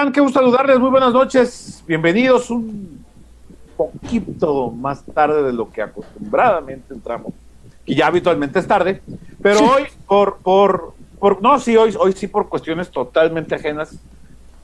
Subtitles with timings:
[0.00, 0.12] están?
[0.12, 0.78] Qué gusto saludarles.
[0.78, 1.84] Muy buenas noches.
[1.86, 3.04] Bienvenidos un
[3.76, 7.34] poquito más tarde de lo que acostumbradamente entramos.
[7.84, 9.02] Y ya habitualmente es tarde.
[9.42, 13.98] Pero hoy, por, por, por no, sí, hoy, hoy sí por cuestiones totalmente ajenas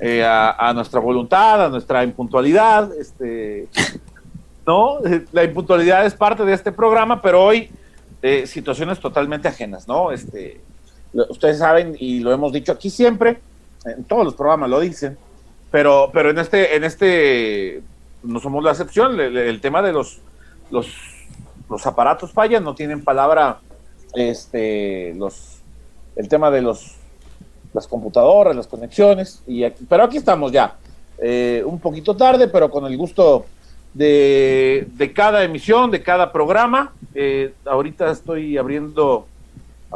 [0.00, 2.90] eh, a, nuestra voluntad, a nuestra impuntualidad.
[2.98, 3.68] Este,
[4.66, 5.00] ¿no?
[5.32, 7.70] La impuntualidad es parte de este programa, pero hoy
[8.22, 10.12] eh, situaciones totalmente ajenas, ¿no?
[10.12, 10.62] Este,
[11.12, 13.38] ustedes saben, y lo hemos dicho aquí siempre,
[13.84, 15.18] en todos los programas lo dicen,
[15.76, 17.82] pero, pero en este, en este
[18.22, 20.20] no somos la excepción, el, tema de los,
[20.70, 20.88] los,
[21.68, 23.58] los, aparatos fallan, no tienen palabra,
[24.14, 25.60] este, los,
[26.16, 26.94] el tema de los,
[27.74, 30.76] las computadoras, las conexiones, y pero aquí estamos ya,
[31.18, 33.44] eh, un poquito tarde, pero con el gusto
[33.92, 36.94] de, de cada emisión, de cada programa.
[37.14, 39.26] Eh, ahorita estoy abriendo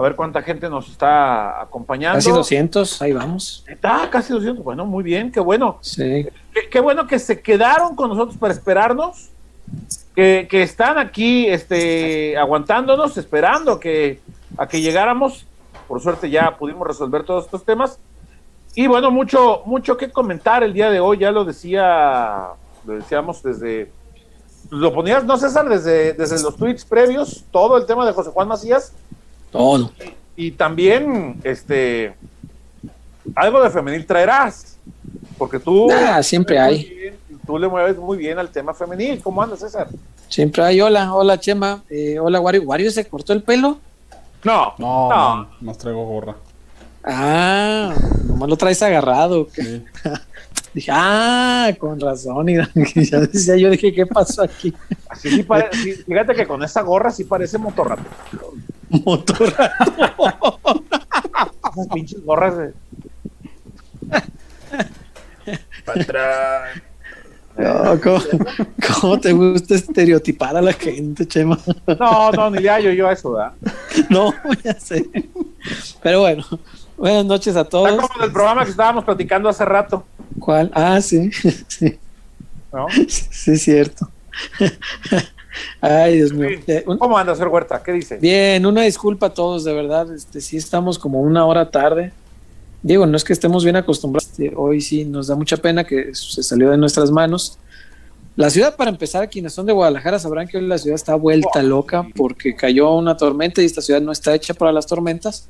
[0.01, 2.17] a ver cuánta gente nos está acompañando.
[2.17, 3.65] Casi 200, ahí vamos.
[3.69, 5.79] Está casi 200, bueno, muy bien, qué bueno.
[5.83, 6.27] Sí.
[6.71, 9.29] Qué, bueno que se quedaron con nosotros para esperarnos,
[10.15, 14.21] que, están aquí este, aguantándonos, esperando que,
[14.57, 15.47] a que llegáramos.
[15.87, 17.99] Por suerte ya pudimos resolver todos estos temas.
[18.75, 22.49] Y bueno, mucho, mucho que comentar el día de hoy, ya lo decía,
[22.87, 23.93] lo decíamos desde,
[24.71, 28.49] lo ponías, no César, desde, desde los tweets previos, todo el tema de José Juan
[28.49, 28.95] Macías
[29.51, 29.93] todo.
[30.37, 32.15] Y, también, este,
[33.35, 34.79] algo de femenil traerás,
[35.37, 35.91] porque tú...
[35.93, 37.13] Ah, siempre hay.
[37.47, 39.21] tú le mueves muy bien al tema femenil.
[39.23, 39.89] ¿Cómo andas, César?
[40.29, 40.81] Siempre hay.
[40.81, 41.83] Hola, hola, Chema.
[41.91, 42.63] Eh, hola, Wario.
[42.63, 43.79] ¿Wario se cortó el pelo?
[44.45, 45.75] No, no, no.
[45.75, 46.37] traigo gorra.
[47.05, 47.95] Ah,
[48.27, 49.49] nomás lo traes agarrado.
[50.75, 52.49] Dije, ah, con razón.
[52.49, 52.55] Y
[53.05, 54.73] ya decía, yo dije, ¿qué pasó aquí?
[55.09, 58.05] Así sí parece, fíjate que con esa gorra sí parece motorrato.
[58.91, 60.13] Motorrato.
[61.73, 62.73] Esas pinches gorras de.
[65.85, 66.83] Patrón.
[67.57, 68.01] No,
[69.01, 71.59] ¿cómo, te gusta estereotipar a la gente, Chema?
[71.99, 73.53] No, no, ni le hallo yo a eso, ¿verdad?
[74.09, 74.33] No,
[74.65, 75.09] ya sé.
[76.03, 76.45] Pero bueno,
[76.97, 77.91] buenas noches a todos.
[77.91, 80.07] Está como el programa que estábamos platicando hace rato.
[80.39, 80.71] ¿Cuál?
[80.75, 81.31] Ah, sí.
[81.69, 81.99] sí.
[82.73, 82.87] ¿No?
[83.09, 84.09] Sí, cierto.
[85.81, 86.59] Ay, Dios mío.
[86.67, 87.83] Eh, ¿Cómo anda, señor Huerta?
[87.83, 88.19] ¿Qué dice?
[88.19, 90.13] Bien, una disculpa a todos, de verdad.
[90.15, 92.13] Este, sí estamos como una hora tarde.
[92.83, 94.31] Digo, no es que estemos bien acostumbrados.
[94.31, 97.59] Este, hoy sí nos da mucha pena que se salió de nuestras manos.
[98.37, 101.63] La ciudad, para empezar, quienes son de Guadalajara sabrán que hoy la ciudad está vuelta
[101.63, 105.49] loca porque cayó una tormenta y esta ciudad no está hecha para las tormentas.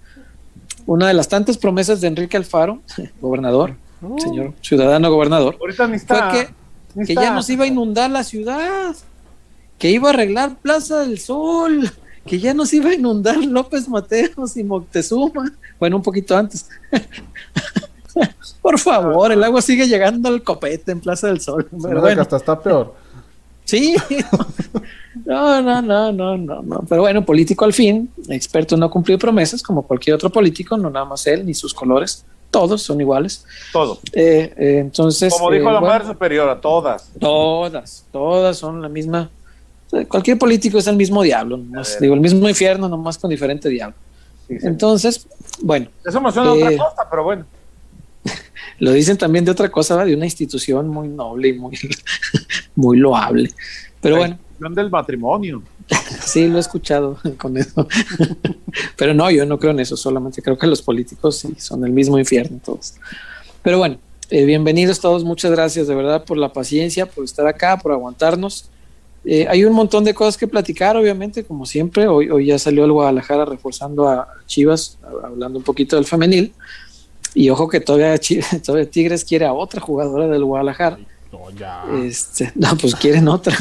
[0.86, 2.80] Una de las tantas promesas de Enrique Alfaro,
[3.20, 4.18] gobernador, oh.
[4.18, 8.96] señor ciudadano gobernador, fue que, que ya nos iba a inundar la ciudad
[9.80, 11.90] que iba a arreglar Plaza del Sol,
[12.26, 15.52] que ya nos iba a inundar López Mateos y Moctezuma.
[15.80, 16.68] Bueno, un poquito antes.
[18.62, 21.66] Por favor, el agua sigue llegando al copete en Plaza del Sol.
[21.82, 22.20] Pero bueno.
[22.20, 22.94] hasta está peor.
[23.64, 23.96] Sí.
[25.24, 26.84] No, no, no, no, no, no.
[26.88, 30.90] Pero bueno, político al fin, experto en no cumplir promesas, como cualquier otro político, no
[30.90, 32.24] nada más él ni sus colores.
[32.50, 33.44] Todos son iguales.
[33.72, 33.98] Todos.
[34.12, 35.32] Eh, eh, entonces.
[35.32, 37.10] Como dijo eh, la madre superior, a todas.
[37.18, 39.30] Todas, todas son la misma
[40.08, 41.60] Cualquier político es el mismo diablo,
[42.00, 43.96] digo, el mismo infierno, nomás con diferente diablo.
[44.48, 45.26] Entonces,
[45.62, 45.88] bueno.
[46.04, 47.46] Eso me suena otra eh, cosa, pero bueno.
[48.78, 51.76] Lo dicen también de otra cosa, de una institución muy noble y muy,
[52.74, 53.50] muy loable.
[54.00, 54.74] Pero La bueno.
[54.74, 55.62] del matrimonio.
[56.24, 57.86] sí, lo he escuchado con eso.
[58.96, 61.92] pero no, yo no creo en eso, solamente creo que los políticos sí son el
[61.92, 62.94] mismo infierno todos.
[63.62, 63.98] Pero bueno,
[64.30, 68.70] eh, bienvenidos todos, muchas gracias de verdad por la paciencia, por estar acá, por aguantarnos.
[69.24, 72.08] Eh, hay un montón de cosas que platicar, obviamente, como siempre.
[72.08, 76.54] Hoy, hoy ya salió el Guadalajara reforzando a Chivas, hablando un poquito del femenil.
[77.34, 78.18] Y ojo que todavía,
[78.64, 80.98] todavía Tigres quiere a otra jugadora del Guadalajara.
[81.32, 81.84] No, ya.
[82.02, 83.56] Este, no, pues quieren otra.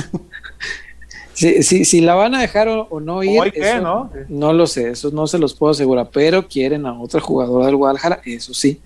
[1.33, 4.11] si, si, la van a dejar o, no ir, ¿no?
[4.27, 7.75] no lo sé, eso no se los puedo asegurar, pero quieren a otra jugadora del
[7.75, 8.81] Guadalajara, eso sí,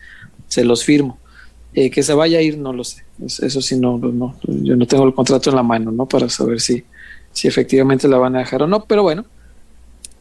[0.47, 1.17] se los firmo.
[1.75, 3.03] Eh, que se vaya a ir, no lo sé.
[3.25, 6.05] Eso sí, no, no, yo no tengo el contrato en la mano, ¿no?
[6.05, 6.83] Para saber si,
[7.31, 8.85] si efectivamente la van a dejar o no.
[8.85, 9.25] Pero bueno,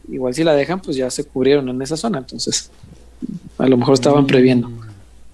[0.09, 2.17] igual si la dejan, pues ya se cubrieron en esa zona.
[2.17, 2.71] Entonces,
[3.59, 4.71] a lo mejor estaban previendo.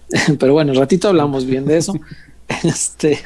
[0.39, 1.94] Pero bueno, ratito hablamos bien de eso.
[2.63, 3.19] este,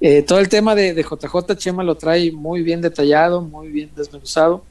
[0.00, 3.90] eh, todo el tema de, de, JJ Chema lo trae muy bien detallado, muy bien
[3.96, 4.62] desmenuzado.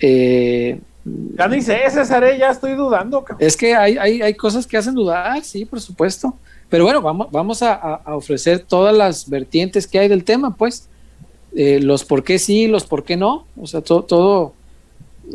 [0.00, 3.24] Eh, ya ni sé, César, ya estoy dudando.
[3.38, 6.36] Es que hay, hay, hay cosas que hacen dudar, sí, por supuesto.
[6.74, 10.88] Pero bueno, vamos, a, ofrecer todas las vertientes que hay del tema, pues.
[11.54, 13.46] Eh, los por qué sí, los por qué no.
[13.56, 14.54] O sea, todo, todo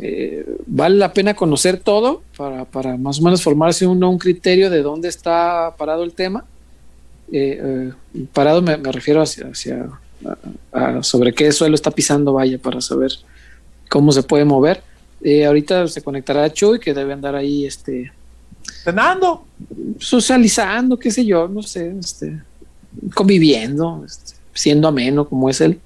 [0.02, 4.82] eh, vale la pena conocer todo para, más o menos formarse uno un criterio de
[4.82, 6.44] dónde está parado el tema.
[7.32, 7.90] eh,
[8.34, 9.88] parado me, refiero hacia,
[10.74, 13.12] a- a sobre qué suelo está pisando, vaya, para saber
[13.88, 14.82] cómo se puede mover.
[15.46, 18.12] Ahorita se conectará Chuy, que debe andar ahí este,
[18.84, 19.44] Cenando.
[19.98, 22.40] socializando, qué sé yo, no sé, este,
[23.14, 25.80] conviviendo, este, siendo ameno como es él.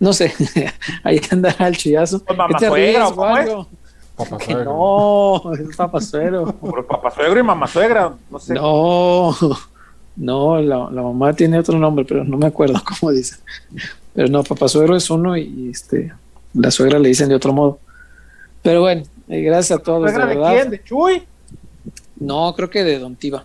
[0.00, 0.32] No sé,
[1.04, 2.18] ahí andará el chullazo.
[2.24, 3.08] Pues ¿Qué te mamasuegra.
[4.16, 4.64] Papá Que suegro.
[5.44, 6.52] no, es papasuero.
[6.56, 8.12] Por papá suegro y mamá suegra.
[8.30, 8.54] No sé.
[8.54, 9.34] No,
[10.16, 13.36] no, la, la mamá tiene otro nombre, pero no me acuerdo cómo dice.
[14.14, 16.12] Pero no, papá suegro es uno y este,
[16.52, 17.78] la suegra le dicen de otro modo.
[18.60, 20.10] Pero bueno, eh, gracias a todos.
[20.10, 20.52] ¿Suegra de de verdad.
[20.54, 20.70] quién?
[20.70, 21.22] ¿De Chuy?
[22.26, 23.44] No, creo que de Don Tiva.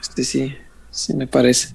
[0.00, 0.56] Este sí,
[0.90, 1.74] sí me parece.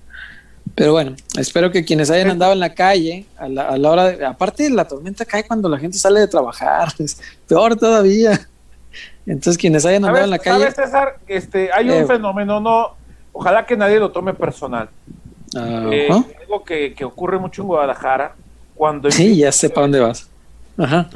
[0.73, 4.05] Pero bueno, espero que quienes hayan andado en la calle, a la, a la hora
[4.05, 4.25] de.
[4.25, 8.47] Aparte, la tormenta cae cuando la gente sale de trabajar, es peor todavía.
[9.27, 10.71] Entonces, quienes hayan andado en la calle.
[10.71, 11.19] ¿Sabes, César?
[11.27, 12.05] Este, hay un Eh.
[12.05, 12.95] fenómeno, no.
[13.33, 14.89] Ojalá que nadie lo tome personal.
[15.55, 16.23] Eh, Ajá.
[16.41, 18.35] algo que, que ocurre mucho en Guadalajara.
[18.75, 20.27] Cuando Sí, ya sé para dónde vas.
[20.77, 21.09] Ajá.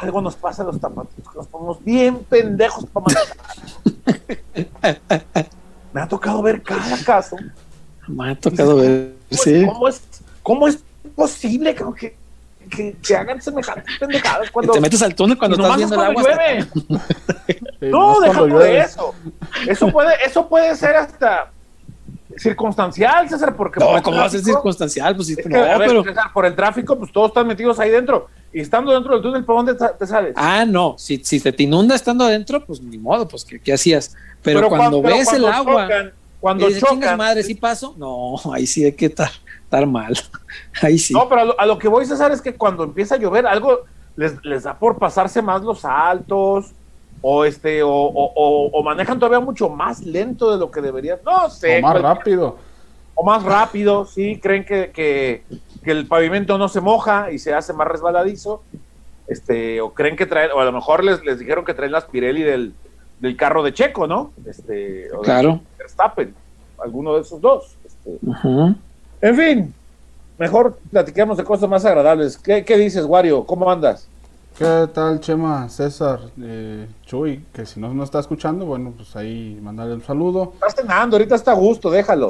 [0.00, 3.36] Algo nos pasa a los tapatos, que nos ponemos bien pendejos para manejar.
[5.92, 7.36] Me ha tocado ver cada caso.
[8.06, 9.14] Me ha tocado ver.
[9.30, 9.64] Sí.
[9.66, 10.02] ¿Cómo es,
[10.42, 10.78] cómo es
[11.16, 12.16] posible que,
[12.70, 16.20] que, que, hagan semejantes pendejadas cuando te metes al túnel cuando estás viendo el cuando
[16.20, 16.34] agua.
[16.36, 16.66] llueve?
[17.90, 19.14] No, déjame de eso.
[19.66, 21.50] Eso puede, eso puede ser hasta
[22.38, 25.16] circunstancial, César, porque por No, el ¿cómo va a ser tráfico- circunstancial?
[25.16, 26.04] Pues es que, no, a ver, pero.
[26.04, 28.28] César, por el tráfico, pues todos están metidos ahí dentro.
[28.52, 30.32] Y estando dentro del túnel, ¿para dónde te sales?
[30.36, 30.94] Ah, no.
[30.98, 34.14] Si, si te inunda estando adentro, pues ni modo, pues ¿qué, qué hacías?
[34.42, 35.82] Pero, cuando ves cuando el agua.
[35.84, 37.94] chocan, cuando dices, chocan, madre, ¿sí paso?
[37.98, 39.30] No, ahí sí hay que estar,
[39.64, 40.16] estar mal.
[40.82, 41.12] Ahí sí.
[41.12, 43.46] No, pero a lo, a lo que voy, César, es que cuando empieza a llover,
[43.46, 43.80] algo
[44.16, 46.72] les, les da por pasarse más los altos,
[47.22, 51.18] o este, o, o- o- o manejan todavía mucho más lento de lo que deberían.
[51.24, 51.78] No sé.
[51.78, 52.56] O más rápido.
[53.14, 55.42] o más rápido, sí, creen que, que,
[55.82, 58.62] que el pavimento no se moja y se hace más resbaladizo,
[59.26, 62.04] este, o creen que traen, o a lo mejor les, les dijeron que traen las
[62.04, 62.72] Pirelli del,
[63.18, 64.30] del carro de Checo, ¿no?
[64.46, 65.60] Este, o de Claro.
[65.76, 66.32] Verstappen,
[66.80, 67.76] alguno de esos dos.
[67.84, 68.18] este.
[69.20, 69.74] En fin,
[70.38, 72.38] mejor platiquemos de cosas más agradables.
[72.38, 73.44] ¿Qué, qué dices, Wario?
[73.44, 74.08] ¿Cómo andas?
[74.56, 77.44] ¿Qué tal, Chema, César, eh, Chuy?
[77.52, 80.50] Que si no no está escuchando, bueno, pues ahí mandarle un saludo.
[80.54, 82.26] Estás cenando, ahorita está a gusto, déjalo.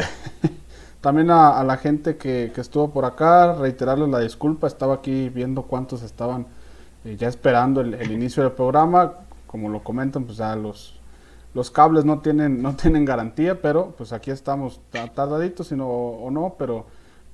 [1.00, 4.66] También a, a la gente que, que estuvo por acá, reiterarles la disculpa.
[4.66, 6.46] Estaba aquí viendo cuántos estaban
[7.04, 9.14] eh, ya esperando el, el inicio del programa.
[9.46, 11.00] Como lo comentan, pues ya los,
[11.54, 16.30] los cables no tienen, no tienen garantía, pero pues aquí estamos ta- tardaditos sino, o
[16.30, 16.84] no, pero,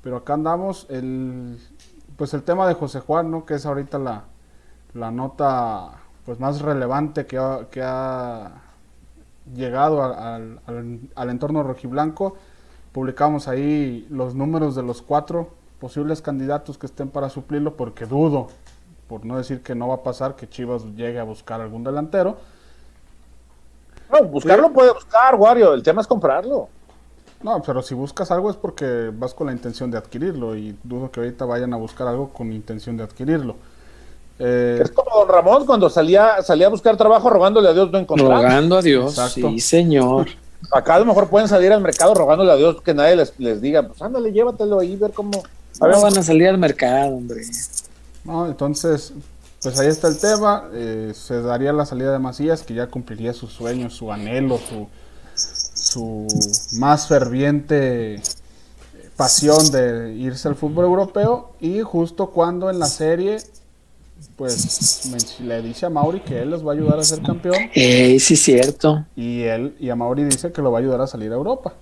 [0.02, 0.86] pero acá andamos.
[0.88, 1.58] El,
[2.16, 3.44] pues el tema de José Juan, ¿no?
[3.44, 4.24] Que es ahorita la,
[4.94, 5.92] la nota
[6.24, 8.52] pues más relevante que ha, que ha
[9.54, 12.36] llegado a- al, al- al entorno rojiblanco.
[12.92, 18.48] Publicamos ahí los números de los cuatro posibles candidatos que estén para suplirlo, porque dudo,
[19.08, 22.38] por no decir que no va a pasar, que Chivas llegue a buscar algún delantero.
[24.10, 26.68] No, buscarlo puede buscar, Wario, el tema es comprarlo.
[27.42, 31.10] No, pero si buscas algo es porque vas con la intención de adquirirlo y dudo
[31.10, 33.56] que ahorita vayan a buscar algo con intención de adquirirlo.
[34.38, 37.98] Eh, Es como don Ramón cuando salía, salía a buscar trabajo rogándole a Dios no
[37.98, 38.30] encontrar.
[38.42, 39.12] Rogando a Dios.
[39.12, 39.50] Exacto.
[39.50, 40.28] Sí, señor.
[40.72, 43.60] Acá a lo mejor pueden salir al mercado rogándole a Dios que nadie les, les
[43.60, 45.42] diga, pues ándale, llévatelo ahí, ver cómo.
[45.80, 47.42] A ver, No van a salir al mercado, hombre.
[48.24, 49.12] No, entonces,
[49.62, 50.68] pues ahí está el tema.
[50.72, 54.88] eh, se daría la salida de Macías, que ya cumpliría su sueño, su anhelo, su,
[55.74, 56.26] su
[56.78, 58.20] más ferviente
[59.16, 61.52] pasión de irse al fútbol europeo.
[61.60, 63.36] Y justo cuando en la serie,
[64.36, 67.56] pues le dice a Mauri que él les va a ayudar a ser campeón.
[67.74, 69.04] Ey, sí, cierto.
[69.16, 71.74] Y él y a Mauri dice que lo va a ayudar a salir a Europa.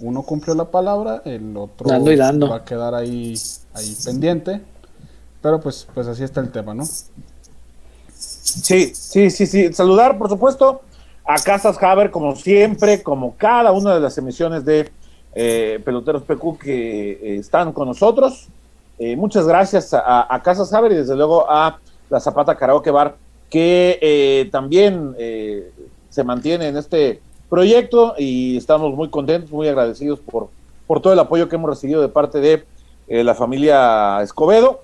[0.00, 2.48] Uno cumplió la palabra, el otro Dando y dando.
[2.48, 3.34] va a quedar ahí,
[3.74, 4.62] ahí pendiente.
[5.42, 6.84] Pero pues, pues así está el tema, ¿no?
[8.54, 9.72] Sí, sí, sí, sí.
[9.72, 10.82] Saludar, por supuesto,
[11.24, 14.90] a Casas Haber, como siempre, como cada una de las emisiones de
[15.34, 18.48] eh, Peloteros PQ que eh, están con nosotros.
[19.00, 21.78] Eh, muchas gracias a, a Casas Haber y desde luego a
[22.10, 23.16] la Zapata Karaoke Bar,
[23.48, 25.72] que eh, también eh,
[26.10, 30.48] se mantiene en este proyecto y estamos muy contentos, muy agradecidos por,
[30.86, 32.64] por todo el apoyo que hemos recibido de parte de
[33.08, 34.82] eh, la familia Escobedo.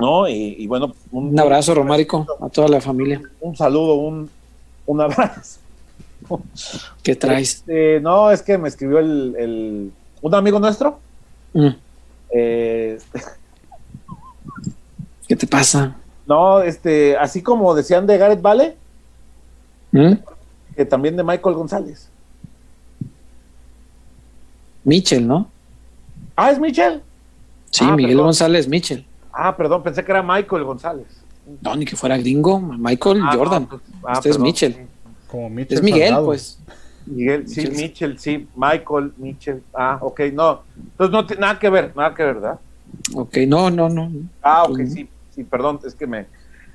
[0.00, 0.26] ¿no?
[0.26, 3.20] Y, y bueno, Un abrazo, Romárico, a toda la familia.
[3.42, 4.30] un saludo, un,
[4.86, 5.60] un abrazo.
[7.02, 7.56] ¿Qué traes?
[7.56, 10.98] Este, no, es que me escribió el, el- un amigo nuestro.
[11.52, 11.68] Mm,
[12.34, 12.98] eh,
[15.28, 15.96] ¿Qué te pasa?
[16.26, 18.76] no, este, así como decían de Gareth Vale,
[19.92, 20.12] ¿Mm?
[20.76, 22.08] que también de Michael González.
[24.84, 25.48] Michel, ¿no?
[26.36, 27.02] Ah, es Michel.
[27.70, 28.26] Sí, Ah, Miguel perdón.
[28.26, 29.04] González Michel.
[29.32, 31.06] Ah, perdón, pensé que era Michael González.
[31.60, 33.62] No, ni que fuera gringo, Michael Ah, Jordan.
[33.62, 34.38] no, pues, ah, este es.
[34.38, 34.86] Michel.
[35.28, 36.26] Como Mitchell Es Miguel, Salgado.
[36.26, 36.58] pues.
[37.06, 37.76] Miguel, sí, Michel.
[37.76, 39.62] Michel, sí, Michael, Michel.
[39.74, 40.62] Ah, ok, no.
[40.76, 42.58] Entonces no tiene nada que ver, nada que ver, ¿verdad?
[43.14, 44.10] Ok, no, no, no.
[44.42, 46.26] Ah, ok, sí, sí, perdón, es que me,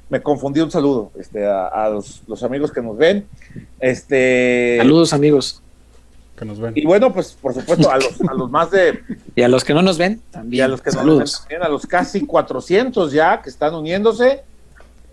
[0.09, 3.25] me confundí un saludo este, a, a los, los amigos que nos ven.
[3.79, 5.61] Este, Saludos, amigos.
[6.37, 6.73] Que nos ven.
[6.75, 8.99] Y bueno, pues por supuesto, a los, a los más de,
[9.35, 10.65] Y a los que no nos ven, y también.
[10.65, 11.39] a los que no nos ven Saludos.
[11.41, 14.43] también, a los casi 400 ya que están uniéndose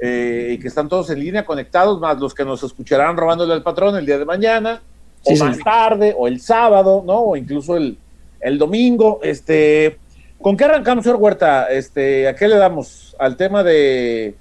[0.00, 3.62] eh, y que están todos en línea conectados, más los que nos escucharán robándole al
[3.62, 4.82] patrón el día de mañana,
[5.24, 5.42] Sí, o sí.
[5.42, 7.20] más tarde, o el sábado, ¿no?
[7.20, 7.96] O incluso el,
[8.40, 9.20] el domingo.
[9.22, 9.98] Este,
[10.40, 11.66] ¿Con qué arrancamos, señor Huerta?
[11.70, 13.14] Este, ¿A qué le damos?
[13.18, 14.34] ¿Al tema de,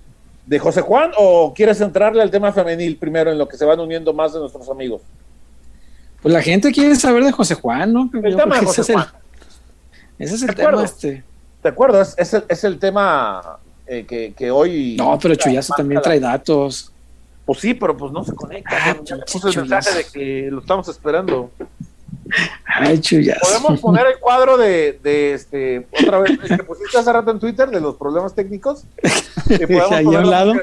[0.45, 3.79] de José Juan o quieres entrarle al tema femenil primero en lo que se van
[3.79, 5.01] uniendo más de nuestros amigos?
[6.21, 8.09] Pues la gente quiere saber de José Juan, ¿no?
[8.23, 9.07] El tema de José ese es el, Juan.
[10.19, 10.85] ese es el De tema, acuerdo.
[10.85, 11.23] este.
[11.63, 12.01] ¿De acuerdo?
[12.01, 14.95] Es, es el, es el tema eh, que, que hoy...
[14.97, 16.90] No, pero Chuyazo también trae datos.
[17.45, 18.77] Pues sí, pero pues no se conecta.
[18.79, 18.97] Ah,
[19.31, 21.51] puse el mensaje de que lo estamos esperando.
[22.65, 23.41] Ay, Chuyazo.
[23.41, 27.39] Podemos poner el cuadro de, de este, otra vez, el que pusiste hace rato en
[27.39, 28.85] Twitter de los problemas técnicos.
[29.91, 30.53] Ahí a un la lado.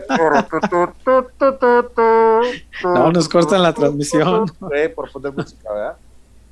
[2.85, 4.47] No, nos cortan la transmisión.
[4.95, 5.97] Por poner música, ¿verdad?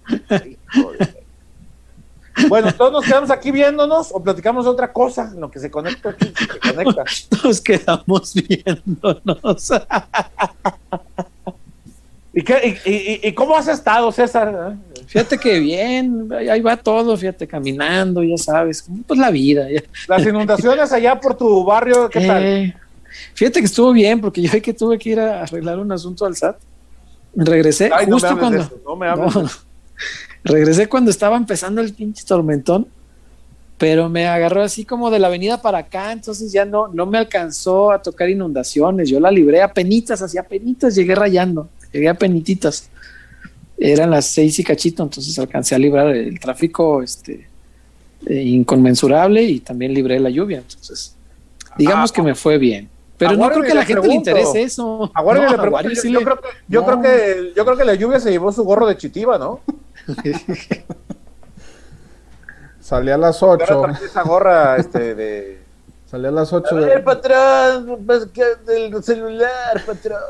[0.74, 1.25] Híjole.
[2.48, 5.70] Bueno, todos nos quedamos aquí viéndonos o platicamos de otra cosa en lo que se
[5.70, 7.04] conecta aquí, se conecta.
[7.44, 9.70] Nos quedamos viéndonos.
[12.32, 14.76] ¿Y, qué, y, y- y cómo has estado, César?
[15.06, 19.70] Fíjate que bien, ahí va todo, fíjate, caminando, ya sabes, pues la vida.
[19.70, 19.80] ya.
[20.06, 22.42] Las inundaciones allá por tu barrio, ¿qué tal?
[22.44, 22.76] Eh,
[23.32, 26.36] fíjate que estuvo bien, porque yo que tuve que ir a arreglar un asunto al
[26.36, 26.56] SAT.
[27.34, 28.62] Regresé Ay, no me justo hables de cuando.
[28.62, 29.50] eso, no me No, no.
[30.46, 32.86] Regresé cuando estaba empezando el pinche tormentón,
[33.78, 37.18] pero me agarró así como de la avenida para acá, entonces ya no, no me
[37.18, 39.08] alcanzó a tocar inundaciones.
[39.08, 42.88] Yo la libré a penitas, así a penitas llegué rayando, llegué a penititas.
[43.78, 47.46] Eran las seis y cachito, entonces alcancé a librar el tráfico este,
[48.26, 50.58] eh, inconmensurable y también libré la lluvia.
[50.58, 51.14] Entonces,
[51.76, 52.88] digamos Ah, que me fue bien.
[53.18, 54.30] Pero no creo que a la gente pregunto.
[54.30, 55.10] le interese eso.
[55.14, 56.86] No, le yo, sí yo le- creo que, yo, No.
[56.86, 59.60] creo que, yo creo que la lluvia se llevó su gorro de chitiba, ¿no?
[62.80, 63.80] Salí a las Ahora 8.
[63.82, 65.62] trae esa gorra este, de...
[66.06, 67.00] Salí a las A 8 ver, de...
[67.00, 68.28] patrón, pues,
[68.64, 70.20] del celular, patrón.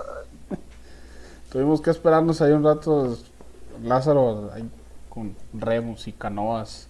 [1.53, 3.17] Tuvimos que esperarnos ahí un rato.
[3.85, 4.69] Lázaro ahí
[5.11, 6.89] con remos y canoas.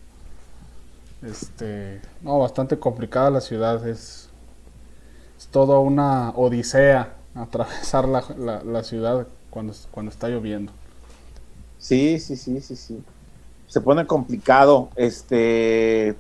[1.23, 3.85] Este, no, bastante complicada la ciudad.
[3.89, 4.29] Es,
[5.37, 10.73] es toda una odisea atravesar la, la- la ciudad cuando, cuando está lloviendo.
[11.79, 13.03] Sí, sí, sí, sí, sí.
[13.69, 14.89] Se pone complicado.
[14.97, 16.15] Este,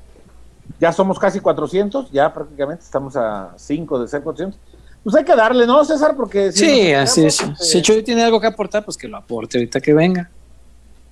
[0.80, 4.58] ya somos casi 400, ya prácticamente estamos a 5 de ser 400.
[5.04, 6.16] Pues hay que darle, ¿no, César?
[6.16, 7.38] Porque si Sí, así es.
[7.38, 10.28] quedamos, Si este, Chuy tiene algo que aportar, pues que lo aporte ahorita que venga.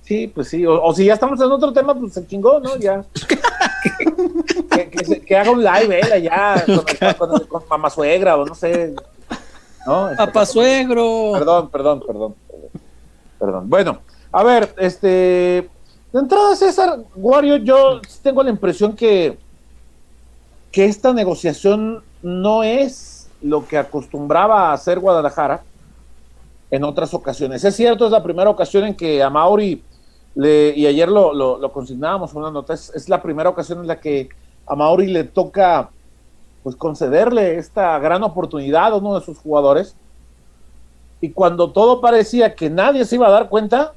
[0.03, 0.65] Sí, pues sí.
[0.65, 2.75] O, o si ya estamos en otro tema, pues se chingó, ¿no?
[2.77, 3.03] Ya.
[4.71, 6.63] que, que se- que haga un live él allá
[7.17, 8.93] con, con, con mamá suegra o no sé.
[9.87, 10.09] ¿No?
[10.11, 11.31] Este, Papá suegro.
[11.33, 12.69] Perdón, perdón, perdón, perdón.
[13.39, 13.69] Perdón.
[13.69, 13.99] Bueno,
[14.35, 15.69] a ver, este.
[16.11, 19.37] De entrada, César, Wario, yo tengo la impresión que,
[20.73, 25.63] que esta negociación no es lo que acostumbraba hacer Guadalajara
[26.69, 27.63] en otras ocasiones.
[27.63, 29.81] Es cierto, es la primera ocasión en que a Mauri,
[30.35, 34.27] y ayer lo, lo, consignábamos una nota, es, es la primera ocasión en la que
[34.67, 35.91] a Mauri le toca
[36.61, 39.95] pues concederle esta gran oportunidad a uno de sus jugadores.
[41.21, 43.93] Y cuando todo parecía que nadie se iba a dar cuenta,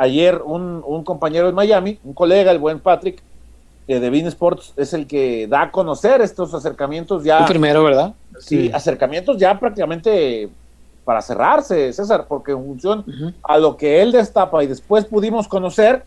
[0.00, 3.22] ayer un, un compañero en Miami, un colega, el buen Patrick,
[3.86, 7.40] eh, de Bean Sports, es el que da a conocer estos acercamientos ya.
[7.40, 8.14] El primero, ¿verdad?
[8.38, 8.70] Sí, Sí.
[8.72, 10.48] acercamientos ya prácticamente
[11.04, 13.04] para cerrarse, César, porque en función
[13.42, 16.04] a lo que él destapa y después pudimos conocer,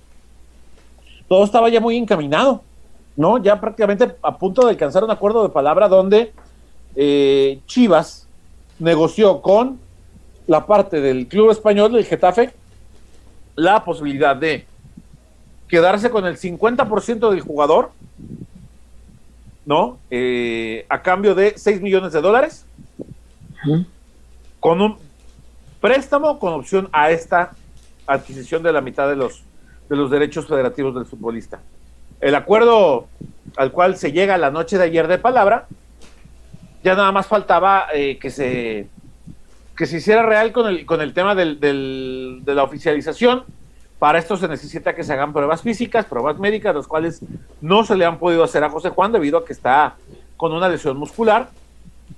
[1.27, 2.61] todo estaba ya muy encaminado,
[3.15, 3.37] ¿no?
[3.37, 6.31] Ya prácticamente a punto de alcanzar un acuerdo de palabra donde
[6.95, 8.27] eh, Chivas
[8.79, 9.77] negoció con
[10.47, 12.53] la parte del club español, del Getafe,
[13.55, 14.65] la posibilidad de
[15.67, 17.91] quedarse con el 50% del jugador,
[19.65, 19.97] ¿no?
[20.11, 22.65] Eh, a cambio de 6 millones de dólares,
[24.59, 24.97] con un
[25.79, 27.51] préstamo con opción a esta
[28.07, 29.43] adquisición de la mitad de los,
[29.89, 31.59] de los derechos federativos del futbolista.
[32.21, 33.07] El acuerdo
[33.57, 35.67] al cual se llega la noche de ayer de palabra,
[36.83, 38.87] ya nada más faltaba eh, que se
[39.75, 43.43] que se hiciera real con el, con el tema del, del- de la oficialización
[43.99, 47.21] Para esto se necesita que se hagan pruebas físicas, pruebas médicas, las cuales
[47.61, 49.95] no se le han podido hacer a José Juan debido a que está
[50.37, 51.49] con una lesión muscular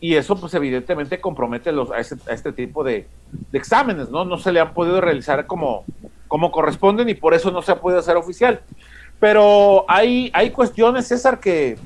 [0.02, 3.08] y eso pues evidentemente compromete los, a, este tipo de,
[3.54, 4.26] exámenes, ¿no?
[4.26, 5.86] No se le han podido realizar como,
[6.28, 8.62] como corresponden y por eso no se ha podido hacer oficial.
[9.20, 11.78] Pero hay, hay cuestiones, César, que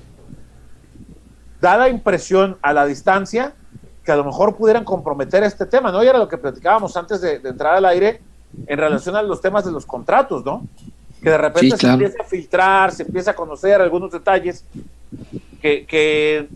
[1.61, 3.53] da la impresión a la distancia
[4.09, 6.03] que a lo mejor pudieran comprometer este tema, ¿no?
[6.03, 8.19] Y era lo que platicábamos antes de, entrar al aire
[8.65, 10.65] en relación a los temas de los contratos, ¿no?
[11.21, 14.65] Que de repente se empieza a filtrar, se empieza a conocer algunos detalles
[15.62, 16.49] que, que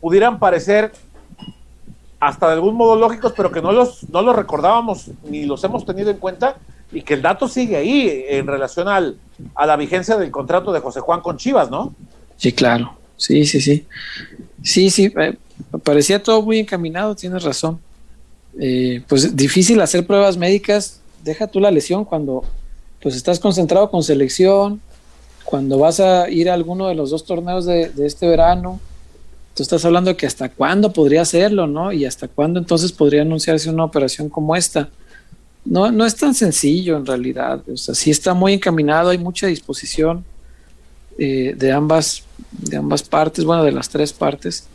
[0.00, 0.92] pudieran parecer
[2.20, 5.84] hasta de algún modo lógicos, pero que no los, no los recordábamos ni los hemos
[5.84, 6.58] tenido en cuenta
[6.92, 9.18] y que el dato sigue ahí en relación al,
[9.56, 11.92] a la vigencia del contrato de José Juan con Chivas, ¿no?
[12.36, 12.94] Sí, claro.
[13.16, 13.84] Sí, sí, sí.
[14.62, 15.12] Sí, sí.
[15.18, 15.36] Eh,
[15.82, 17.78] parecía todo muy encaminado, tienes razón.
[18.58, 21.00] Eh, pues difícil hacer pruebas médicas.
[21.22, 22.44] Deja tú la lesión cuando
[23.00, 24.80] pues estás concentrado con selección,
[25.44, 28.78] cuando vas a ir a alguno de los dos torneos de, este verano,
[29.54, 31.92] tú estás hablando que hasta cuándo podría hacerlo, ¿no?
[31.92, 34.88] Y hasta cuándo entonces podría anunciarse una operación como esta.
[35.64, 39.46] No, no es tan sencillo en realidad, o sea, sí está muy encaminado, hay mucha
[39.46, 40.24] disposición
[41.18, 44.66] eh, de, ambas, de ambas partes, bueno, de las tres partes.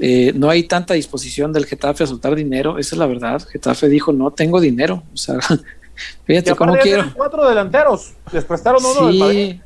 [0.00, 3.42] Eh, no hay tanta disposición del Getafe a soltar dinero, esa es la verdad.
[3.50, 5.38] Getafe dijo, no tengo dinero, o sea,
[6.24, 7.12] fíjate cómo quiero.
[7.14, 9.60] Cuatro delanteros, les prestaron uno sí,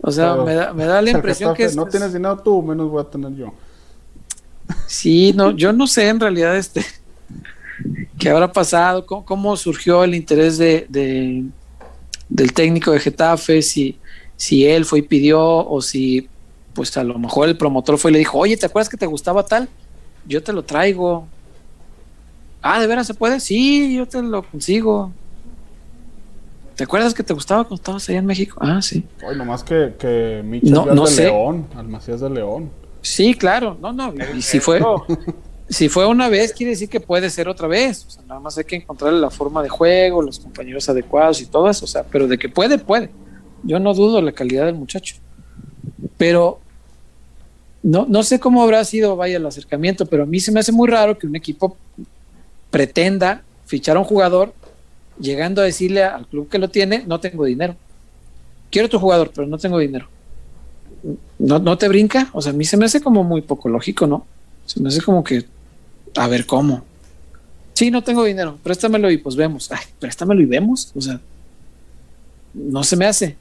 [0.00, 1.68] O sea, me da, me da la impresión que...
[1.70, 3.52] no tienes dinero tú, menos voy a tener yo.
[4.86, 6.84] Sí, no, yo no sé en realidad este
[8.18, 10.86] qué habrá pasado, cómo, surgió el interés de,
[12.28, 13.98] del técnico de Getafe, si,
[14.36, 16.28] si él fue y pidió o si
[16.74, 19.06] pues a lo mejor el promotor fue y le dijo, oye, ¿te acuerdas que te
[19.06, 19.68] gustaba tal?
[20.26, 21.26] Yo te lo traigo.
[22.60, 23.40] Ah, ¿de veras se puede?
[23.40, 25.12] Sí, yo te lo consigo.
[26.76, 28.58] ¿Te acuerdas que te gustaba cuando estabas allá en México?
[28.60, 29.04] Ah, sí.
[29.26, 32.70] Oye, nomás que, que Michel no, de León, Almacías de León.
[33.02, 34.80] Sí, claro, no, no, y si fue,
[35.68, 38.56] si fue una vez, quiere decir que puede ser otra vez, o sea, nada más
[38.56, 42.04] hay que encontrarle la forma de juego, los compañeros adecuados y todo eso, o sea,
[42.04, 43.10] pero de que puede, puede.
[43.64, 45.16] Yo no dudo la calidad del muchacho,
[46.16, 46.60] pero
[47.82, 50.72] no, no sé cómo habrá sido, vaya, el acercamiento, pero a mí se me hace
[50.72, 51.76] muy raro que un equipo
[52.70, 54.54] pretenda fichar a un jugador
[55.18, 57.76] llegando a decirle al club que lo tiene, no tengo dinero.
[58.70, 60.08] Quiero tu jugador, pero no tengo dinero.
[61.38, 62.30] ¿no, ¿no te brinca?
[62.32, 64.26] O sea, a mí se me hace como muy poco lógico, ¿no?
[64.66, 65.44] Se me hace como que,
[66.16, 66.84] a ver, ¿cómo?
[67.74, 69.70] Sí, no tengo dinero, préstamelo y pues vemos.
[69.72, 70.92] Ay, préstamelo y vemos.
[70.94, 71.20] O sea,
[72.54, 73.36] no se me hace.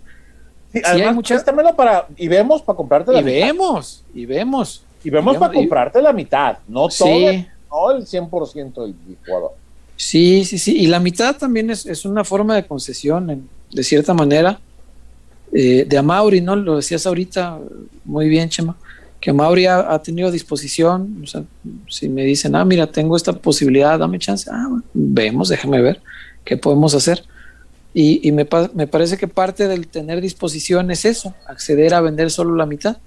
[0.74, 4.84] Sí, además, préstamelo para, y vemos para comprarte la y vemos, y vemos.
[5.04, 7.32] Y vemos para comprarte la mitad, no todo,
[7.70, 9.52] no el 100% del jugador.
[9.96, 10.78] Sí, sí, sí.
[10.78, 14.60] Y la mitad también es, es una forma de concesión, de cierta manera
[15.54, 16.56] eh, de Amauri, ¿no?
[16.56, 17.60] Lo decías ahorita
[18.06, 18.78] muy bien, Chema,
[19.20, 21.44] que Amauri ha, tenido disposición, o sea,
[21.90, 26.02] si me dicen, ah, mira, tengo esta posibilidad, dame chance, ah, vemos, déjame ver
[26.46, 27.24] qué podemos hacer.
[27.94, 32.56] Y, me, me, parece que parte del tener disposición es eso, acceder a vender solo
[32.56, 32.98] la mitad.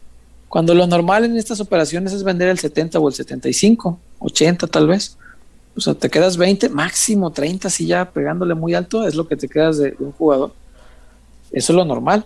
[0.48, 4.86] Cuando lo normal en estas operaciones es vender el 70 o el 75, 80 tal
[4.86, 5.16] vez.
[5.76, 9.36] O sea, te quedas 20, máximo 30, si ya pegándole muy alto, es lo que
[9.36, 10.52] te quedas de un jugador.
[11.50, 12.24] Eso es lo normal.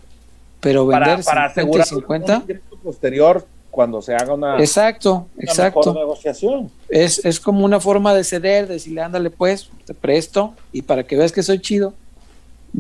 [0.60, 2.44] Pero vender para, asegurar 50
[2.82, 5.94] posterior cuando se haga una, exacto, exacto.
[5.94, 6.70] negociación.
[6.88, 11.16] Es, es como una forma de ceder, decirle, ándale pues, te presto y para que
[11.16, 11.94] veas que soy chido,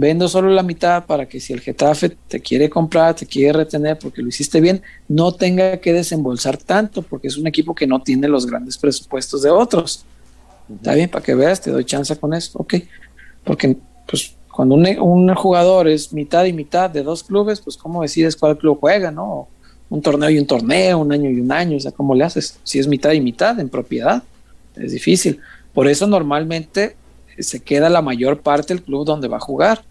[0.00, 3.98] vendo solo la mitad para que si el Getafe te quiere comprar, te quiere retener
[3.98, 8.00] porque lo hiciste bien, no tenga que desembolsar tanto porque es un equipo que no
[8.00, 10.04] tiene los grandes presupuestos de otros.
[10.72, 12.74] Está bien, para que veas, te doy chance con eso, ok.
[13.42, 18.36] Porque pues cuando un, jugador es mitad y mitad de dos clubes, pues cómo decides
[18.36, 19.48] cuál club juega, ¿no?
[19.90, 22.60] Un torneo y un torneo, un año y un año, o sea, ¿cómo le haces?
[22.62, 24.22] Si es mitad y mitad en propiedad,
[24.76, 25.40] es difícil.
[25.74, 26.94] Por eso normalmente
[27.42, 29.82] se queda la mayor parte del club donde va a jugar.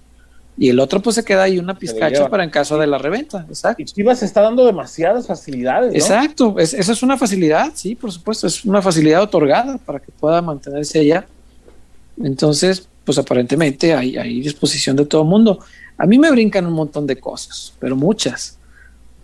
[0.59, 3.45] Y el otro pues se queda ahí una pizcacha para en caso de la reventa.
[3.47, 3.81] Exacto.
[3.81, 5.93] Y Chivas está dando demasiadas facilidades.
[5.93, 10.41] Exacto, esa es una facilidad, sí, por supuesto, es una facilidad otorgada para que pueda
[10.41, 11.27] mantenerse allá.
[12.23, 15.59] Entonces, pues aparentemente hay, hay disposición de todo el mundo.
[15.97, 18.57] A mí me brincan un montón de cosas, pero muchas.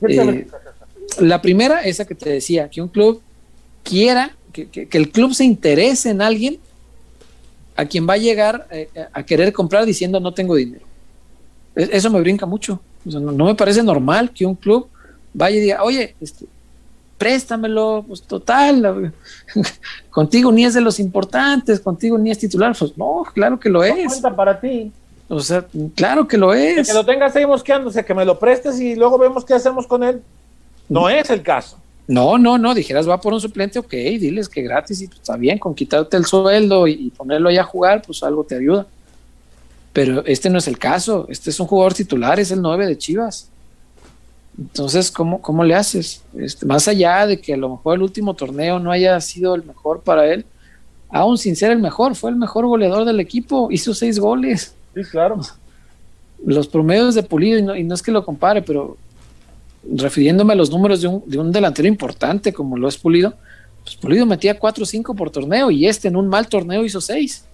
[0.08, 0.48] Eh,
[1.20, 3.22] la primera, esa que te decía, que un club
[3.84, 6.60] quiera, que, el club se interese en alguien
[7.76, 10.86] a quien va a llegar eh, a querer comprar diciendo no tengo dinero.
[11.76, 12.80] E, eso me brinca mucho.
[13.06, 14.88] no, no, me parece normal que un club
[15.34, 16.46] vaya y diga, oye, este,
[17.18, 19.14] préstamelo, pues total,
[20.10, 23.84] contigo ni es de los importantes, contigo ni es titular, pues no, claro que lo
[23.84, 24.08] es.
[24.08, 24.92] cuenta para ti.
[25.30, 26.88] O sea, claro que lo es.
[26.88, 30.04] Que lo tengas ahí mosqueándose, que me lo prestes y luego vemos qué hacemos con
[30.04, 30.22] él.
[30.90, 31.78] No es el caso.
[32.08, 35.38] No, no, no, dijeras va por un suplente, ok, diles que gratis y pues, está
[35.38, 38.86] bien, con quitarte el sueldo y, ponerlo ahí a jugar, pues algo te ayuda.
[39.94, 42.98] Pero este no es el caso, este es un jugador titular, es el 9 de
[42.98, 43.50] Chivas.
[44.58, 46.24] Entonces, ¿cómo, cómo le haces?
[46.38, 49.63] Este, más allá de que a lo mejor el último torneo no haya sido el
[49.63, 50.46] mejor para él,
[51.10, 54.76] aún sin ser el mejor, fue el mejor goleador del equipo, hizo seis goles.
[54.94, 55.39] Sí, claro.
[56.46, 58.98] Los promedios de Pulido, y no, y no es que lo compare, pero
[59.91, 63.36] refiriéndome a los números de un, de un delantero importante como lo es Pulido,
[63.84, 67.02] pues Pulido metía 4 o 5 por torneo y este en un mal torneo hizo
[67.02, 67.46] 6.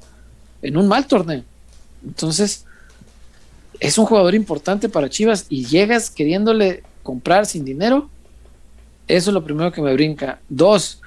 [0.62, 1.44] En un mal torneo.
[2.06, 2.66] Entonces,
[3.80, 8.10] es un jugador importante para Chivas y llegas queriéndole comprar sin dinero.
[9.08, 10.40] Eso es lo primero que me brinca.
[10.50, 10.99] Dos.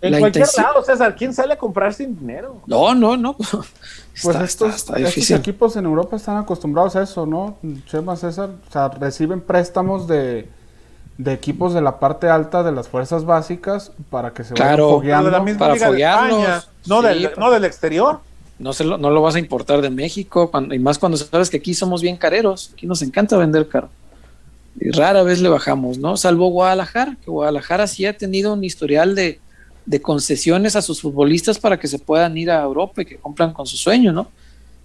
[0.00, 2.62] En cualquier lado, César, ¿quién sale a comprar sin dinero?
[2.66, 3.36] No, no, no.
[4.20, 7.56] Pues estos, equipos en Europa están acostumbrados a eso, ¿no?
[7.86, 10.48] Chema César, o sea, reciben préstamos de,
[11.24, 15.30] equipos de la parte alta de las fuerzas básicas para que se vayan fogueando.
[15.56, 16.68] para foguearlos.
[16.86, 18.18] no, del, no del exterior.
[18.58, 21.58] No, se lo, no lo vas a importar de México, y más cuando sabes que
[21.58, 23.88] aquí somos bien careros, aquí nos encanta vender caro.
[24.80, 26.16] Y rara vez le bajamos, ¿no?
[26.16, 29.40] Salvo Guadalajara, que Guadalajara sí ha tenido un historial de,
[29.88, 33.54] de concesiones a sus futbolistas para que se puedan ir a Europa y que compran
[33.54, 34.28] con su sueño, ¿no?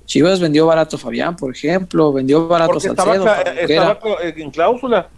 [0.05, 3.27] Chivas vendió barato a Fabián, por ejemplo, vendió barato Salcedo.
[3.27, 5.09] Estaba, en cláusula.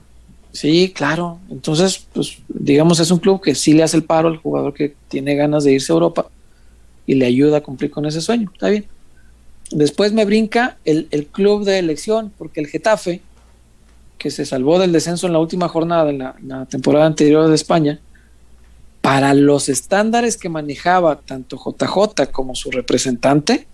[0.51, 1.37] Sí, claro.
[1.51, 4.95] Entonces, pues, digamos, es un club que sí le hace el paro al jugador que
[5.07, 6.29] tiene ganas de irse a Europa
[7.05, 8.49] y le ayuda a cumplir con ese sueño.
[8.51, 8.85] Está bien.
[9.69, 13.21] Después me brinca el, el club de elección, porque el Getafe,
[14.17, 17.99] que se salvó del descenso en la última jornada de la temporada anterior de España,
[19.05, 23.67] para los estándares que manejaba tanto JJ como su representante,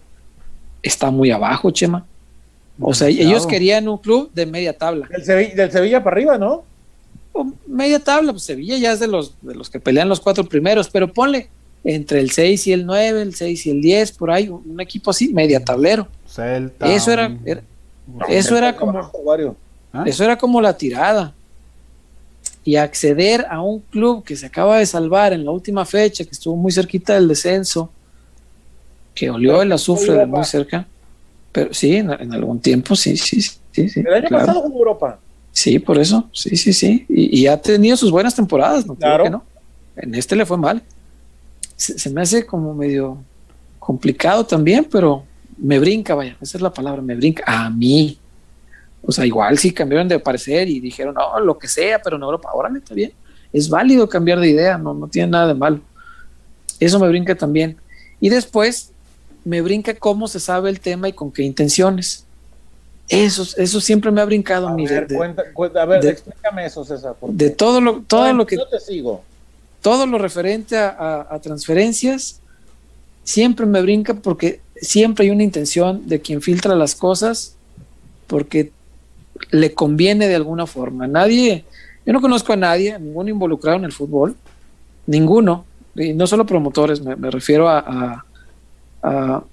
[0.84, 2.06] está muy abajo, Chema.
[2.82, 5.08] O sea, ellos querían un club de media tabla.
[5.08, 6.66] Del Sevilla, para arriba, ¿no?
[7.66, 10.90] media tabla, pues Sevilla ya es de los, de los que pelean los cuatro primeros,
[10.90, 11.48] pero ponle
[11.86, 15.12] entre el 6 y el 9, el 6 y el 10, por ahí, un equipo
[15.12, 16.10] así, media tablero.
[16.82, 17.34] eso era,
[18.28, 19.00] eso era como
[20.06, 21.34] eso era como la tirada
[22.64, 26.32] y acceder a un club que se acaba de salvar en la última fecha, que
[26.32, 27.90] estuvo muy cerquita del descenso,
[29.16, 30.88] que olió el azufre de muy cerca.
[31.52, 33.90] Pero sí, en, algún tiempo, sí, sí, sí.
[33.90, 35.20] sí el año pasado con Europa.
[35.52, 37.06] Sí, por eso, sí, sí, sí.
[37.10, 38.96] Y, ha tenido sus buenas temporadas, ¿no?
[38.96, 39.26] Claro.
[39.26, 39.44] Que no.
[39.98, 40.82] En este le fue mal.
[41.76, 43.18] Se, me hace como medio
[43.80, 45.24] complicado también, pero
[45.58, 47.44] me brinca, vaya, esa es la palabra, me brinca.
[47.46, 48.18] A mí,
[49.04, 52.24] o sea, igual sí cambiaron de parecer y dijeron, no, lo que sea, pero en
[52.24, 53.12] Europa, órale, está bien.
[53.52, 55.80] Es válido cambiar de idea, no, no tiene nada de malo.
[56.80, 57.78] Eso me brinca también.
[58.20, 58.92] Y después
[59.44, 62.26] me brinca cómo se sabe el tema y con qué intenciones.
[63.10, 64.88] Eso, eso siempre me ha brincado a, mí.
[64.88, 65.08] Ver,
[65.76, 67.16] a ver, explícame eso, César.
[67.22, 68.56] De todo lo, todo lo que.
[68.56, 69.24] Yo te sigo.
[69.82, 72.40] Todo lo referente a, a transferencias,
[73.24, 77.56] siempre me brinca porque siempre hay una intención de quien filtra las cosas,
[78.28, 78.72] porque
[79.50, 81.08] le conviene de alguna forma.
[81.08, 81.66] Nadie,
[82.06, 84.36] yo no conozco a nadie, ninguno involucrado en el fútbol,
[85.08, 88.24] ninguno, y no solo promotores, me, refiero a,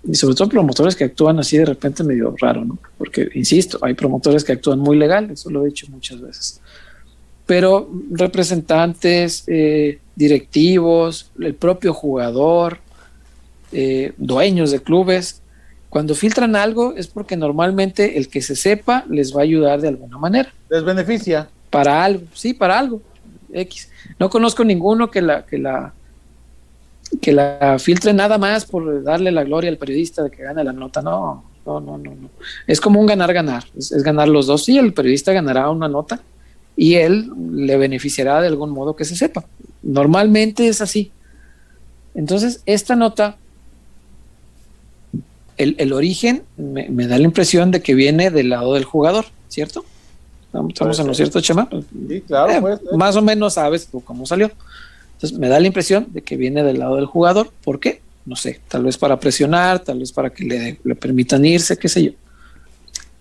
[0.04, 2.78] y sobre todo promotores que actúan así de repente medio raro, ¿no?
[2.98, 6.60] Porque, insisto, hay promotores que actúan muy legal, eso lo he dicho muchas veces.
[7.46, 12.78] Pero representantes, eh, directivos, el propio jugador,
[13.72, 15.40] eh, dueños de clubes,
[15.88, 19.88] cuando filtran algo es porque normalmente el que se sepa les va a ayudar de
[19.88, 20.52] alguna manera.
[20.68, 21.48] Les beneficia.
[21.70, 23.00] Para algo, sí, para algo.
[23.52, 23.90] X.
[24.18, 25.94] No conozco ninguno que la, que la,
[27.22, 30.72] que la filtre nada más por darle la gloria al periodista de que gane la
[30.72, 31.00] nota.
[31.00, 32.14] No, no, no, no.
[32.14, 32.30] no.
[32.66, 33.64] Es como un ganar-ganar.
[33.76, 34.64] Es, es, ganar los dos.
[34.64, 36.20] Sí, el periodista ganará una nota
[36.76, 39.44] y él le beneficiará de algún modo que se sepa.
[39.82, 41.12] Normalmente es así.
[42.14, 43.38] Entonces, esta nota
[45.58, 49.84] el, origen me, da la impresión de que viene del lado del jugador, ¿cierto?
[50.68, 51.68] Estamos en lo cierto, Chema.
[52.08, 52.72] Sí, claro.
[52.72, 54.50] Eh, más o menos sabes tú cómo salió.
[55.14, 57.50] Entonces me da la impresión de que viene del lado del jugador.
[57.64, 58.00] ¿Por qué?
[58.24, 61.88] No sé, tal vez para presionar, tal vez para que le, le permitan irse, qué
[61.88, 62.12] sé yo.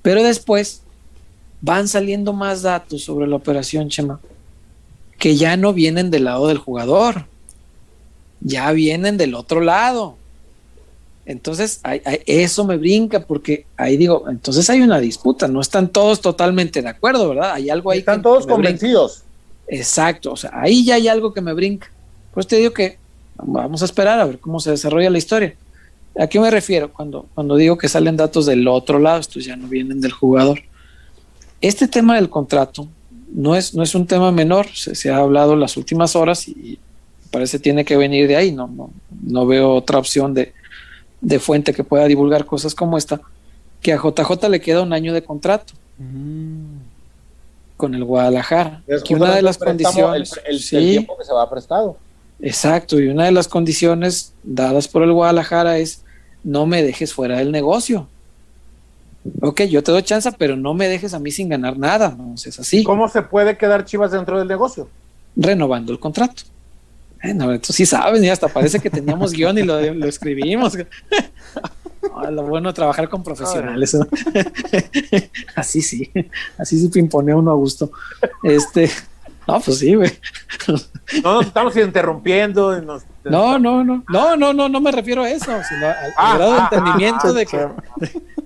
[0.01, 0.83] Pero después
[1.61, 4.19] van saliendo más datos sobre la operación, Chema,
[5.17, 7.25] que ya no vienen del lado del jugador,
[8.41, 10.17] ya vienen del otro lado.
[11.27, 11.81] Entonces,
[12.25, 16.87] eso me brinca porque ahí digo, entonces hay una disputa, no están todos totalmente de
[16.87, 17.51] acuerdo, ¿verdad?
[17.51, 17.99] Hay algo ahí.
[17.99, 19.23] Están todos convencidos.
[19.67, 21.91] Exacto, o sea, ahí ya hay algo que me brinca.
[22.33, 22.97] Pues te digo que
[23.35, 25.53] vamos a esperar a ver cómo se desarrolla la historia.
[26.17, 29.19] ¿A qué me refiero cuando, cuando digo que salen datos del otro lado?
[29.19, 30.61] Estos ya no vienen del jugador.
[31.59, 32.87] Este tema del contrato
[33.33, 36.79] no es, no es un tema menor, se, ha hablado las últimas horas y
[37.31, 38.91] parece tiene que venir de ahí, no, no,
[39.23, 40.53] no veo otra opción de,
[41.21, 43.21] de fuente que pueda divulgar cosas como esta,
[43.81, 46.77] que a JJ le queda un año de contrato mm.
[47.75, 48.83] con el Guadalajara.
[49.05, 50.39] que una de las condiciones...
[50.45, 51.97] El, tiempo que se va prestado.
[52.39, 56.03] Exacto, y una de las condiciones dadas por el Guadalajara es
[56.43, 58.07] no me dejes fuera del negocio.
[59.41, 62.15] Ok, yo te doy chance, pero no me dejes a mí sin ganar nada.
[62.17, 62.83] No, es así.
[62.83, 64.87] ¿Cómo se puede quedar Chivas dentro del negocio?
[65.35, 66.43] Renovando el contrato.
[67.23, 70.77] Bueno, tú sí sabes, y hasta parece que teníamos guion y lo, escribimos.
[72.31, 73.97] lo bueno de trabajar con profesionales.
[75.55, 76.11] así sí,
[76.57, 77.91] así sí pimpone uno a gusto.
[78.43, 78.89] Este,
[79.47, 80.11] no, pues sí, güey.
[81.23, 82.79] No nos estamos interrumpiendo.
[83.23, 86.53] No, no, no, no, no, no, no me refiero a eso, sino al, ah, grado
[86.53, 87.67] de ah, entendimiento ah, de que.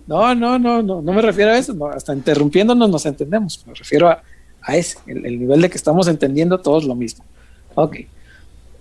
[0.08, 4.10] No, no, no, no, no me refiero a eso, hasta interrumpiéndonos nos entendemos, me refiero
[4.10, 4.22] a,
[4.62, 7.24] a ese, el, el, nivel de que estamos entendiendo todos lo mismo.
[7.76, 7.98] Ok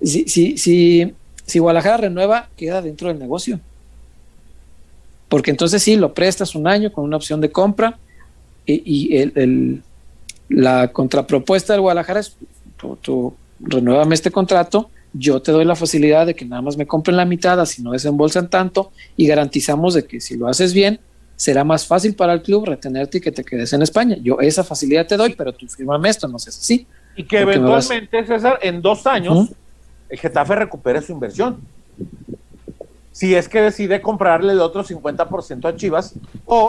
[0.03, 1.15] si, si, si,
[1.47, 3.61] si Guadalajara renueva, queda dentro del negocio.
[5.29, 7.99] Porque entonces sí, lo prestas un año con una opción de compra
[8.67, 9.83] y, el,
[10.49, 12.37] la contrapropuesta del Guadalajara es,
[12.77, 16.87] tú, tú renuévame este contrato, yo te doy la facilidad de que nada más me
[16.87, 21.01] compren la mitad, así no desembolsan tanto y garantizamos de que si lo haces bien,
[21.37, 24.17] será más fácil para el club retenerte y que te quedes en España.
[24.23, 26.87] Yo esa facilidad te doy, pero tú firmame esto, no sé así.
[27.17, 29.51] Y que eventualmente, César, en dos años,
[30.11, 31.59] el Getafe recupere su inversión.
[33.13, 36.69] Si es que decide comprarle el otro 50% a Chivas, o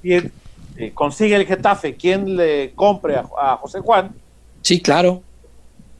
[0.00, 4.12] si eh, consigue el Getafe quien le compre a, José Juan.
[4.62, 5.22] Sí, claro.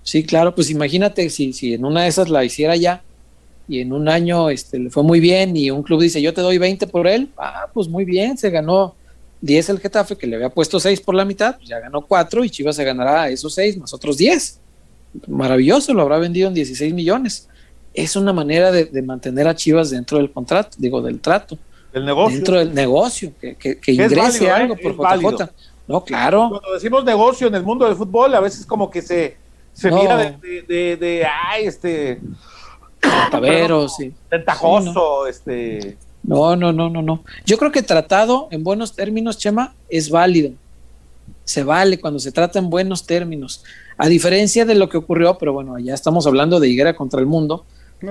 [0.03, 0.55] Sí, claro.
[0.55, 3.03] Pues imagínate si, si en una de esas la hiciera ya
[3.69, 6.41] y en un año este, le fue muy bien y un club dice yo te
[6.41, 8.95] doy 20 por él, ah, pues muy bien, se ganó
[9.41, 12.45] 10 el Getafe que le había puesto 6 por la mitad, pues ya ganó 4
[12.45, 14.61] y Chivas se ganará esos 6 más otros 10
[15.27, 17.49] maravilloso, lo habrá vendido en 16 millones.
[17.95, 21.59] Es una manera de, mantener a Chivas dentro del contrato, digo, del trato.
[21.93, 22.37] Del negocio.
[22.37, 24.51] Dentro del negocio, que, ingrese ¿eh?
[24.51, 25.51] algo por JJ.
[25.87, 26.49] No, claro.
[26.49, 29.37] Cuando decimos negocio en el mundo del fútbol, a veces como que se,
[29.73, 32.21] se mira de, de, de, ay, este.
[33.31, 34.13] Tavero, sí.
[34.31, 35.99] Ventajoso, este.
[36.23, 37.25] No, no, no, no, no.
[37.45, 40.53] Yo creo que tratado en buenos términos, Chema, es válido.
[41.45, 43.65] Se vale cuando se trata en buenos términos.
[43.97, 47.27] A diferencia de lo que ocurrió, pero bueno, ya estamos hablando de Higuera contra el
[47.27, 47.65] mundo,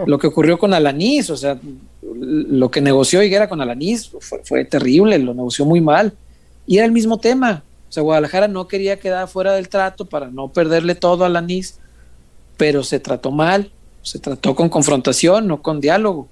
[0.06, 1.60] lo que ocurrió con Alanís, o sea,
[2.02, 4.12] lo que negoció Higuera con Alanís
[4.44, 6.13] fue, terrible, lo negoció muy mal.
[6.65, 7.63] Y era el mismo tema.
[7.89, 11.78] O sea, Guadalajara no quería quedar fuera del trato para no perderle todo a Alanís,
[12.56, 13.70] pero se trató mal,
[14.02, 16.30] se trató con confrontación, no con diálogo.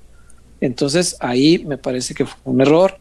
[0.61, 2.97] Entonces ahí me parece que fue un error.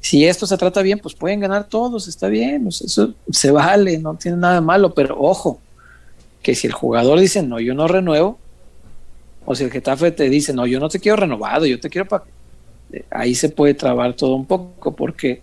[0.00, 4.14] Si esto se trata bien, pues pueden ganar todos, está bien, eso se vale, no
[4.14, 5.60] tiene nada de malo, pero ojo,
[6.48, 8.38] que si el jugador dice, no, yo no renuevo,
[9.44, 12.08] o si el Getafe te dice, no, yo no te quiero renovado, yo te quiero
[12.08, 12.24] para...
[12.90, 15.42] Eh, ahí se puede trabar todo un poco, porque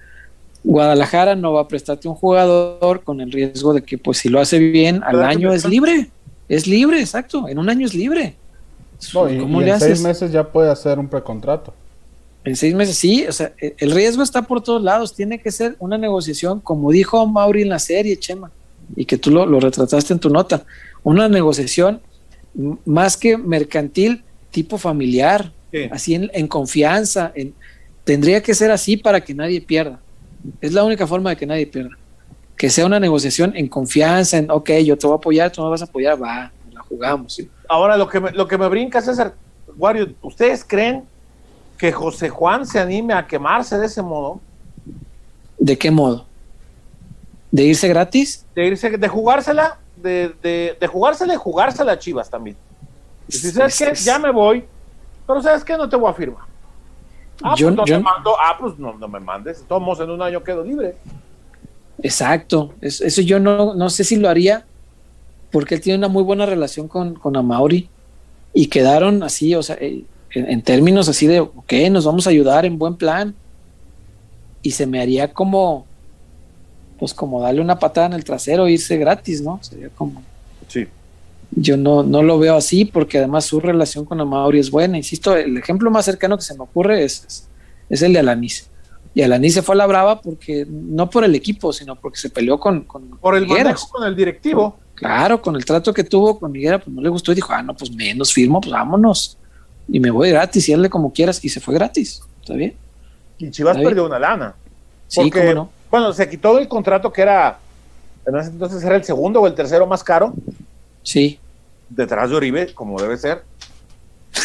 [0.63, 4.39] Guadalajara no va a prestarte un jugador con el riesgo de que, pues, si lo
[4.39, 6.09] hace bien, al año es libre.
[6.49, 7.47] Es libre, exacto.
[7.47, 8.35] En un año es libre.
[9.13, 11.71] No, y, en seis meses ya puede hacer un precontrato.
[12.45, 13.27] En seis meses, sí.
[13.29, 15.13] O sea, e, el riesgo está por todos lados.
[15.13, 18.49] Tiene que ser una negociación, como dijo Mauri en la serie, Chema
[18.95, 20.65] y que tú lo, retrataste en tu nota,
[21.05, 22.01] una negociación
[22.83, 25.51] más que mercantil, tipo familiar,
[25.91, 27.53] así en, confianza, en,
[28.03, 29.99] tendría que ser así para que nadie pierda.
[30.61, 31.95] Es la única forma de que nadie pierda.
[32.57, 35.69] Que sea una negociación en confianza, en, ok, yo te voy a apoyar, tú me
[35.69, 37.39] vas a apoyar, va, la jugamos.
[37.69, 39.35] Ahora, lo que me, lo que me brinca, César,
[39.77, 41.03] Wario, ¿ustedes creen
[41.77, 44.41] que José Juan se anime a quemarse de ese modo?
[45.59, 46.25] ¿De qué modo?
[47.51, 48.43] ¿De irse gratis?
[48.55, 52.55] De irse, de jugársela, de, de, de jugársela y jugársela a Chivas también.
[53.27, 54.63] si sabes que ya me voy,
[55.25, 56.43] pero sabes que no te voy a firmar.
[57.43, 60.95] Ah, pues no mando, ah, pues no, me mandes, todos en un año quedo libre.
[62.01, 64.65] Exacto, eso, yo no, no sé si lo haría,
[65.51, 67.89] porque él tiene una muy buena relación con, con Amauri
[68.53, 72.29] y quedaron así, o sea, eh, en, en, términos así de, ok, nos vamos a
[72.29, 73.35] ayudar en buen plan.
[74.61, 75.85] Y se me haría como,
[76.97, 79.59] pues como darle una patada en el trasero e irse gratis, ¿no?
[79.61, 80.23] Sería como...
[80.67, 80.87] Sí.
[81.51, 84.97] Yo no, no lo veo así porque además su relación con Amauri es buena.
[84.97, 87.47] Insisto, el ejemplo más cercano que se me ocurre es,
[87.89, 88.69] es, el de Alanis.
[89.13, 92.29] Y Alanis se fue a la brava porque, no por el equipo, sino porque se
[92.29, 92.81] peleó con...
[92.81, 94.77] con por el manejo con el directivo.
[94.95, 97.61] Claro, con el trato que tuvo con Miguel, pues no le gustó y dijo, ah,
[97.61, 99.37] no, pues menos firmo, pues vámonos.
[99.87, 102.75] y me voy gratis y hazle como quieras y se fue gratis, ¿está bien?
[103.37, 104.55] Y Chivas perdió una lana.
[105.07, 105.69] Sí, cómo no.
[105.95, 107.57] Bueno, se quitó el contrato que era,
[108.27, 110.33] en ese entonces era el segundo o el tercero más caro.
[111.03, 111.39] Sí.
[111.87, 113.45] Detrás de Oribe, como debe ser.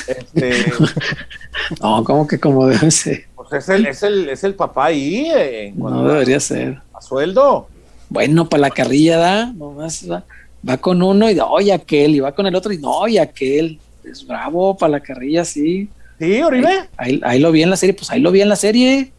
[0.07, 0.73] Este,
[1.83, 3.25] no, como que como debe ser.
[3.35, 5.29] Pues es el, es el, es el papá ahí.
[5.35, 6.81] Eh, no debería ser.
[6.95, 7.67] A sueldo.
[8.09, 10.23] Bueno, para la carrilla da, nomás va,
[10.69, 13.19] va con uno y de, oye, aquel, y va con el otro y no, y
[13.19, 13.81] aquel.
[14.05, 15.89] Es bravo para la carrilla, sí.
[16.17, 16.89] Sí, Oribe.
[16.97, 19.11] Ahí, ahí, lo vi en la serie, pues ahí lo vi en la serie.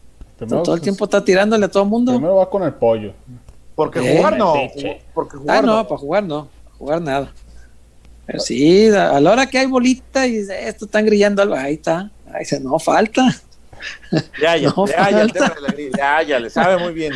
[0.46, 2.12] Todo el pues, tiempo está tirándole a todo el mundo.
[2.12, 3.12] Primero va con el pollo.
[3.74, 4.54] Porque jugar no.
[5.14, 6.48] Porque jugar ah, no, para jugar no.
[6.64, 7.32] Para jugar nada.
[8.26, 11.74] Pero sí, a la hora que hay bolita y dice, esto están grillando algo, ahí
[11.74, 12.10] está.
[12.32, 13.28] Ahí dice, no falta.
[14.40, 14.72] Ya, ya,
[15.10, 15.54] ya, ya,
[15.96, 17.12] ya, ya, le sabe muy bien.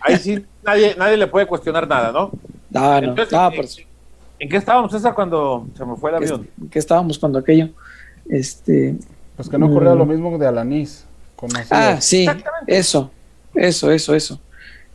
[0.00, 2.30] Ahí sí, nadie, nadie le puede cuestionar nada, ¿no?
[2.68, 3.66] No, no, no ¿en,
[4.40, 6.48] ¿En qué estábamos, César, cuando se me fue el avión?
[6.60, 7.70] ¿En qué estábamos cuando aquello?
[8.28, 8.94] Este.
[9.36, 10.08] Pues que no ocurrió lo mm.
[10.08, 11.06] mismo de Alanis.
[11.70, 12.26] Ah, sí,
[12.66, 13.10] eso,
[13.54, 14.40] eso, eso, eso.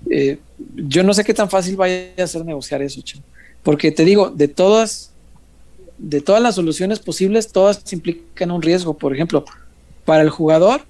[0.09, 0.37] Eh,
[0.75, 3.19] yo no sé qué tan fácil vaya a ser negociar eso, che.
[3.63, 5.11] porque te digo, de todas
[5.97, 8.97] de todas las soluciones posibles, todas implican un riesgo.
[8.97, 9.45] Por ejemplo,
[10.03, 10.81] para el jugador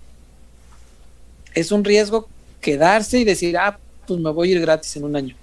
[1.53, 2.27] es un riesgo
[2.59, 5.35] quedarse y decir, ah, pues me voy a ir gratis en un año.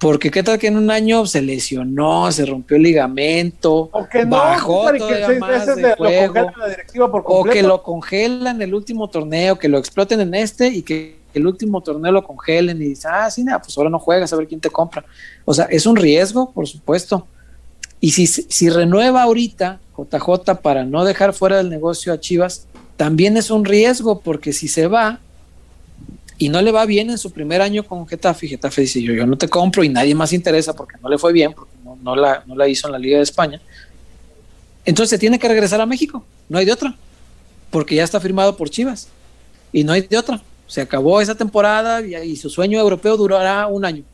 [0.00, 4.24] Porque qué tal que en un año se lesionó, se rompió el ligamento, o que
[4.24, 6.50] no, bajó todavía más de juego,
[7.24, 11.46] o que lo congelan el último torneo, que lo exploten en este y que el
[11.46, 14.48] último torneo lo congelen y dicen, ah, sí, nada, pues ahora no juegas, a ver
[14.48, 15.04] quién te compra.
[15.44, 17.26] O sea, es un riesgo, por supuesto.
[18.00, 23.36] Y si, si renueva ahorita JJ para no dejar fuera del negocio a Chivas, también
[23.36, 25.20] es un riesgo porque si se va
[26.40, 29.36] y no le va bien en su primer año con Getafe, Getafe dice yo, no
[29.36, 32.56] te compro y nadie más interesa porque no le fue bien, porque no, la, no
[32.56, 33.60] la hizo en la Liga de España,
[34.86, 36.96] entonces tiene que regresar a México, no hay de otra,
[37.68, 39.08] porque ya está firmado por Chivas
[39.70, 40.42] y no hay de otra.
[40.66, 44.04] Se acabó esa temporada y, su sueño europeo durará un año,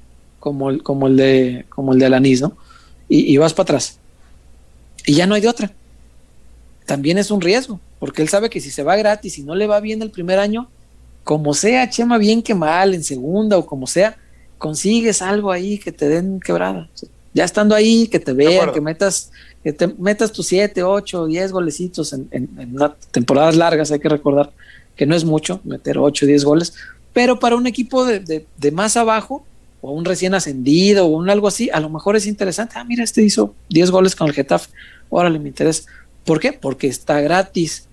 [0.41, 2.57] como el, como el de como el de ¿no?
[3.09, 4.01] y, vas para atrás.
[5.07, 5.71] Y ya no hay de otra.
[6.87, 9.69] También es un riesgo, porque él sabe que si se va gratis y no le
[9.69, 10.69] va bien el primer año,
[11.27, 14.17] como sea, Chema, bien que mal, en segunda o como sea,
[14.59, 16.89] consigues algo ahí que te den quebrada.
[17.35, 19.33] Ya estando ahí, que te vean, que metas,
[19.65, 22.79] que te metas tus 7, 8, 10 golecitos en, en,
[23.11, 24.53] temporadas largas, hay que recordar
[24.95, 26.75] que no es mucho meter 8, 10 goles,
[27.13, 29.45] pero para un equipo de, de más abajo,
[29.81, 32.75] o un recién ascendido o un algo así, a lo mejor es interesante.
[32.77, 34.71] Ah, mira, este hizo 10 goles con el Getafe.
[35.11, 35.83] Órale, me interesa.
[36.25, 36.53] ¿Por qué?
[36.53, 37.89] Porque está gratis.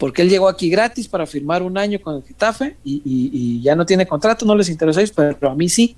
[0.00, 3.84] Porque él llegó aquí gratis para firmar un año con el Getafe y, ya no
[3.84, 5.94] tiene contrato, no les interesa, pero a mí sí.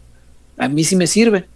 [0.58, 1.46] A mí sí me sirve.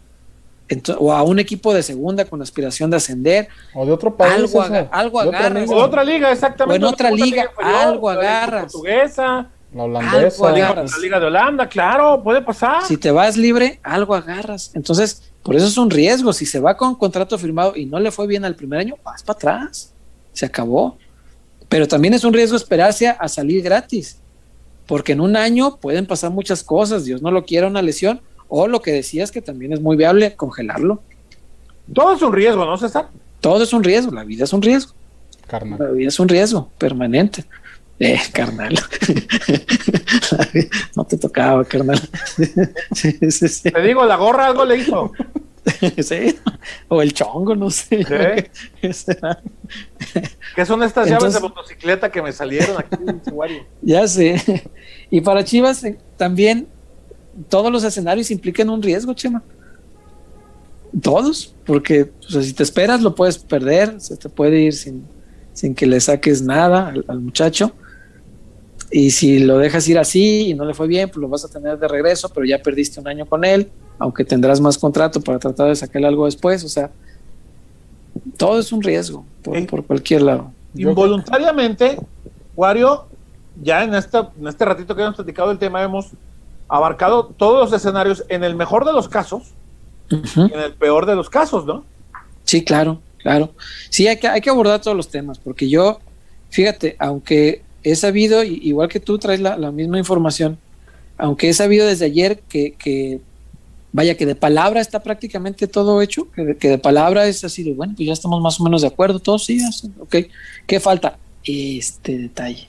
[0.96, 3.48] o a un equipo de segunda con aspiración de ascender.
[3.74, 4.54] O de otro país.
[4.54, 5.64] Algo, algo agarra.
[5.64, 6.84] O de otra liga, exactamente.
[6.84, 8.72] O en otra liga, algo agarras.
[8.72, 9.48] Portuguesa.
[9.74, 10.52] La holandesa.
[10.52, 12.84] La Liga de Holanda, claro, puede pasar.
[12.84, 14.70] Si te vas libre, algo agarras.
[14.74, 16.32] Entonces, por eso es un riesgo.
[16.32, 19.24] Si se va con contrato firmado y no le fue bien al primer año, vas
[19.24, 19.92] para atrás.
[20.32, 20.96] Se acabó.
[21.68, 24.18] Pero también es un riesgo esperarse a, salir gratis.
[24.86, 27.04] Porque en un año pueden pasar muchas cosas.
[27.04, 28.20] Dios no lo quiera una lesión.
[28.48, 31.02] O lo que decías que también es muy viable, congelarlo.
[31.92, 33.08] Todo es un riesgo, ¿no, César?
[33.40, 34.12] Todo es un riesgo.
[34.12, 34.92] La vida es un riesgo.
[35.46, 35.78] Carnal.
[35.78, 37.44] La vida es un riesgo permanente.
[37.98, 38.74] Eh, carnal.
[40.96, 42.00] no te tocaba, carnal.
[42.36, 45.12] Te digo, la gorra algo le hizo.
[46.02, 46.36] sí,
[46.88, 48.04] o el chongo, no sé.
[48.80, 48.94] ¿Qué,
[50.54, 53.66] ¿Qué son estas llaves de motocicleta que me salieron aquí en Chihuahua?
[53.82, 54.70] Ya sé.
[55.10, 56.68] Y para Chivas eh, también
[57.48, 59.42] todos los escenarios implican un riesgo, Chema.
[61.02, 65.04] Todos, porque si te esperas lo puedes perder, se te puede ir sin,
[65.52, 67.72] sin que le saques nada al muchacho.
[68.90, 71.48] Y si lo dejas ir así y no le fue bien, pues lo vas a
[71.48, 73.68] tener de regreso, pero ya perdiste un año con él,
[73.98, 76.64] aunque tendrás más contrato para tratar de sacarle algo después.
[76.64, 76.90] O sea,
[78.36, 80.52] todo es un riesgo por, cualquier lado.
[80.74, 81.98] Involuntariamente,
[82.54, 83.06] Wario,
[83.62, 86.10] ya en, esta, en este ratito que hemos platicado el tema, hemos
[86.68, 89.54] abarcado todos los escenarios en el mejor de los casos
[90.10, 91.84] y en el peor de los casos, ¿no?
[92.44, 93.52] Sí, claro, claro.
[93.90, 96.00] Sí, hay que, hay que abordar todos los temas, porque yo,
[96.50, 100.58] fíjate, aunque he sabido, igual que tú traes la, misma información,
[101.18, 103.20] aunque he sabido desde ayer que,
[103.96, 107.94] vaya, que de palabra está prácticamente todo hecho, que de, palabra es así de, bueno,
[107.96, 109.58] pues ya estamos más o menos de acuerdo, todos sí,
[109.98, 110.16] ok,
[110.66, 111.16] ¿qué falta?
[111.42, 112.68] Este detalle.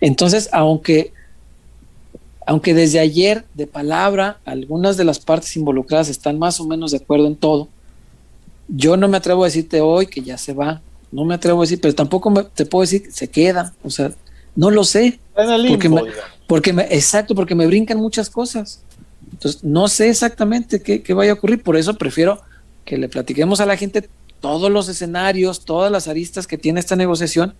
[0.00, 1.12] Entonces, aunque,
[2.46, 6.98] aunque desde ayer de palabra algunas de las partes involucradas están más o menos de
[6.98, 7.66] acuerdo en todo,
[8.68, 11.64] yo no me atrevo a decirte hoy que ya se va, no me atrevo a
[11.64, 14.12] decir, pero tampoco me, te puedo decir que se queda, o sea,
[14.54, 15.18] no lo sé.
[15.36, 16.30] En el porque limbo, me, digamos.
[16.46, 18.80] porque me, exacto, porque me brincan muchas cosas.
[19.32, 22.40] Entonces, no sé exactamente qué, qué vaya a ocurrir, por eso prefiero
[22.84, 24.08] que le platiquemos a la gente
[24.40, 27.54] todos los escenarios, todas las aristas que tiene esta negociación,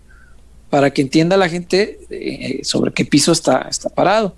[0.68, 4.34] para que entienda la gente eh, sobre qué piso está, está parado.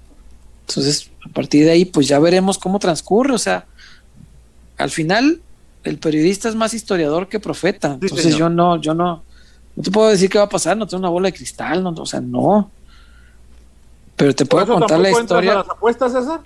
[0.69, 3.35] Entonces, a partir de ahí, pues ya veremos cómo transcurre.
[3.35, 3.67] O sea,
[4.77, 5.41] al final,
[5.85, 7.99] el periodista es más historiador que profeta.
[8.01, 9.23] Entonces, yo no, yo no,
[9.77, 11.91] no te puedo decir qué va a pasar, no tengo una bola de cristal, no,
[11.91, 12.71] o sea, no.
[14.17, 16.41] Pero te ¿Por puedo contar la historia las apuestas, César?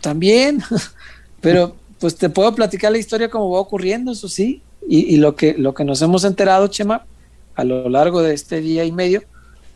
[0.00, 0.62] También,
[1.40, 5.34] pero pues te puedo platicar la historia como va ocurriendo, eso sí, y, y lo
[5.36, 7.04] que lo que nos hemos enterado, Chema,
[7.54, 9.22] a lo largo de este día y medio,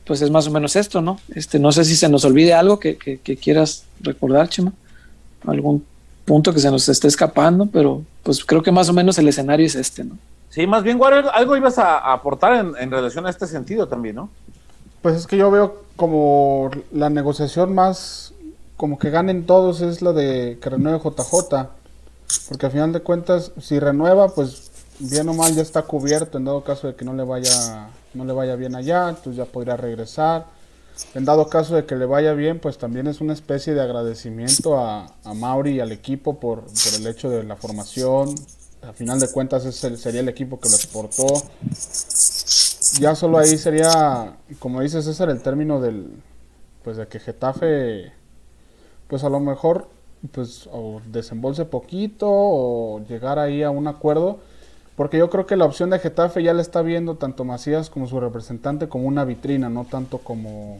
[0.04, 1.18] pues es más o menos esto, ¿no?
[1.34, 4.72] Este, no sé si se nos olvide algo que, que- que quieras recordar, Chema,
[5.46, 5.84] algún
[6.24, 9.66] punto que se nos esté escapando, pero pues creo que más o menos el escenario
[9.66, 10.16] es este, ¿no?
[10.50, 13.86] Sí, más bien, Warrior, algo ibas a, a aportar en, en relación a este sentido
[13.88, 14.30] también, ¿no?
[15.00, 18.34] Pues es que yo veo como la negociación más
[18.80, 21.68] como que ganen todos es la de que renueve JJ.
[22.48, 24.70] Porque al final de cuentas, si renueva, pues
[25.00, 28.24] bien o mal ya está cubierto en dado caso de que no le vaya no
[28.24, 30.46] le vaya bien allá, entonces ya podría regresar.
[31.14, 34.78] En dado caso de que le vaya bien, pues también es una especie de agradecimiento
[34.78, 38.34] a, a Mauri y al equipo por, por el hecho de la formación.
[38.80, 41.26] Al final de cuentas ese el- sería el equipo que lo exportó.
[42.98, 46.12] Ya solo ahí sería, como dice César, el término del,
[46.82, 48.12] pues de que Getafe,
[49.10, 49.88] pues a lo mejor,
[50.32, 54.38] pues o desembolse poquito o llegar ahí a un acuerdo,
[54.96, 58.06] porque yo creo que la opción de Getafe ya le está viendo tanto Macías como
[58.06, 60.78] su representante como una vitrina, no tanto como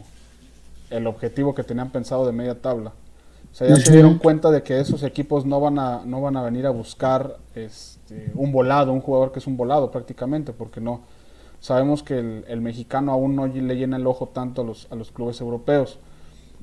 [0.89, 2.93] el objetivo que tenían pensado de media tabla.
[3.51, 6.37] O sea, ya se dieron cuenta de que esos equipos no van a, no van
[6.37, 10.79] a venir a buscar este, un volado, un jugador que es un volado prácticamente, porque
[10.79, 11.01] no,
[11.59, 14.95] sabemos que el, el mexicano aún no le llena el ojo tanto a los, a
[14.95, 15.99] los clubes europeos.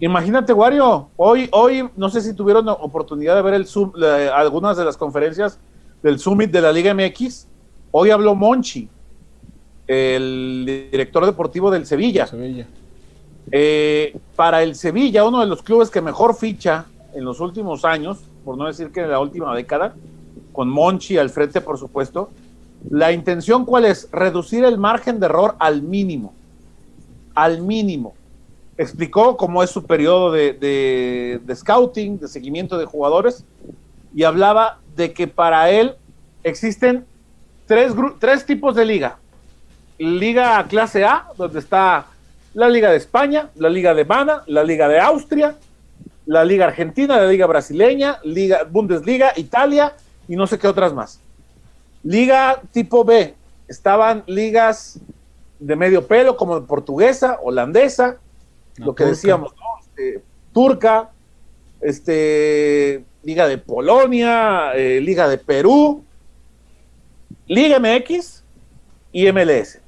[0.00, 4.76] Imagínate, Wario, hoy, hoy, no sé si tuvieron oportunidad de ver el Zoom, la- algunas
[4.76, 5.58] de las conferencias
[6.02, 7.48] del Summit de la Liga MX.
[7.90, 8.88] Hoy habló Monchi,
[9.88, 12.26] el director deportivo del Sevilla.
[12.26, 12.66] Sevilla.
[13.50, 16.84] Eh, para el Sevilla, uno de los clubes que mejor ficha
[17.14, 19.94] en los últimos años, por no decir que en la última década,
[20.52, 22.30] con Monchi al frente, por supuesto,
[22.90, 24.08] la intención cuál es?
[24.12, 26.34] Reducir el margen de error al mínimo.
[27.34, 28.14] Al mínimo.
[28.78, 33.44] Explicó cómo es su periodo de, de- de scouting, de seguimiento de jugadores,
[34.14, 35.96] y hablaba de que para él
[36.44, 37.04] existen
[37.66, 39.18] tres, tres tipos de liga.
[39.98, 42.06] Liga clase A, donde está
[42.54, 45.56] la Liga de España, la Liga alemana, la Liga de Austria,
[46.24, 49.94] la Liga Argentina, la Liga brasileña, Liga Bundesliga, Italia
[50.28, 51.20] y no sé qué otras más.
[52.04, 53.34] Liga tipo B,
[53.66, 54.98] estaban ligas
[55.58, 58.16] de medio pelo como portuguesa, holandesa,
[58.78, 59.10] La lo que turca.
[59.16, 59.62] decíamos, ¿no?
[59.80, 60.22] Este,
[60.52, 61.10] turca,
[61.80, 66.04] este, Liga de Polonia, eh, Liga de Perú,
[67.46, 68.42] Liga MX
[69.12, 69.80] y MLS.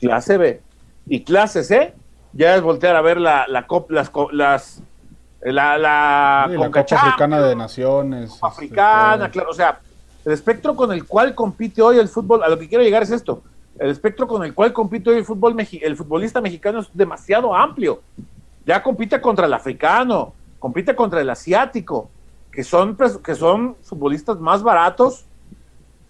[0.00, 0.60] Clase B.
[1.06, 1.94] Y clase C,
[2.32, 4.82] ya es voltear a ver la, la cop- las, las
[5.42, 8.30] la, la, Sí, la Copa Africana de Naciones.
[8.34, 9.80] este, africana, claro, o sea,
[10.24, 13.10] el espectro con el cual compite hoy el fútbol, a lo que quiero llegar es
[13.10, 13.42] esto,
[13.78, 18.02] el espectro con el cual compite hoy el fútbol, el futbolista mexicano es demasiado amplio,
[18.66, 22.08] ya compite contra el africano, compite contra el asiático,
[22.50, 25.24] que son, que son futbolistas más baratos,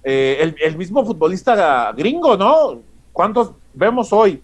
[0.04, 2.80] eh, el, mismo futbolista gringo, ¿no?
[3.12, 4.42] ¿Cuántos vemos hoy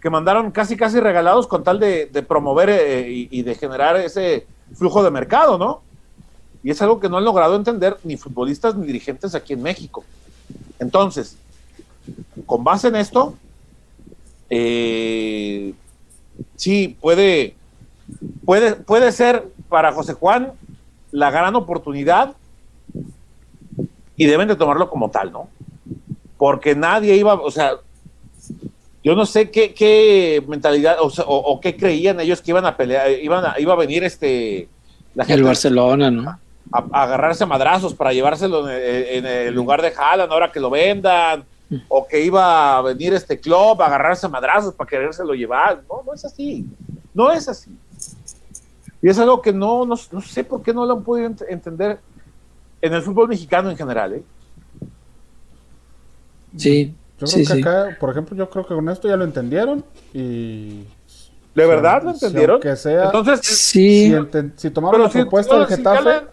[0.00, 3.96] que mandaron casi casi regalados con tal de, de promover eh, y, y de generar
[3.96, 5.82] ese flujo de mercado, ¿no?
[6.64, 10.04] Y es algo que no han logrado entender ni futbolistas ni dirigentes aquí en México.
[10.80, 11.38] Entonces,
[12.46, 13.34] con base en esto,
[14.50, 15.72] eh,
[16.56, 17.54] sí, puede,
[18.44, 20.52] puede, puede ser para José Juan
[21.12, 22.34] la gran oportunidad
[24.16, 25.48] y deben de tomarlo como tal, ¿no?
[26.38, 27.72] Porque nadie iba, o sea,
[29.02, 32.76] yo no sé qué, qué mentalidad o, o- o qué creían ellos que iban a
[32.76, 34.68] pelear, iban a, iba a venir este
[35.14, 36.28] la El de- Barcelona, ¿no?
[36.72, 40.60] a, a agarrarse a madrazos para llevárselo en, en el lugar de Haaland ahora que
[40.60, 41.44] lo vendan,
[41.88, 45.82] o que iba a venir este club a agarrarse a madrazos para querérselo llevar.
[45.88, 46.66] No, no es así.
[47.12, 47.70] No es así.
[49.02, 51.44] Y es algo que no, no, no sé por qué no lo han podido ent-
[51.48, 51.98] entender
[52.80, 54.14] en el fútbol mexicano en general.
[54.14, 54.22] ¿eh?
[56.56, 57.60] Sí, Yo creo sí, que sí.
[57.60, 60.84] acá, por ejemplo, yo creo que con esto ya lo entendieron y...
[61.54, 62.54] ¿De si- verdad lo si entendieron?
[62.54, 66.28] aunque sea, Entonces, Sí, si, si tomaron la si- propuesta no, del si Getafe, ya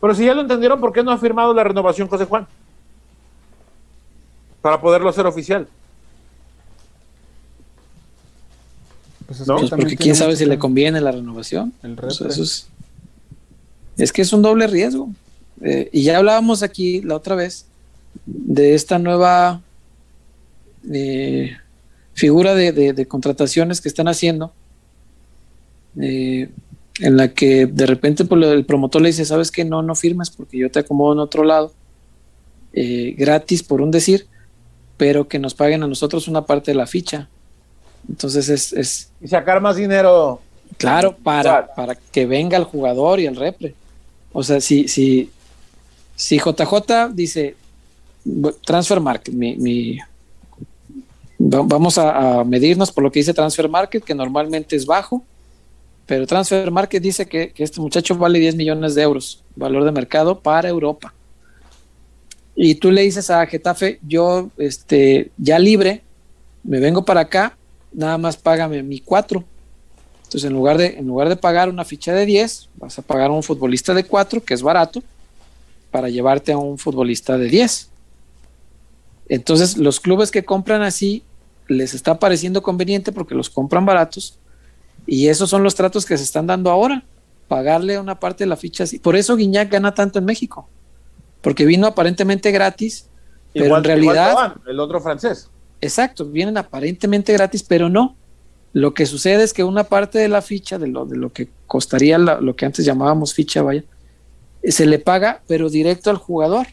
[0.00, 2.46] pero si ya lo entendieron, ¿por qué no ha firmado la renovación José Juan?
[4.62, 5.68] Para poderlo hacer oficial.
[9.26, 11.72] Pues es pues porque quién sabe si le conviene la renovación.
[11.82, 12.68] El pues es,
[13.96, 15.10] es, que es un doble riesgo.
[15.62, 17.66] Eh, y ya hablábamos aquí la otra vez
[18.24, 19.60] de esta nueva
[20.92, 21.56] eh,
[22.14, 24.52] figura de, contrataciones que están haciendo,
[26.00, 26.50] eh,
[27.00, 30.30] en la que de repente pues, el promotor le dice, sabes que no, no firmes
[30.30, 31.72] porque yo te acomodo en otro lado,
[32.72, 34.26] gratis por un decir,
[35.02, 37.28] pero que nos paguen a nosotros una parte de la ficha.
[38.08, 39.10] Entonces es...
[39.20, 40.40] y sacar más dinero.
[40.76, 43.74] Claro, para, para que venga el jugador y el repre.
[44.32, 45.28] O sea, si, si,
[46.14, 47.56] si JJ dice,
[48.64, 49.98] Transfer Market, mi,
[51.36, 55.24] vamos a, medirnos por lo que dice Transfer Market, que normalmente es bajo,
[56.06, 59.90] pero Transfer Market dice que, que, este muchacho vale 10 millones de euros, valor de
[59.90, 61.12] mercado para Europa
[62.54, 66.02] y tú le dices a Getafe, yo este, ya libre,
[66.62, 67.56] me vengo para acá,
[67.92, 69.44] nada más págame mi 4.
[70.24, 73.30] Entonces, en lugar, de, en lugar de pagar una ficha de 10, vas a pagar
[73.30, 75.02] a un futbolista de 4, que es barato,
[75.90, 77.90] para llevarte a un futbolista de 10.
[79.28, 81.22] Entonces, los clubes que compran así
[81.68, 84.38] les está pareciendo conveniente porque los compran baratos
[85.06, 87.04] y esos son los tratos que se están dando ahora,
[87.48, 88.98] pagarle una parte de la ficha así.
[88.98, 90.68] Por eso Guiñac gana tanto en México
[91.42, 93.08] porque vino aparentemente gratis,
[93.52, 94.54] pero en realidad...
[94.66, 95.50] el otro francés.
[95.80, 98.16] Exacto, vienen aparentemente gratis, pero no.
[98.72, 101.50] Lo que sucede es que una parte de la ficha, de lo, de lo que
[101.66, 103.84] costaría lo que antes llamábamos ficha, vaya,
[104.64, 106.68] se le paga, pero directo al jugador.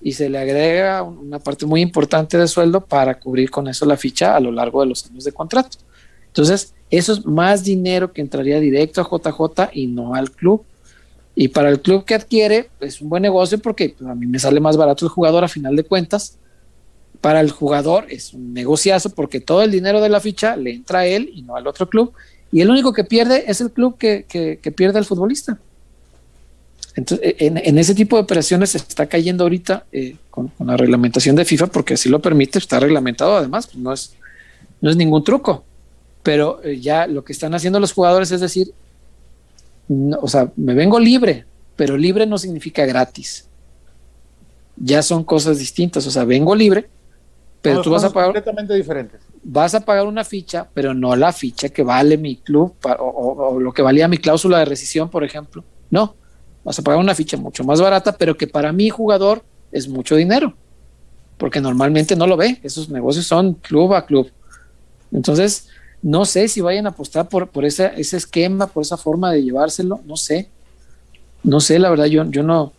[0.00, 3.98] Y se le agrega una parte muy importante de sueldo para cubrir con eso la
[3.98, 5.76] ficha a lo largo de los años de contrato.
[6.28, 10.64] Entonces, eso es más dinero que entraría directo a JJ y no al club.
[11.34, 14.38] Y para el club que adquiere, es un buen negocio porque pues, a mí me
[14.38, 16.36] sale más barato el jugador a final de cuentas.
[17.20, 21.00] Para el jugador es un negociazo porque todo el dinero de la ficha le entra
[21.00, 22.12] a él y no al otro club.
[22.52, 24.24] Y el único que pierde es el club que,
[24.74, 25.58] pierde al futbolista.
[26.96, 31.44] Entonces, en, ese tipo de operaciones se está cayendo ahorita eh, con, la reglamentación de
[31.44, 34.14] FIFA porque así lo permite, está reglamentado además, pues, no, es,
[34.80, 35.64] no es ningún truco.
[36.24, 38.72] Pero eh, ya lo que están haciendo los jugadores es decir,
[40.20, 41.44] o sea, me vengo libre,
[41.76, 43.48] pero libre no significa gratis.
[44.76, 46.88] Ya son cosas distintas, o sea, vengo libre,
[47.60, 49.20] pero tú vas a pagar completamente diferentes.
[49.42, 53.72] Vas a pagar una ficha, pero no la ficha que vale mi club o, lo
[53.72, 55.64] que valía mi cláusula de rescisión, por ejemplo.
[55.90, 56.14] No,
[56.64, 60.16] vas a pagar una ficha mucho más barata, pero que para mi jugador es mucho
[60.16, 60.54] dinero,
[61.36, 62.60] porque normalmente no lo ve.
[62.62, 64.30] Esos negocios son club a club.
[65.12, 65.68] Entonces,
[66.02, 69.42] no sé si vayan a apostar por, por ese, ese esquema, por esa forma de
[69.42, 70.48] llevárselo, no sé.
[71.42, 72.72] No sé, la verdad, yo, yo no,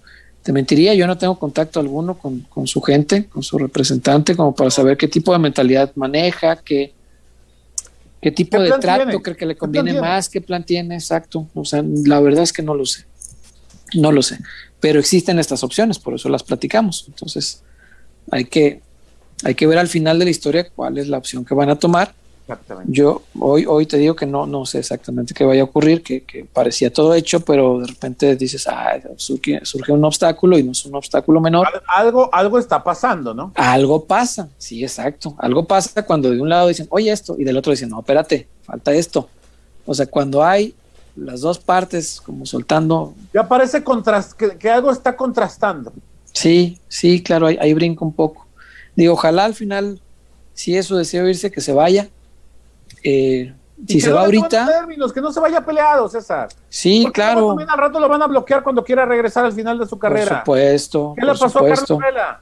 [0.43, 4.71] te mentiría, yo no tengo contacto alguno con, su gente, con su representante, como para
[4.71, 6.93] saber qué tipo de mentalidad maneja, qué,
[8.19, 11.47] qué tipo de trato cree que le conviene más, qué plan tiene, exacto.
[11.53, 13.05] O sea, la verdad es que no lo sé.
[13.93, 14.39] No lo sé.
[14.79, 17.05] Pero existen estas opciones, por eso las platicamos.
[17.07, 17.61] Entonces,
[18.31, 18.81] hay que,
[19.43, 21.77] hay que ver al final de la historia cuál es la opción que van a
[21.77, 22.15] tomar
[22.87, 26.45] yo hoy, hoy te digo que no, no sé exactamente qué vaya a ocurrir, que,
[26.51, 30.95] parecía todo hecho, pero de repente dices, ah, surge, un obstáculo y no es un
[30.95, 31.67] obstáculo menor.
[31.87, 33.51] Algo, algo está pasando, ¿no?
[33.55, 35.35] Algo pasa, sí, exacto.
[35.37, 38.47] Algo pasa cuando de un lado dicen, oye esto, y del otro dicen, no, espérate,
[38.63, 39.29] falta esto.
[39.85, 40.75] O sea, cuando hay
[41.15, 43.13] las dos partes como soltando.
[43.33, 45.91] Ya parece contrast que, algo está contrastando.
[46.33, 48.47] Sí, sí, claro, ahí, ahí brinca un poco.
[48.95, 49.99] Digo, ojalá al final,
[50.53, 52.09] si eso desea irse, que se vaya
[53.03, 53.53] eh,
[53.87, 54.65] si se va ahorita.
[54.65, 56.49] Términos, que no se vaya peleado, César.
[56.69, 57.57] Sí, claro.
[57.57, 60.43] al rato lo van a bloquear cuando quiera regresar al final de su carrera.
[60.43, 61.13] Por supuesto.
[61.17, 62.41] ¿Qué le pasó a Carlos Vela?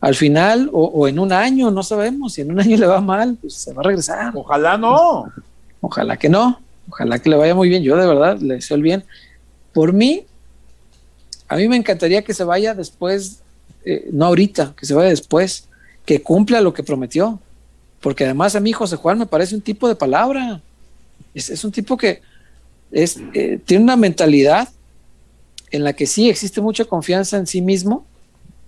[0.00, 2.34] Al final, o, en un año, no sabemos.
[2.34, 4.32] Si en un año le va mal, pues se va a regresar.
[4.34, 5.32] Ojalá no.
[5.80, 6.60] Ojalá que no.
[6.88, 7.82] Ojalá que le vaya muy bien.
[7.82, 9.04] Yo de verdad le deseo el bien.
[9.72, 10.24] Por mí,
[11.48, 13.42] a mí me encantaría que se vaya después,
[13.84, 15.68] eh, no ahorita, que se vaya después,
[16.04, 17.40] que cumpla lo que prometió
[18.00, 20.60] porque además a mí José Juan me parece un tipo de palabra.
[21.34, 22.22] Es, un tipo que
[22.90, 24.68] es, eh, tiene una mentalidad
[25.70, 28.06] en la que sí existe mucha confianza en sí mismo,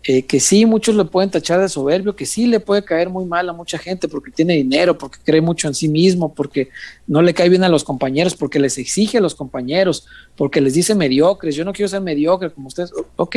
[0.02, 3.24] eh, que sí muchos le pueden tachar de soberbio, que sí le puede caer muy
[3.24, 6.70] mal a mucha gente porque tiene dinero, porque cree mucho en sí mismo, porque
[7.06, 10.06] no le cae bien a los compañeros, porque les exige a los compañeros,
[10.36, 12.92] porque les dice mediocres, yo no quiero ser mediocre como ustedes.
[13.16, 13.36] Ok,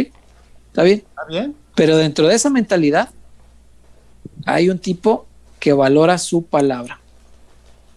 [0.68, 1.04] está bien.
[1.10, 1.56] Está bien.
[1.76, 3.10] Pero dentro de esa mentalidad
[4.46, 5.28] hay un tipo
[5.64, 7.00] que valora su palabra.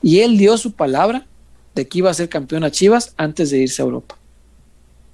[0.00, 1.26] Y él dio su palabra
[1.74, 4.14] de que iba a ser campeón a Chivas antes de irse a Europa.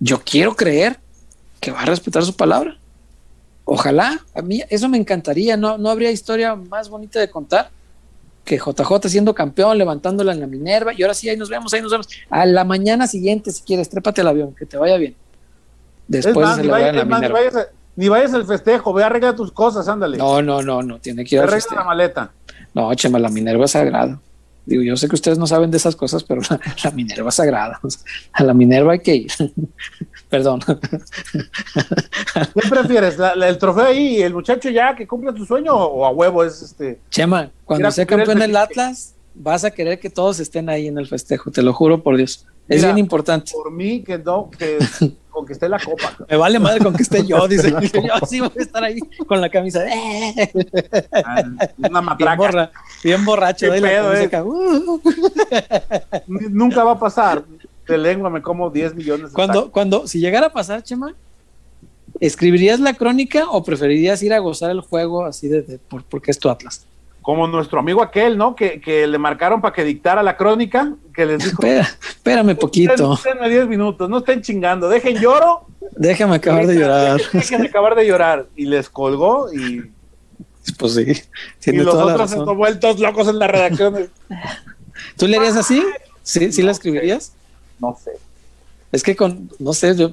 [0.00, 0.98] Yo quiero creer
[1.60, 2.76] que va a respetar su palabra.
[3.64, 7.70] Ojalá, a mí eso me encantaría, no, no habría historia más bonita de contar
[8.44, 11.80] que JJ siendo campeón, levantándola en la Minerva, y ahora sí, ahí nos vemos, ahí
[11.80, 12.06] nos vemos.
[12.28, 15.16] A la mañana siguiente, si quieres, trépate al avión, que te vaya bien.
[16.06, 19.02] Después es más, de ni, en la ni vayas a- ni vayas al festejo, ve
[19.02, 20.16] a arreglar tus cosas, ándale.
[20.16, 21.80] No, no, no, no, tiene que ir al arregla festejo.
[21.80, 22.32] la maleta.
[22.74, 24.20] No, Chema, la Minerva es sagrada.
[24.64, 27.34] Digo, yo sé que ustedes no saben de esas cosas, pero la, la Minerva es
[27.34, 27.80] sagrada.
[28.32, 29.32] A la Minerva hay que ir.
[30.28, 30.60] Perdón.
[32.54, 33.18] ¿Qué prefieres?
[33.18, 36.10] la- la- ¿El trofeo ahí y el muchacho ya que cumple tu sueño o a
[36.10, 37.00] huevo es este?
[37.10, 38.56] Chema, cuando sea campeón del.
[38.56, 42.16] Atlas, vas a querer que todos estén ahí en el festejo, te lo juro por
[42.16, 42.46] Dios.
[42.68, 42.88] Es Mira.
[42.88, 43.52] bien importante.
[43.52, 44.78] Por mí que no, que
[45.30, 46.16] conquisté la copa.
[46.28, 47.70] Me vale madre con que esté yo, dice.
[47.70, 49.84] Yo sí voy a estar ahí con la camisa.
[51.12, 52.36] Ah, Una Bien, matraca.
[52.36, 52.70] borra,
[53.02, 53.70] bien borracho.
[53.70, 54.42] ¿Qué la pedo, camisa eh?
[54.42, 55.00] Uh.
[56.28, 57.44] Nunca va a pasar.
[57.86, 61.14] De lengua me como 10 millones de Cuando, cuando, si llegara a pasar, Chema,
[62.20, 66.30] ¿escribirías la crónica o preferirías ir a gozar el juego así de, de- por, porque
[66.30, 66.86] es tu Atlas?
[67.22, 68.54] Como nuestro amigo aquel, ¿no?
[68.54, 73.18] Que, que le marcaron para que dictara la crónica, que les dijo, Espera, espérame poquito.
[73.24, 75.66] Denme 10 minutos, no estén chingando, dejen lloro.
[75.92, 77.20] Déjame acabar de llorar.
[77.32, 78.46] Dejen acabar de llorar.
[78.56, 79.82] Y les colgó y,
[80.78, 84.10] Pues sí, y los toda otros se vueltos locos en la redacción.
[85.16, 85.82] ¿Tú le harías así?
[86.22, 87.32] ¿Sí, sí la escribirías?
[87.78, 88.12] No sé.
[88.92, 90.12] Es que con, no sé, yo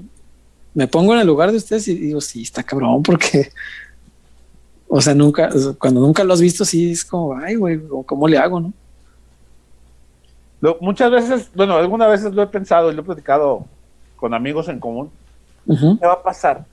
[0.73, 3.51] me pongo en el lugar de ustedes y digo, sí, está cabrón, porque,
[4.91, 8.37] o sea, nunca, cuando nunca lo has visto, sí es como, ay, güey, ¿cómo le
[8.37, 8.73] hago, no?
[10.61, 13.65] Lo- muchas veces, bueno, algunas veces lo he pensado y lo he platicado
[14.17, 15.09] con amigos en común.
[15.67, 16.65] ¿Qué va a pasar?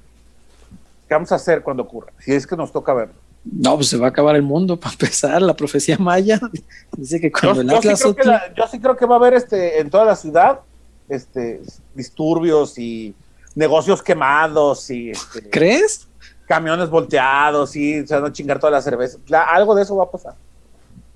[1.06, 2.12] ¿Qué vamos a hacer cuando ocurra?
[2.18, 3.14] Si es que nos toca verlo.
[3.44, 5.40] No, pues se va a acabar el mundo para empezar.
[5.42, 6.40] La profecía maya
[6.96, 9.06] dice que Yo, cuando yo sí Atlas creo que Otu- la- yo sí creo que
[9.06, 10.60] va a haber este en toda la ciudad
[11.08, 11.60] este
[11.94, 13.14] disturbios y
[13.54, 16.08] negocios quemados y este, ¿crees?
[16.46, 19.18] Camiones volteados y se van a chingar toda la cerveza.
[19.28, 20.34] La- algo de eso va a pasar.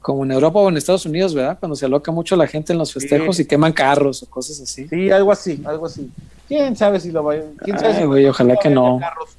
[0.01, 1.59] Como en Europa o en Estados Unidos, ¿verdad?
[1.61, 3.43] Cuando se aloca mucho la gente en los festejos Sí.
[3.43, 4.89] y queman carros o cosas así.
[4.89, 6.11] Sí, algo así, algo así.
[6.49, 8.99] ¿Quién sabe si lo va quién sabe Ay, si güey, ojalá que no.
[8.99, 9.37] carros,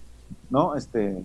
[0.49, 0.75] ¿no?
[0.75, 1.23] Este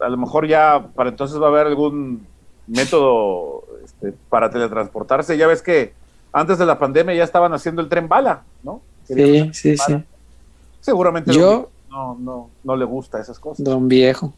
[0.00, 2.26] a lo mejor ya para entonces va a haber algún
[2.66, 5.36] método este, para teletransportarse.
[5.36, 5.92] Ya ves que
[6.32, 8.80] antes de la pandemia ya estaban haciendo el tren bala, ¿no?
[9.04, 10.04] Sí, sí, sí.
[10.80, 13.64] Seguramente Yo- no, no, no le gusta esas cosas.
[13.64, 14.32] Don viejo.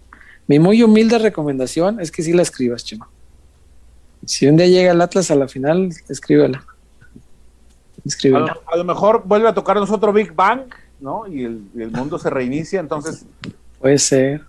[0.47, 3.09] Mi muy humilde recomendación es que sí la escribas, Chema.
[4.25, 6.59] Si un día llega el Atlas a la final, escríbela.
[6.59, 6.73] A
[8.05, 8.47] Escríbela.
[8.47, 10.63] lo, a lo mejor vuelve a tocarnos otro Big Bang,
[11.01, 11.27] ¿no?
[11.27, 13.25] Y el, y el mundo se reinicia, entonces
[13.83, 14.43] Puede ser.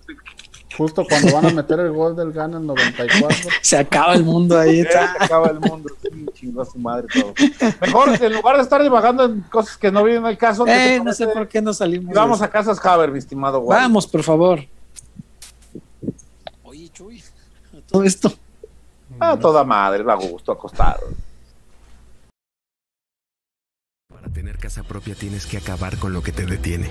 [0.76, 3.50] Justo cuando van a meter el gol del Gana en 94.
[3.62, 4.80] Se acaba el mundo ahí.
[4.80, 5.90] eh, se acaba el mundo.
[6.02, 7.32] Sí, chingó a su madre todo.
[7.80, 10.94] Mejor, en lugar de estar divagando en cosas que no vienen al caso, ¿qué te
[10.96, 12.10] Eh, no sé por qué no salimos.
[12.10, 13.78] Y vamos a casas Haber, mi estimado güey.
[13.78, 14.60] Vamos, por favor.
[16.64, 17.22] Oye, Chuy,
[17.86, 18.32] todo esto.
[19.20, 21.06] A toda madre, a gusto, acostado.
[24.08, 26.90] Para tener casa propia tienes que acabar con lo que te detiene.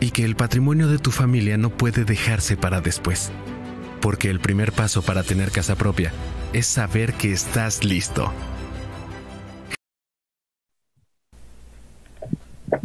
[0.00, 3.30] y que el patrimonio de tu familia no puede dejarse para después.
[4.00, 6.12] Porque el primer paso para tener casa propia
[6.52, 8.32] es saber que estás listo.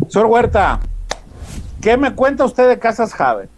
[0.07, 0.79] Señor Huerta,
[1.81, 3.49] ¿qué me cuenta usted de casas Haber?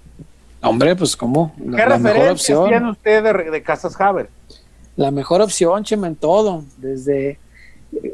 [0.62, 1.54] Hombre, pues cómo.
[1.58, 2.70] ¿Qué La, la mejor referencias opción.
[2.70, 4.30] tiene usted de, de casas Haber?
[4.95, 6.64] La mejor opción, Chema, en todo.
[6.78, 7.39] Desde.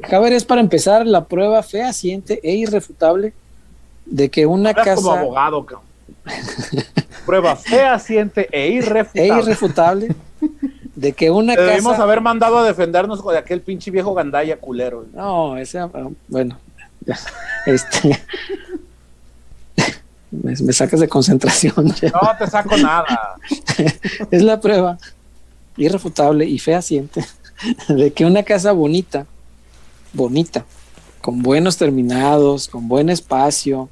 [0.10, 3.34] Javier es para empezar la prueba fehaciente e irrefutable
[4.10, 5.20] de que una Hablas como casa.
[5.22, 5.86] abogado, cabrón.
[7.26, 9.34] Prueba fehaciente e irrefutable.
[9.34, 10.16] E irrefutable
[10.96, 12.04] de que una Debimos casa.
[12.04, 15.06] haber mandado a defendernos de aquel pinche viejo gandaya culero.
[15.14, 15.90] No, ese, ah,
[16.28, 16.58] bueno,
[17.66, 18.20] este,
[20.32, 21.94] me, me sacas de concentración.
[22.02, 22.10] ya.
[22.10, 23.36] No te saco nada.
[24.32, 24.98] Es la prueba
[25.78, 27.24] irrefutable y fehaciente
[27.88, 29.26] de que una casa bonita,
[30.14, 30.66] bonita,
[31.22, 33.90] con buenos terminados, con buen espacio,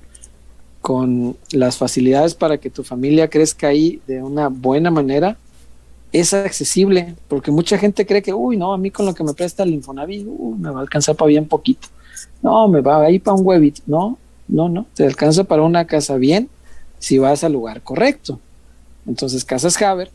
[0.86, 5.36] con las facilidades para que tu familia crezca ahí de una buena manera,
[6.12, 9.34] es accesible, porque mucha gente cree que, uy, no, a mí con lo que me
[9.34, 11.88] presta el Infonavit, uy, me va a alcanzar para bien poquito.
[12.44, 14.20] No, me va ahí para un huevito, ¿no?
[14.48, 16.50] no, no, te alcanza para una casa bien
[17.00, 18.40] si vas al lugar correcto.
[19.08, 20.12] Entonces, Casas Haber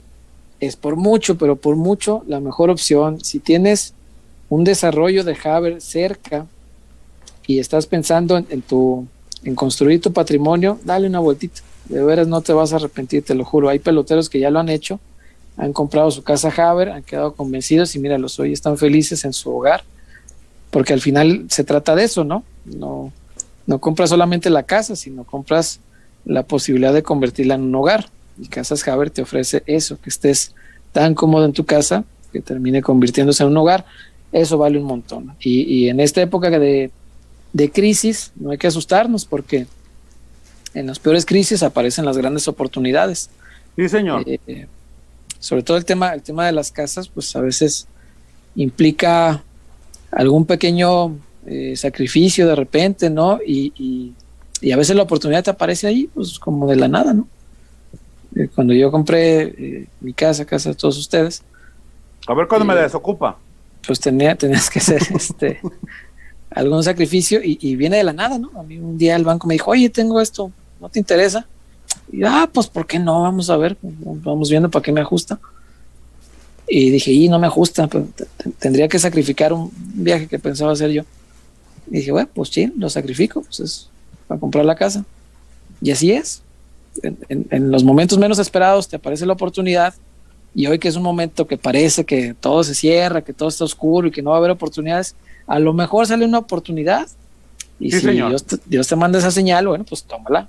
[0.60, 3.24] es por mucho, pero por mucho la mejor opción.
[3.24, 3.92] Si tienes
[4.48, 6.46] un desarrollo de Haber cerca
[7.44, 9.08] y estás pensando en, tu
[9.44, 11.62] en construir tu patrimonio, dale una vueltita.
[11.88, 13.68] De veras no te vas a arrepentir, te lo juro.
[13.68, 15.00] Hay peloteros que ya lo han hecho,
[15.56, 19.32] han comprado su casa Haber, han quedado convencidos y mira, los hoy están felices en
[19.32, 19.82] su hogar,
[20.70, 22.44] porque al final se trata de eso, ¿no?
[22.64, 23.12] No,
[23.66, 25.80] no compras solamente la casa, sino compras
[26.24, 28.06] la posibilidad de convertirla en un hogar.
[28.38, 30.54] Y Casas Haber te ofrece eso, que estés
[30.92, 33.84] tan cómodo en tu casa que termine convirtiéndose en un hogar.
[34.32, 35.34] Eso vale un montón.
[35.40, 36.90] Y, en esta época de,
[37.72, 39.66] crisis no hay que asustarnos porque
[40.74, 43.30] en las peores crisis aparecen las grandes oportunidades.
[43.76, 44.24] Sí, señor.
[44.26, 44.66] Eh,
[45.38, 47.86] sobre todo el tema, el tema de las casas, pues a veces
[48.54, 49.42] implica
[50.12, 53.38] algún pequeño eh, sacrificio de repente, ¿no?
[53.44, 54.14] y,
[54.60, 57.26] y a veces la oportunidad te aparece ahí, pues como de la nada, ¿no?
[58.36, 61.42] Eh, cuando yo compré mi casa, casa de todos ustedes.
[62.26, 63.38] A ver cuándo me desocupa.
[63.86, 65.60] Pues tenía, tenías que hacer este
[66.50, 68.50] algún sacrificio y, viene de la nada, ¿no?
[68.58, 71.46] A mí un día el banco me dijo, oye, tengo esto, ¿no te interesa?
[72.12, 73.22] Y ah, pues ¿por qué no?
[73.22, 75.38] Vamos a ver, vamos viendo para qué me ajusta.
[76.68, 78.04] Y dije, y no me ajusta, pues,
[78.58, 81.02] tendría que sacrificar un viaje que pensaba hacer yo.
[81.88, 83.90] Y dije, bueno, pues sí, lo sacrifico, pues es
[84.28, 85.04] para comprar la casa.
[85.82, 86.42] Y así es.
[87.28, 89.94] En, los momentos menos esperados te aparece la oportunidad
[90.54, 93.64] y hoy que es un momento que parece que todo se cierra, que todo está
[93.64, 95.14] oscuro y que no va a haber oportunidades,
[95.50, 97.08] a lo mejor sale una oportunidad.
[97.78, 98.06] Y si
[98.66, 100.48] Dios te, manda esa señal, bueno, pues tómala.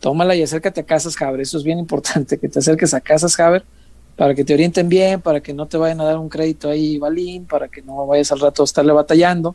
[0.00, 1.40] Tómala y acércate a Casas Haber.
[1.40, 3.64] Eso es bien importante, que te acerques a Casas Haber
[4.16, 6.98] para que te orienten bien, para que no te vayan a dar un crédito ahí,
[6.98, 9.54] balín, para que no vayas al rato a estarle batallando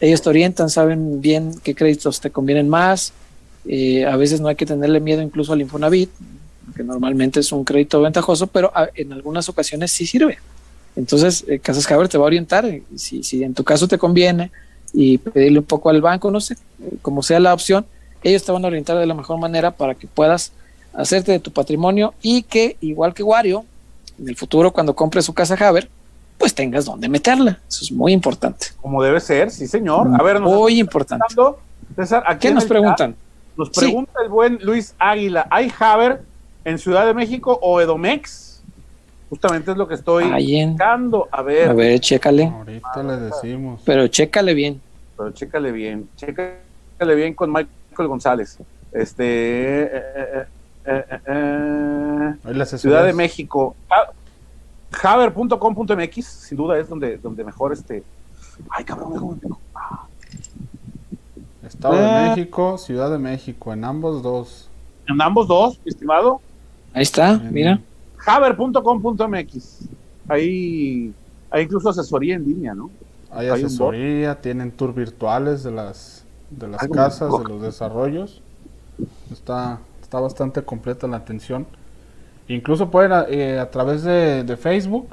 [0.00, 3.12] ellos te orientan, saben bien qué créditos te convienen más.
[3.66, 6.10] Eh, a veces no hay que tenerle miedo incluso al Infonavit,
[6.76, 10.38] que normalmente es un crédito ventajoso, pero en algunas ocasiones sí sirve.
[10.98, 13.98] Entonces, eh, Casas Haber te va a orientar, eh, si, si, en tu caso te
[13.98, 14.50] conviene,
[14.92, 16.56] y pedirle un poco al banco, no sé,
[17.02, 17.86] como sea la opción,
[18.24, 20.50] ellos te van a orientar de la mejor manera para que puedas
[20.92, 23.64] hacerte de tu patrimonio y que, igual que Wario,
[24.18, 25.88] en el futuro cuando compres su casa Haber,
[26.36, 27.60] pues tengas donde meterla.
[27.68, 28.66] Eso es muy importante.
[28.80, 30.08] Como debe ser, sí, señor.
[30.18, 31.24] A ver, muy importante.
[31.94, 33.14] César, ¿a nos preguntan?
[33.56, 36.22] Nos pregunta el buen Luis Águila, ¿hay Haber
[36.64, 38.47] en Ciudad de México o Edomex?
[39.28, 40.24] Justamente es lo que estoy
[40.68, 41.28] buscando.
[41.30, 41.68] A ver.
[41.68, 42.46] A ver, chécale.
[42.46, 43.82] Ahorita le decimos.
[43.84, 44.80] Pero chécale bien.
[45.16, 46.08] Pero chécale bien.
[46.16, 48.58] Chécale bien con Michael González.
[48.92, 49.84] Este.
[49.84, 50.46] Eh,
[50.86, 53.76] eh, eh, Ciudad de México.
[53.90, 54.10] Ah,
[55.02, 58.02] Haber.com.mx, sin duda es donde, donde mejor este.
[58.70, 59.38] Ay, cabrón,
[61.62, 62.34] Estado de ah.
[62.34, 64.70] México, Ciudad de México, en ambos dos.
[65.06, 66.40] En ambos dos, estimado.
[66.94, 67.80] Ahí está, mira.
[68.28, 69.88] Haber.com.mx.
[70.28, 71.12] Ahí
[71.50, 72.90] hay incluso asesoría en línea, ¿no?
[73.30, 78.42] Hay, asesoría, tienen tours virtuales de las de las casas, de los desarrollos.
[79.32, 81.66] Está, está bastante completa la atención.
[82.48, 85.08] Incluso pueden eh, a través de, Facebook,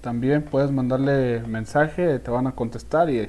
[0.00, 3.28] también puedes mandarle mensaje, te van a contestar y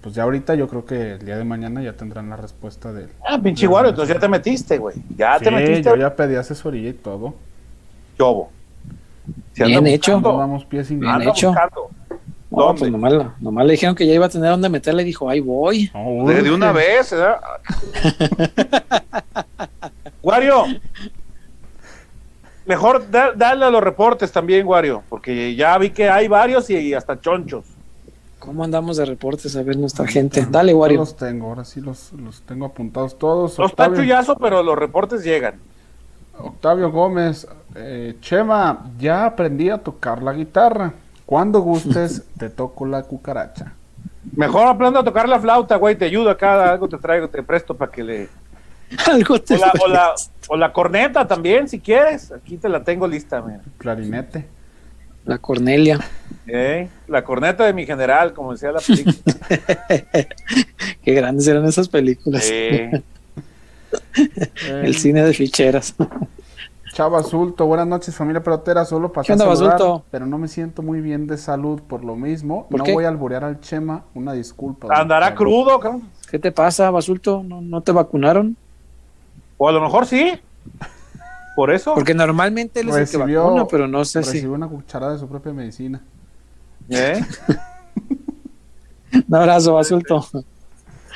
[0.00, 3.08] pues ya ahorita yo creo que el día de mañana ya tendrán la respuesta de...
[3.26, 4.96] Ah, pinche guaro, entonces ya te metiste, güey.
[5.16, 5.84] Ya te metiste.
[5.84, 7.34] yo ya pedí asesoría y todo.
[8.18, 8.50] Yobo.
[9.54, 10.20] Bien hecho.
[10.20, 11.54] vamos pies Bien hecho.
[12.48, 15.28] No, pues nomás, nomás, le dijeron que ya iba a tener donde meterle y dijo,
[15.28, 15.90] ahí voy.
[15.92, 17.40] de, una vez, ¿verdad?
[20.22, 20.64] Wario,
[22.66, 27.20] Mejor dale a los reportes también, Wario, porque ya vi que hay varios y, hasta
[27.20, 27.64] chonchos.
[28.40, 30.44] ¿Cómo andamos de reportes a ver nuestra gente?
[30.50, 30.98] Dale, Wario.
[30.98, 32.12] los tengo, ahora sí los,
[32.44, 33.56] tengo apuntados todos.
[33.56, 35.60] Los está chullazo, pero los reportes llegan.
[36.38, 40.92] Octavio Gómez, eh, Chema, ya aprendí a tocar la guitarra.
[41.24, 43.72] Cuando gustes, te toco la cucaracha.
[44.34, 47.76] Mejor aprendo a tocar la flauta, güey, te ayudo acá, algo te traigo, te presto
[47.76, 48.28] para que le...
[49.06, 50.14] algo te o la,
[50.48, 52.32] o la corneta también, si quieres.
[52.32, 53.60] Aquí te la tengo lista, mira.
[53.78, 54.56] Clarinete.
[55.26, 55.98] La Cornelia.
[57.08, 59.16] la corneta de mi general, como decía la película.
[61.02, 62.48] Qué grandes eran esas películas.
[64.68, 65.94] El cine de ficheras.
[66.92, 71.26] Chava Azulto, buenas noches familia pelotera, solo para saludar, pero no me siento muy bien
[71.26, 72.66] de salud por lo mismo.
[72.70, 74.88] no voy a alborear al Chema, una disculpa.
[74.90, 75.78] ¿Andará crudo?
[76.30, 77.42] ¿Qué te pasa, Basulto?
[77.42, 78.56] ¿No, ¿No te vacunaron?
[79.58, 80.40] O a lo mejor sí.
[81.54, 81.94] Por eso.
[81.94, 84.32] Porque normalmente él es el que vacuna, pero no sé si.
[84.32, 86.02] Recibió una cucharada de su propia medicina.
[86.88, 87.20] ¿Eh?
[89.28, 90.26] Un abrazo, Basulto.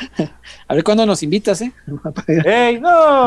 [0.69, 1.73] A ver cuándo nos invitas, ¿eh?
[2.45, 3.25] ¡Ey, no!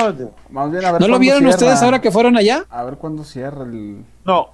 [0.50, 1.56] Más bien, a ver ¿No lo vieron cierra.
[1.56, 2.66] ustedes ahora que fueron allá?
[2.70, 4.04] A ver cuándo cierra el.
[4.26, 4.50] No,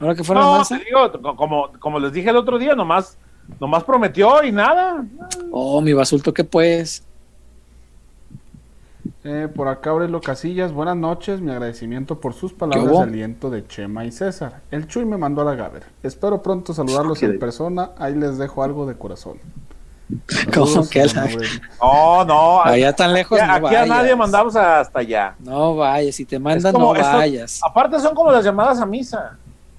[0.00, 3.16] Ahora que fueron no, te digo, co- como, como les dije el otro día, nomás,
[3.60, 5.04] nomás prometió y nada.
[5.52, 7.04] Oh, mi basulto, ¿qué pues?
[9.24, 13.64] Eh, por acá Aurelio Casillas, buenas noches, mi agradecimiento por sus palabras de aliento de
[13.66, 14.60] Chema y César.
[14.72, 15.84] El Chuy me mandó a la Gaber.
[16.02, 19.38] Espero pronto saludarlos en persona, ahí les dejo algo de corazón.
[20.54, 21.28] ¿Cómo que la-.
[21.80, 22.62] No, no.
[22.62, 23.38] Allá tan lejos.
[23.40, 25.34] aquí, no aquí a nadie mandamos hasta allá.
[25.40, 27.60] No vayas, si te mandan, como- no vayas.
[27.64, 29.36] Aparte son como las llamadas a misa.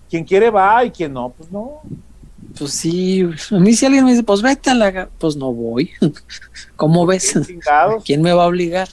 [0.09, 1.81] Quien quiere va y quien no, pues no.
[2.57, 4.91] Pues sí, a mí si alguien me dice, pues vete a la.
[4.91, 5.89] ga-", Pues no voy.
[6.75, 7.33] ¿Cómo ves?
[8.05, 8.89] ¿Quién me va a obligar?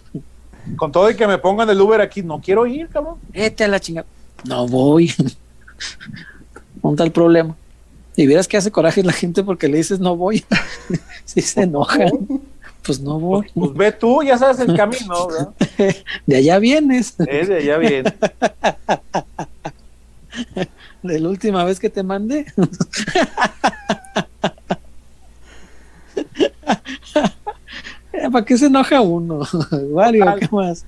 [0.76, 3.16] Con todo y que me pongan el Uber aquí, no quiero ir, cabrón.
[3.30, 4.07] Vete a la chingada.
[4.45, 5.12] No voy.
[6.82, 7.57] ¿Dónde está el problema?
[8.20, 10.44] Y vieras que hace coraje la gente porque le dices no voy.
[11.24, 12.10] Si se enojan.
[12.82, 13.46] Pues no voy.
[13.54, 15.54] Pues, pues ve tú, ya sabes el camino, ¿verdad?
[16.26, 17.14] De allá vienes.
[17.18, 18.04] Es de allá bien.
[21.02, 22.44] De la última vez que te mandé.
[28.12, 29.48] Eh, ¿Para qué se enoja uno?
[29.88, 30.84] Wario, ¿qué más?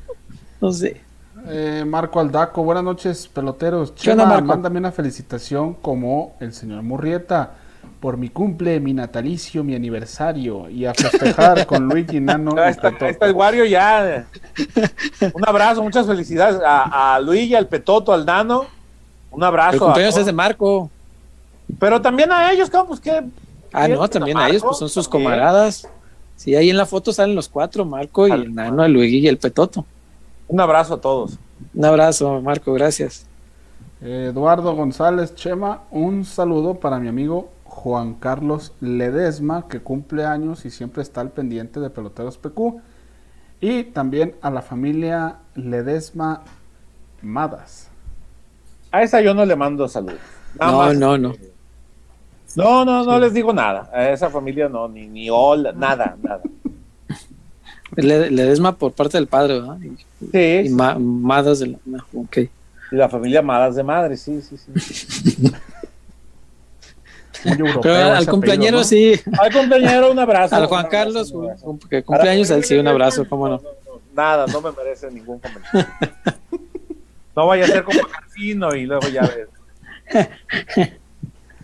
[0.61, 1.01] No sé.
[1.49, 3.93] Eh, Marco Aldaco, buenas noches, peloteros.
[3.93, 4.47] ¿Qué onda, Chema, Marco?
[4.49, 7.55] mándame una felicitación como el señor Murrieta
[8.01, 12.53] por mi cumple, mi natalicio, mi aniversario y a festejar con Luigi Nano.
[12.57, 13.05] Ahí y está, Petoto.
[13.07, 14.26] ahí está el Wario ya.
[15.34, 18.66] Un abrazo, muchas felicidades a, a Luigi, al Petoto, al Nano.
[19.30, 19.74] Un abrazo.
[19.74, 20.90] El cumpleaños es de Marco.
[21.78, 23.22] Pero también a ellos, cabrón, pues que.
[23.72, 25.30] Ah, no, también a Marco, ellos, pues son sus también.
[25.30, 25.88] camaradas.
[26.36, 29.18] Sí, ahí en la foto salen los cuatro, Marco y Al- el Nano, el Luigi
[29.18, 29.86] y el Petoto.
[30.53, 31.39] Un abrazo a todos.
[31.75, 33.27] Un abrazo, Marco, gracias.
[34.03, 40.71] Eduardo González Chema, un saludo para mi amigo Juan Carlos Ledesma, que cumple años y
[40.71, 42.83] siempre está al pendiente de Peloteros PQ.
[43.63, 46.43] Y también a la familia Ledesma
[47.23, 47.89] Madas.
[48.91, 50.21] A esa yo no le mando saludos.
[50.61, 50.95] Nada No, más.
[50.99, 51.33] no, no.
[52.57, 53.89] No, no, no les digo nada.
[53.91, 56.43] A esa familia no, ni, ni hola, nada, nada.
[57.97, 59.78] Le, Ledesma por parte del padre, ¿verdad?
[59.80, 59.97] Y,
[60.32, 61.78] Sí, y Ma- Madas de la.
[61.84, 62.38] no, ok.
[62.38, 64.72] y la familia Madas de Madre, sí, sí, sí.
[67.82, 68.84] Pero al cumpleañero ¿no?
[68.84, 69.14] sí.
[69.38, 70.55] Al compañero, un abrazo.
[70.55, 71.49] Al Juan Carlos, un
[72.05, 73.61] cumpleaños, a él sí, un abrazo, cómo no.
[74.14, 75.86] Nada, no me merece ningún comentario.
[77.34, 79.49] No vaya a ser como Cancino y luego ya ves.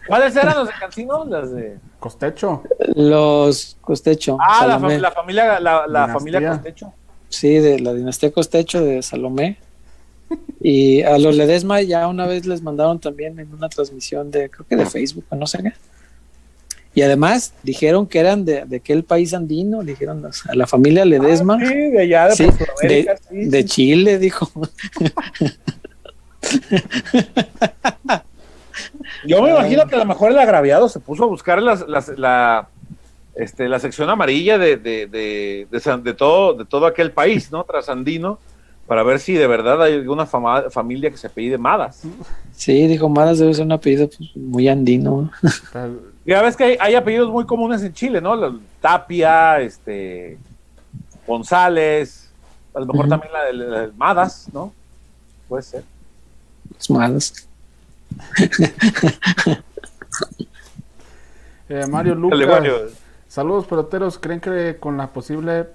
[0.08, 1.24] ¿Cuáles eran los de Cancino?
[1.26, 1.76] Las de...
[2.00, 2.62] Costecho.
[2.96, 4.36] Los Costecho.
[4.40, 4.96] Ah, la, Salomé.
[4.96, 6.92] fam- la familia, la, familia Costecho.
[7.28, 9.58] Sí, de la dinastía Costecho de Salomé.
[10.60, 14.66] Y a los Ledesma ya una vez les mandaron también en una transmisión de, creo
[14.66, 15.72] que de Facebook, o no sé qué.
[16.94, 21.04] Y además dijeron que eran de, de aquel país andino, dijeron las- a la familia
[21.04, 21.58] Ledesma.
[21.60, 22.44] Ah, Sí, de allá de Sí,
[22.82, 23.68] de, sí, de sí.
[23.68, 24.50] Chile, dijo.
[29.26, 32.16] Yo me imagino que a lo mejor el agraviado se puso a buscar las, las-
[32.18, 32.68] la,
[33.34, 37.50] este, la sección amarilla de, de, de, de San- de todo, de todo aquel país,
[37.52, 37.64] ¿no?
[37.64, 38.38] Trasandino,
[38.86, 42.02] para ver si de verdad hay alguna fama- familia que se apellide Madas.
[42.54, 45.30] Sí, dijo Madas debe ser un apellido pues, muy andino.
[46.24, 48.34] Ya ves que hay, hay apellidos muy comunes en Chile, ¿no?
[48.36, 50.38] La- Tapia, este,
[51.26, 52.30] González,
[52.74, 54.72] a lo mejor también la de, la de Madas, ¿no?
[55.48, 55.84] Puede ser.
[56.74, 57.47] Los Madas.
[61.68, 62.92] eh, Mario Lucas.
[63.28, 64.18] Saludos peloteros.
[64.18, 65.68] ¿Creen que con la posible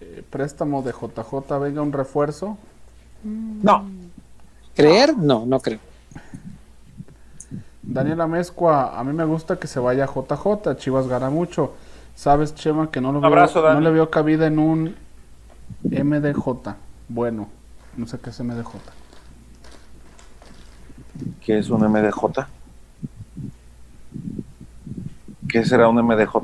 [0.00, 2.58] eh, préstamo de JJ venga un refuerzo?
[3.22, 3.84] No,
[4.74, 5.16] ¿Creer?
[5.16, 5.78] No, no creo.
[7.82, 11.74] Daniela Mezcua, a mí me gusta que se vaya JJ, Chivas gana mucho.
[12.14, 14.94] Sabes, Chema, que no, lo abrazo, veo, no le veo cabida en un
[15.82, 16.74] MDJ.
[17.08, 17.48] Bueno,
[17.96, 18.68] no sé qué es MDJ.
[21.44, 22.46] ¿Qué es un MDJ?
[25.48, 26.36] ¿Qué será un MDJ?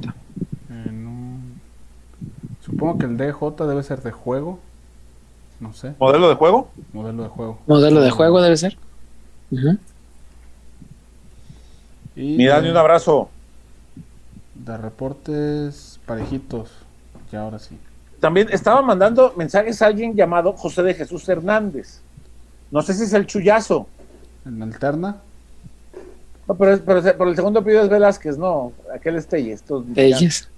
[0.71, 1.39] Eh, no-
[2.61, 4.59] Supongo que el DJ debe ser de juego.
[5.61, 6.69] No sé, ¿Modelo de juego?
[6.93, 7.59] modelo de juego.
[7.67, 8.77] Modelo de juego debe ser.
[9.51, 9.79] Ujú.
[12.15, 13.31] Y Mi Dani, de- un abrazo.
[14.55, 16.71] de reportes parejitos.
[17.31, 17.79] Ya ahora sí.
[18.21, 22.01] También estaba mandando mensajes a alguien llamado José de Jesús Hernández.
[22.71, 23.87] No sé si es el chullazo.
[24.47, 25.17] En alterna.
[26.49, 28.73] No, pero, es- pero, pero el segundo apellido es Velázquez, no.
[28.95, 29.55] Aquel es Telles.
[29.61, 30.49] estos- Ellos.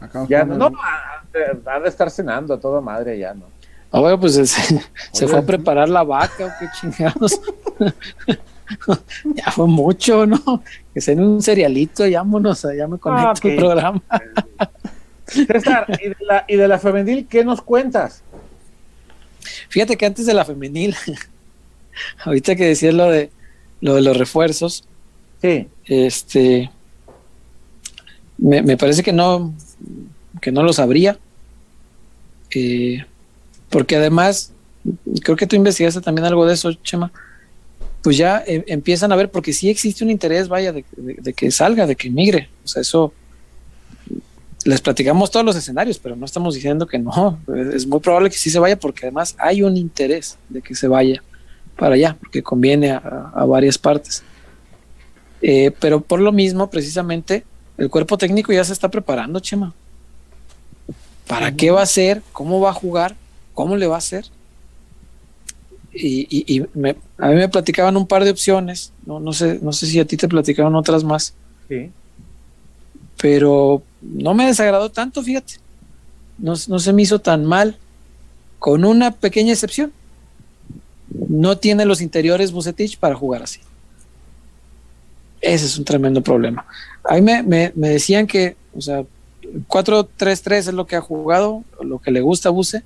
[0.00, 3.34] Acá nos Ya, no, no, ha de- ha de estar cenando a toda madre ya,
[3.34, 3.46] ¿no?
[3.92, 4.34] Ah, bueno, pues
[5.12, 7.40] se, fue a preparar la vaca o qué chingados.
[9.34, 10.62] ya fue mucho, ¿no?
[10.94, 14.02] Que sea un cerealito, y vámonos, ya me conecto Ah, al programa.
[15.26, 18.22] César, ¿y de, la, ¿y de la femenil qué nos cuentas?
[19.68, 20.94] Fíjate que antes de la femenil,
[22.24, 23.30] ahorita que decías lo de
[23.80, 24.84] lo de los refuerzos,
[25.42, 25.66] Sí.
[25.86, 26.70] este
[28.38, 29.54] me, me parece que no
[30.40, 31.18] que no lo sabría.
[32.54, 33.04] Eh,
[33.68, 34.52] porque además,
[35.22, 37.12] creo que tú investigaste también algo de eso, Chema.
[38.02, 41.32] Pues ya eh, empiezan a ver, porque sí existe un interés, vaya, de, de- de
[41.32, 42.48] que salga, de que migre.
[42.64, 43.12] O sea, eso
[44.64, 47.38] les platicamos todos los escenarios, pero no estamos diciendo que no.
[47.74, 50.88] Es muy probable que sí se vaya, porque además hay un interés de que se
[50.88, 51.22] vaya
[51.80, 52.98] para allá, porque conviene a,
[53.34, 54.22] a varias partes.
[55.40, 57.44] Eh, pero por lo mismo, precisamente,
[57.78, 59.72] el cuerpo técnico ya se está preparando, Chema.
[61.26, 62.22] ¿Para qué va a ser?
[62.32, 63.16] ¿Cómo va a jugar?
[63.54, 64.26] ¿Cómo le va a hacer?
[65.92, 69.58] Y, y- y me- a mí me platicaban un par de opciones, no, no, sé,
[69.62, 71.34] no sé si a ti te platicaron otras más,
[71.68, 71.90] Sí.
[73.20, 75.54] pero no me desagradó tanto, fíjate.
[76.38, 77.76] No, no se me hizo tan mal,
[78.58, 79.92] con una pequeña excepción.
[81.28, 83.60] No tiene los interiores Bucetich para jugar así.
[85.40, 86.64] Ese es un tremendo problema.
[87.04, 89.04] Ahí me, me- me decían que, o sea,
[89.68, 92.82] 4-3-3 es lo que ha jugado, lo que le gusta a Buce,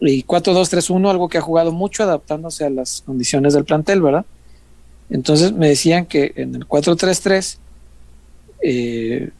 [0.00, 4.26] y 4-2-3-1, algo que ha jugado mucho adaptándose a las condiciones del plantel, ¿verdad?
[5.10, 7.56] Entonces me decían que en el 4-3-3
[8.62, 9.30] eh,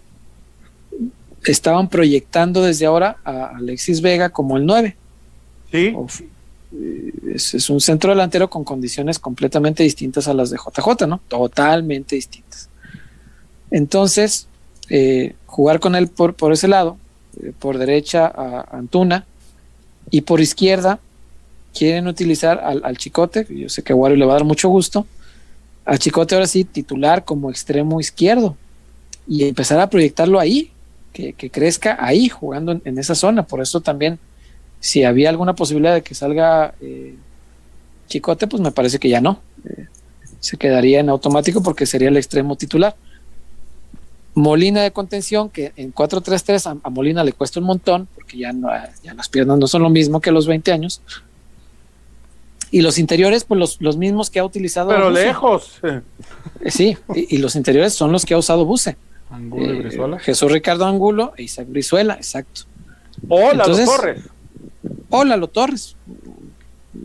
[1.45, 4.97] estaban proyectando desde ahora a Alexis Vega como el 9.
[5.71, 5.93] Sí.
[5.95, 6.29] Eh,
[7.33, 11.21] Es, es un centro delantero con condiciones completamente distintas a las de JJ, ¿no?
[11.29, 12.69] Totalmente distintas.
[13.71, 14.47] Entonces,
[14.89, 16.97] eh, jugar con él por, ese lado,
[17.43, 19.27] eh, por derecha a Antuna
[20.11, 21.01] y por izquierda
[21.77, 25.07] quieren utilizar al, Chicote, yo sé que a Wario le va a dar mucho gusto,
[25.85, 28.57] al Chicote ahora sí titular como extremo izquierdo
[29.27, 30.71] y empezar a proyectarlo ahí,
[31.13, 33.45] que, crezca ahí, jugando en esa zona.
[33.47, 34.19] Por eso también,
[34.85, 37.15] si había alguna posibilidad de que salga eh,
[38.07, 39.41] Chicote, pues me parece que ya no.
[39.67, 39.87] Eh,
[40.41, 42.95] se quedaría en automático porque sería el extremo titular.
[44.35, 48.53] Molina de contención, que en 4-3-3 a, a Molina le cuesta un montón, porque ya,
[48.53, 48.69] no,
[49.03, 51.01] ya las piernas no son lo mismo que a los 20 años.
[52.71, 54.89] Y los interiores, pues los, los mismos que ha utilizado.
[54.91, 55.25] Pero Buse.
[55.25, 55.79] lejos.
[55.85, 56.01] Eh,
[56.67, 58.97] Sí, y, y los interiores son los que ha usado Buse.
[59.31, 60.19] Angulo y Eh, Brizuela.
[60.19, 62.63] Jesús Ricardo Angulo e Isaac Brizuela, exacto.
[63.29, 64.23] Hola, Entonces- los Torres.
[65.11, 65.97] Hola, Lalo Torres.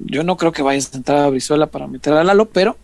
[0.06, 2.78] Yo no creo que vayas a entrar a Brizuela para meter a Lalo, pero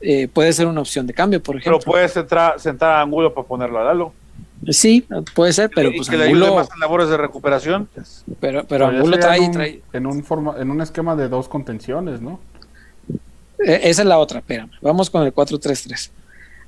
[0.00, 1.92] eh, puede ser una opción de cambio, por Pero ejemplo.
[1.92, 4.12] puedes entrar, sentar a Angulo para ponerlo a Lalo.
[4.70, 7.88] Sí, puede ser, pero y pues que le ayude Angulo, más en labores de recuperación.
[8.40, 11.48] pero, pero Angulo trae, en un, trae- En un, forma, en un esquema de dos
[11.48, 12.40] contenciones, ¿no?
[13.64, 14.70] eh, esa es la otra, espérame.
[14.80, 16.10] Vamos con el 4-3-3.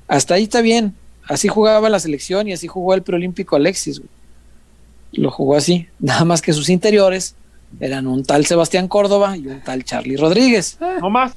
[0.07, 0.93] Hasta ahí está bien.
[1.27, 3.99] Así jugaba la selección y así jugó el preolímpico Alexis.
[3.99, 4.09] güey.
[5.13, 5.87] Lo jugó así.
[5.99, 7.35] Nada más que sus interiores
[7.79, 10.77] eran un tal Sebastián Córdoba y un tal Charlie Rodríguez.
[11.01, 11.33] No más.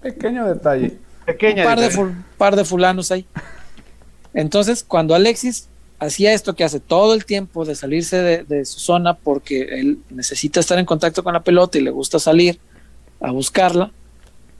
[0.00, 0.96] Pequeño detalle.
[1.26, 1.62] Pequeña.
[1.62, 3.26] un par de, par de fulanos ahí.
[4.34, 8.78] Entonces, cuando Alexis hacía esto que hace todo el tiempo de salirse de, de su
[8.78, 12.60] zona porque él necesita estar en contacto con la pelota y le gusta salir
[13.20, 13.90] a buscarla,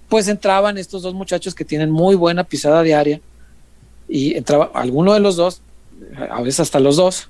[0.08, 3.20] pues entraban estos dos muchachos que tienen muy buena pisada de área
[4.08, 5.60] y entraba alguno de los dos,
[6.30, 7.28] a veces hasta los dos,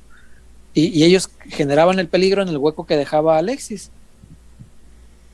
[0.86, 3.90] y, ellos generaban el peligro en el hueco que dejaba Alexis.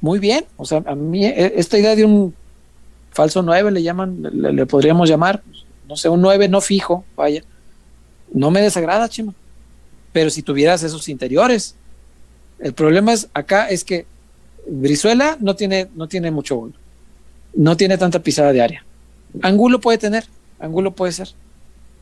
[0.01, 2.35] Muy bien, o sea, a mí eh, esta idea de un
[3.11, 5.43] falso 9 le llaman, le, podríamos llamar,
[5.89, 7.43] no sé, un 9 no fijo, vaya.
[8.33, 9.35] No me desagrada, Chema.
[10.13, 11.77] Pero si tuvieras esos interiores,
[12.59, 14.07] el problema es acá es que
[14.67, 16.75] Brizuela no tiene, no tiene mucho gol.
[17.55, 18.85] No tiene tanta pisada de área.
[19.43, 20.25] Angulo puede tener,
[20.59, 21.29] Angulo puede ser.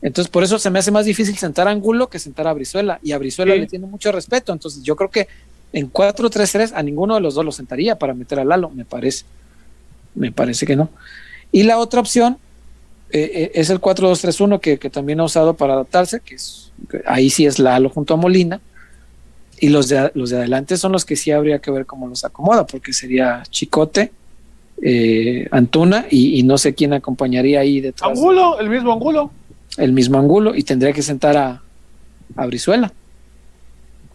[0.03, 2.99] Entonces, por eso se me hace más difícil sentar a Angulo que sentar a Brizuela.
[3.01, 3.59] Y a Brizuela Sí.
[3.61, 4.51] le tiene mucho respeto.
[4.53, 5.27] Entonces, yo creo que
[5.71, 9.25] en 4-3-3 a ninguno de los dos lo sentaría para meter a Lalo, me parece.
[10.13, 10.89] Me parece que no.
[11.51, 12.37] Y la otra opción
[13.11, 17.01] eh, eh, es el 4-2-3-1 que, que también ha usado para adaptarse, que es que
[17.05, 18.59] ahí sí es Lalo junto a Molina.
[19.59, 22.25] Y los de, los de adelante son los que sí habría que ver cómo los
[22.25, 24.11] acomoda, porque sería Chicote,
[24.81, 28.09] eh, Antuna y, y no sé quién acompañaría ahí detrás.
[28.11, 29.31] Angulo, el mismo Angulo.
[29.77, 31.61] El mismo Angulo y tendría que sentar a,
[32.35, 32.91] a Brizuela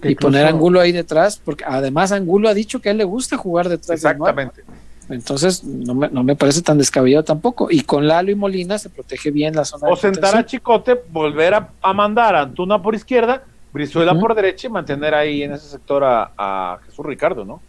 [0.03, 3.37] y poner Angulo ahí detrás, porque además Angulo ha dicho que a él le gusta
[3.37, 3.91] jugar detrás.
[3.91, 4.63] Exactamente.
[5.09, 7.69] Entonces no me, no me parece tan descabellado tampoco.
[7.71, 10.45] Y con Lalo y Molina se protege bien la zona O de sentar a.
[10.45, 13.43] Chicote, volver a, a mandar a Antuna por izquierda,
[13.73, 17.61] Brizuela por derecha y mantener ahí en ese sector a, a Jesús Ricardo, ¿no?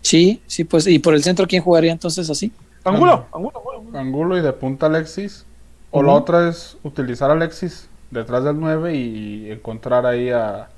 [0.00, 0.86] Sí, sí, pues.
[0.86, 2.52] ¿Y por el centro quién jugaría entonces así?
[2.84, 3.98] Angulo, Angulo, Angulo.
[3.98, 5.44] Angulo y de punta Alexis.
[5.90, 10.68] O la otra es utilizar a Alexis detrás del 9 y encontrar ahí a,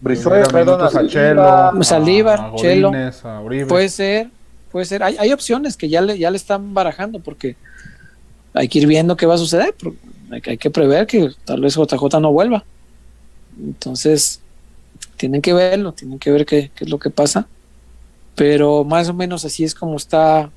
[0.00, 1.74] Brizuela, perdón, a Chelo, Saldívar.
[1.80, 2.88] a- Saldívar, a Chelo.
[2.90, 3.66] Godínez, a Uribe.
[3.66, 4.30] Puede ser,
[4.72, 5.02] puede ser.
[5.04, 7.54] Hay, hay opciones que ya le, ya le están barajando porque
[8.52, 9.74] hay que ir viendo qué va a suceder.
[9.78, 9.94] pero
[10.32, 12.64] Hay, que- hay que prever que tal vez JJ no vuelva.
[13.62, 14.40] Entonces,
[15.16, 17.46] tienen que verlo, tienen que ver qué, qué es lo que pasa.
[18.34, 20.50] Pero más o menos así es como está.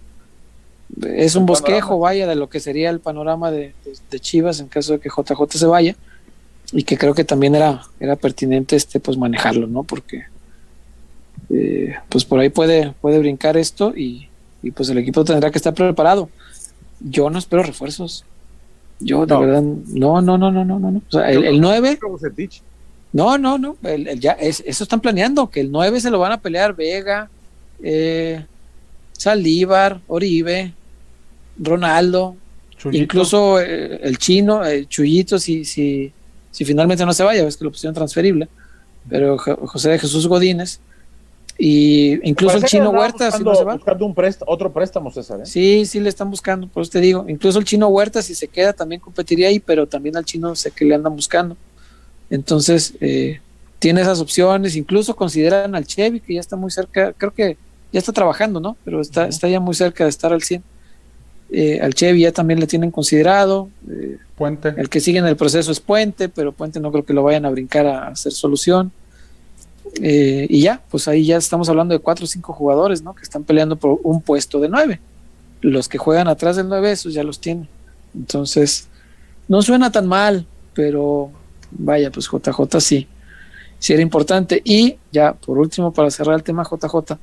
[1.04, 2.02] Es un bosquejo, panorama.
[2.04, 5.10] vaya, de lo que sería el panorama de, de- de Chivas en caso de que
[5.10, 5.96] JJ se vaya.
[6.72, 9.84] Y que creo que también era, era pertinente este pues manejarlo, ¿no?
[9.84, 10.24] Porque
[11.50, 14.30] eh, pues por ahí puede, puede brincar esto y,
[14.64, 16.30] y, pues el equipo tendrá que estar preparado.
[17.00, 18.26] Yo no espero refuerzos.
[19.00, 19.40] Yo de No.
[19.42, 20.92] verdad, no, no, no, no, no, no.
[20.92, 21.02] no.
[21.08, 22.62] O sea, el, el 9, Bucetich.
[23.14, 23.76] no, no, no.
[23.84, 26.76] el- el ya, es- eso están planeando, que el 9 se lo van a pelear
[26.76, 27.30] Vega,
[27.84, 28.46] eh,
[29.18, 30.74] Saldívar, Oribe,
[31.58, 32.36] Ronaldo,
[32.78, 32.98] Chuyito.
[32.98, 36.12] incluso eh, el chino, el Chuyito, si, si,
[36.52, 38.48] si finalmente no se vaya, ves que lo pusieron transferible,
[39.10, 40.80] pero Jo- José de Jesús Godínez,
[41.58, 43.74] y incluso el chino Huerta, si buscando, no se va.
[43.76, 45.40] buscando un préstamo, otro préstamo, César.
[45.40, 45.46] ¿eh?
[45.46, 47.26] Sí, sí le están buscando, por eso te digo.
[47.30, 50.72] Incluso el chino Huerta, si se queda, también competiría ahí, pero también al chino sé
[50.72, 51.56] que le andan buscando.
[52.30, 53.40] Entonces, eh,
[53.80, 54.76] tiene esas opciones.
[54.76, 57.56] Incluso consideran al Chevy, que ya está muy cerca, creo que
[57.96, 58.76] ya está trabajando, ¿no?
[58.84, 60.62] Pero está, está ya muy cerca de estar al 100.
[61.50, 63.70] Eh, al Chevy ya también le tienen considerado.
[63.90, 64.74] eh, Puente.
[64.76, 67.46] el que sigue en el proceso es Puente, pero Puente no creo que lo vayan
[67.46, 68.92] a brincar a hacer solución.
[70.02, 73.16] Eh, y ya, pues ahí ya estamos hablando de cuatro o cinco jugadores, ¿no?
[73.16, 75.00] Que están peleando por un puesto de nueve.
[75.62, 77.70] Los que juegan atrás del nueve, esos ya los tienen.
[78.14, 78.90] Entonces,
[79.48, 81.32] no suena tan mal, pero
[81.72, 83.08] vaya, pues JJ sí,
[83.80, 84.62] sí era importante.
[84.66, 87.18] Y ya, por último, para cerrar el tema JJ,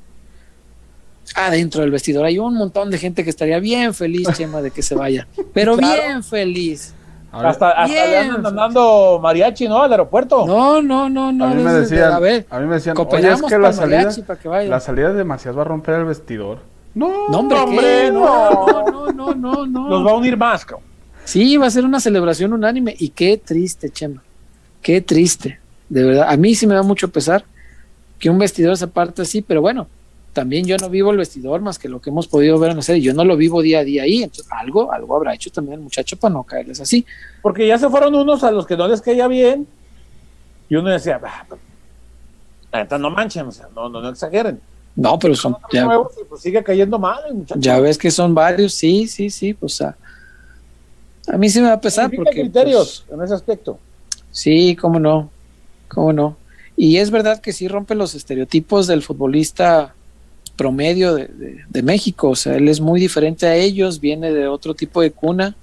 [1.35, 4.81] adentro del vestidor hay un montón de gente que estaría bien feliz, Chema, de que
[4.81, 6.01] se vaya, pero Claro.
[6.01, 6.93] bien feliz.
[7.31, 8.23] A ver, Hasta, hasta le Bien.
[8.25, 9.81] andan mandando mariachi, ¿no?
[9.81, 10.45] Al aeropuerto.
[10.45, 11.45] No, no, no, no.
[11.45, 14.09] a mí me decían, a ver, a mí me decían, oye, es que la salida,
[14.39, 14.69] que vaya.
[14.69, 16.59] la salida de Macías va a romper el vestidor.
[16.93, 18.21] No, No, hombre, hombre, no.
[18.67, 19.89] no, no, no, no, no.
[19.89, 20.85] Los va a unir más, cabrón.
[21.25, 24.21] Sí, va a ser una celebración unánime y qué triste, Chema.
[24.83, 25.59] Qué triste,
[25.89, 26.27] de verdad.
[26.29, 27.45] A mí sí me da mucho pesar
[28.19, 29.87] que un vestidor se parte así, pero bueno,
[30.33, 32.83] también yo no vivo el vestidor más que lo que hemos podido ver en la
[32.83, 33.01] serie.
[33.01, 35.81] Yo no lo vivo día a día ahí, entonces algo, algo habrá hecho también el
[35.81, 37.05] muchacho para no caerles así.
[37.41, 39.67] Porque ya se fueron unos a los que no les caía bien.
[40.69, 41.61] Y uno decía, "Ah, pero,
[42.71, 44.59] la neta, no manchen, o sea, no, no, no exageren.
[44.95, 47.59] No, pero son, ya, nuevos y pues sigue cayendo mal muchacho.
[47.59, 49.95] ya ves que son varios, sí, sí, sí, pues a,
[51.27, 52.41] a mí sí me va a pesar porque...
[52.41, 53.79] criterios pues, en ese aspecto.
[54.31, 55.29] Sí, cómo no,
[55.87, 56.37] cómo no.
[56.75, 59.93] Y es verdad que sí rompe los estereotipos del futbolista
[60.55, 61.29] promedio de,
[61.69, 62.29] de- México.
[62.29, 65.55] O sea, él es muy diferente a ellos, viene de otro tipo de cuna.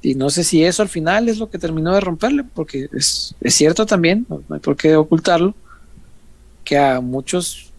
[0.00, 3.34] Y no sé si eso al final es lo que terminó de romperle, porque es,
[3.40, 5.54] es cierto también, no, no hay por qué ocultarlo,
[6.64, 7.70] que a muchos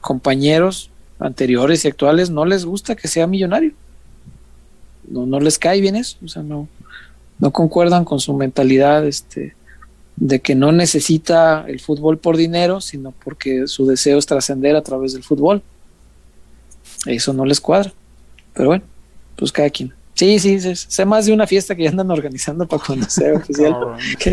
[0.00, 0.90] compañeros
[1.20, 3.72] anteriores y actuales no les gusta que sea millonario.
[5.08, 6.68] No, no les cae bien eso, o sea, no,
[7.38, 9.54] no concuerdan con su mentalidad este,
[10.24, 14.82] de que no necesita el fútbol por dinero, sino porque su deseo es trascender a
[14.82, 15.62] través del fútbol.
[17.06, 17.92] Eso no les cuadra.
[18.54, 18.84] Pero bueno,
[19.34, 19.92] pues cada quien.
[20.14, 23.32] Sí, sí, sé, sé más de una fiesta que ya andan organizando para cuando sea
[23.36, 23.72] oficial.
[23.72, 23.98] cabrón.
[24.20, 24.30] Que-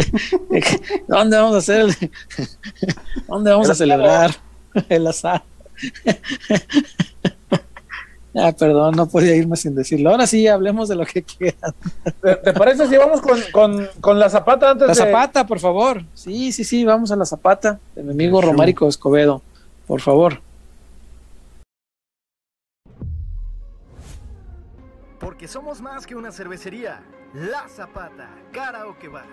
[0.61, 1.81] que- ¿Dónde vamos a hacer?
[1.81, 1.95] el-
[3.27, 4.35] ¿Dónde vamos El a celebrar
[4.89, 5.41] el asado?
[8.41, 10.11] Ah, perdón, no podía irme sin decirlo.
[10.11, 11.73] Ahora sí, hablemos de lo que quieran.
[12.21, 15.11] ¿Te, te parece si vamos con, con, con la zapata antes La de.
[15.11, 16.03] Zapata, por favor.
[16.13, 18.41] Sí, sí, sí, vamos a la Zapata de mi amigo.
[18.41, 19.41] Romárico Escobedo.
[19.87, 20.41] Por favor.
[25.19, 27.01] Porque somos más que una cervecería.
[27.33, 29.25] La Zapata, Karaoke Bar.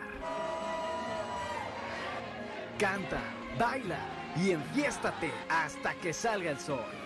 [2.79, 3.21] Canta,
[3.59, 3.99] baila
[4.37, 7.06] y enfiéstate hasta que salga el sol.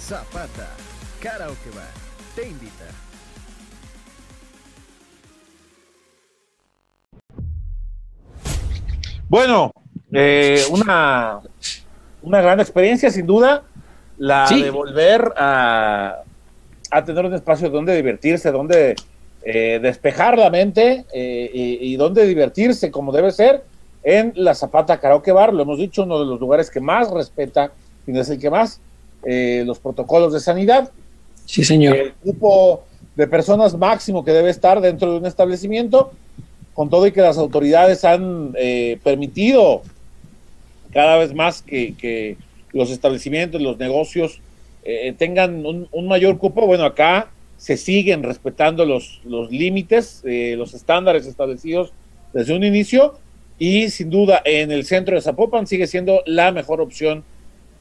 [0.00, 0.68] Zapata,
[1.20, 1.92] Karaoke Bar,
[2.34, 2.86] te invita.
[9.28, 9.72] Bueno,
[10.12, 11.40] eh, una,
[12.22, 13.62] una gran experiencia, sin duda,
[14.18, 14.62] la Sí.
[14.62, 16.22] de volver a,
[16.90, 18.96] a tener un espacio donde divertirse, donde
[19.42, 21.50] eh, despejar la mente eh,
[21.80, 23.64] y, donde divertirse como debe ser
[24.02, 25.54] en la Zapata Karaoke Bar.
[25.54, 27.70] Lo hemos dicho, uno de los lugares que más respeta,
[28.06, 28.80] y no es el que más,
[29.24, 30.90] eh, los protocolos de sanidad.
[31.46, 31.96] Sí, señor.
[31.96, 32.84] El grupo
[33.16, 36.12] de personas máximo que debe estar dentro de un establecimiento,
[36.74, 38.54] con todo y que las autoridades han
[39.02, 39.82] permitido
[40.92, 42.36] cada vez más que,
[42.72, 44.40] los establecimientos, los negocios
[45.18, 46.66] tengan un, un, mayor cupo.
[46.66, 47.28] Bueno, acá
[47.60, 51.92] se siguen respetando los, los límites, eh, los estándares establecidos
[52.32, 53.18] desde un inicio
[53.58, 57.22] y sin duda en el centro de Zapopan sigue siendo la mejor opción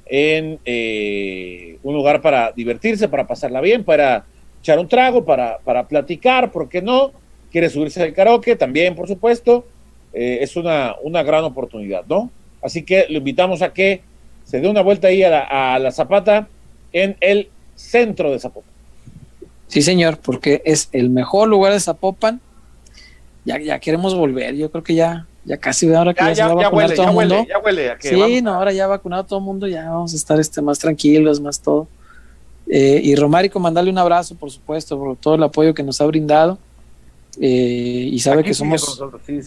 [0.10, 4.26] en eh, un lugar para divertirse, para pasarla bien, para
[4.60, 7.12] echar un trago, para, para platicar, ¿por qué no?
[7.52, 9.66] Quiere subirse al karaoke, también, por supuesto,
[10.14, 12.32] eh, es una, una gran oportunidad, ¿no?
[12.62, 14.02] Así que lo invitamos a que
[14.44, 16.48] se dé una vuelta ahí a la, a la Zapata
[16.92, 18.70] en el centro de Zapopan.
[19.68, 22.42] Sí, señor, porque es el mejor lugar de Zapopan.
[23.46, 26.52] Ya, ya queremos volver, yo creo que ya, ya casi ahora que ya, se va
[26.52, 27.46] a vacunar todo el mundo.
[27.48, 30.62] ya huele sí, no, ahora ya vacunado todo el mundo, ya vamos a estar este,
[30.62, 31.88] más tranquilos, más todo.
[32.68, 36.06] Eh, y Romárico, mandarle un abrazo, por supuesto, por todo el apoyo que nos ha
[36.06, 36.58] brindado.
[37.42, 39.02] Eh, y sabe que somos,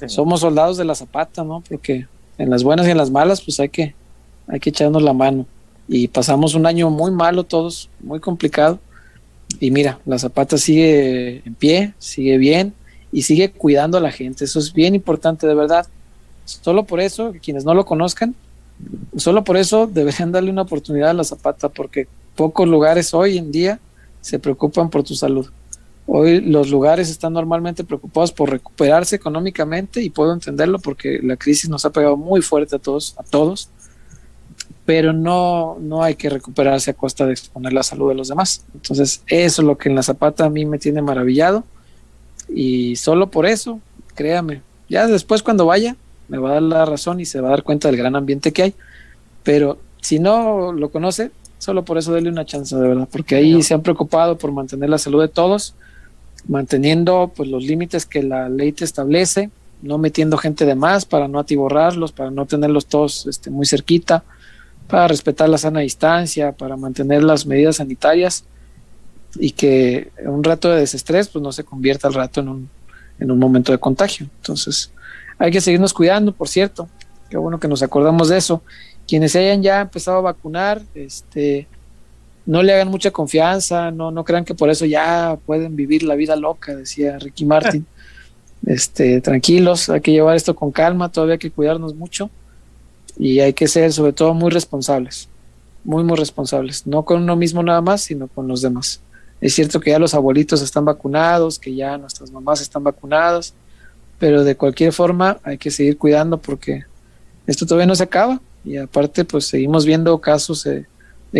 [0.08, 1.62] somos soldados de la zapata, ¿no?
[1.68, 2.06] Porque
[2.38, 3.94] en las buenas y en las malas, pues hay que,
[4.48, 5.46] hay que echarnos la mano.
[5.86, 8.78] Y pasamos un año muy malo todos, muy complicado
[9.60, 12.74] y mira, la Zapata sigue en pie, sigue bien
[13.12, 14.44] y sigue cuidando a la gente.
[14.44, 15.86] Eso es bien importante, de verdad.
[16.44, 18.34] Solo por eso, quienes no lo conozcan,
[19.16, 23.52] solo por eso deberían darle una oportunidad a la Zapata, porque pocos lugares hoy en
[23.52, 23.78] día
[24.20, 25.48] se preocupan por tu salud.
[26.06, 31.70] Hoy los lugares están normalmente preocupados por recuperarse económicamente y puedo entenderlo porque la crisis
[31.70, 33.68] nos ha pegado muy fuerte a todos, a todos
[34.84, 38.64] pero no, no hay que recuperarse a costa de exponer la salud de los demás.
[38.74, 41.64] Entonces, eso es lo que en la zapata a mí me tiene maravillado
[42.54, 43.80] y solo por eso,
[44.14, 45.96] créame, ya después cuando vaya
[46.28, 48.52] me va a dar la razón y se va a dar cuenta del gran ambiente
[48.52, 48.74] que hay,
[49.42, 53.62] pero si no lo conoce, solo por eso déle una chance de verdad, porque ahí
[53.62, 55.74] se han preocupado por mantener la salud de todos,
[56.48, 59.50] manteniendo pues los límites que la ley te establece,
[59.80, 64.24] no metiendo gente de más para no atiborrarlos, para no tenerlos todos este, muy cerquita,
[64.88, 68.44] para respetar la sana distancia, para mantener las medidas sanitarias
[69.36, 72.70] y que un rato de desestrés pues no se convierta al rato en un,
[73.18, 74.26] en un momento de contagio.
[74.36, 74.90] Entonces,
[75.38, 76.88] hay que seguirnos cuidando, por cierto.
[77.30, 78.62] Qué bueno que nos acordamos de eso.
[79.08, 81.66] Quienes se hayan ya empezado a vacunar, este,
[82.46, 86.14] no le hagan mucha confianza, no, no crean que por eso ya pueden vivir la
[86.14, 87.86] vida loca, decía Ricky Martin.
[88.64, 92.30] Este, tranquilos, hay que llevar esto con calma, todavía hay que cuidarnos mucho
[93.18, 95.28] y hay que ser sobre todo muy responsables,
[95.82, 99.00] muy, muy responsables, no con uno mismo nada más, sino con los demás.
[99.42, 103.54] Es cierto que ya los abuelitos están vacunados, que ya nuestras mamás están vacunadas,
[104.20, 106.84] pero de cualquier forma hay que seguir cuidando porque
[107.48, 110.86] esto todavía no se acaba y aparte pues seguimos viendo casos de,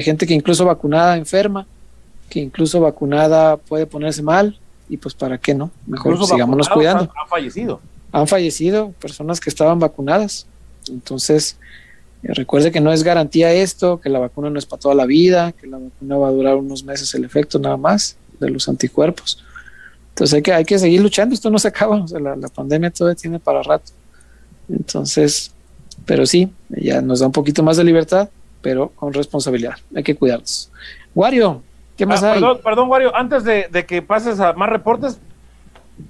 [0.03, 1.65] gente que incluso vacunada enferma,
[2.29, 4.59] que incluso vacunada puede ponerse mal
[4.89, 7.05] y pues para qué no, mejor sigámonos cuidando.
[7.05, 7.81] Han, han fallecido.
[8.11, 10.49] Han fallecido personas que estaban vacunadas.
[10.89, 11.57] Entonces,
[12.23, 15.53] recuerde que no es garantía esto, que la vacuna no es para toda la vida,
[15.53, 19.43] que la vacuna va a durar unos meses el efecto nada más de los anticuerpos.
[20.11, 23.39] Entonces hay que, hay que seguir luchando, esto no se acaba, la, pandemia todavía tiene
[23.39, 23.93] para rato.
[24.69, 25.53] Entonces,
[26.05, 28.29] pero sí, ya nos da un poquito más de libertad,
[28.61, 30.71] pero con responsabilidad, hay que cuidarnos.
[31.15, 31.63] Wario,
[31.97, 32.41] ¿qué más ah, hay?
[32.41, 35.19] Perdón, perdón, Wario, antes de, que pases a más reportes,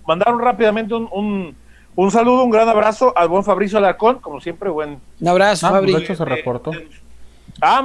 [0.07, 1.62] mandaron rápidamente un un
[2.11, 4.99] saludo, un gran abrazo al buen Fabricio Alarcón, como siempre, buen.
[5.21, 6.17] Un abrazo, ah, pues, Fabricio.
[6.17, 6.71] se reportó.
[7.61, 7.85] ah,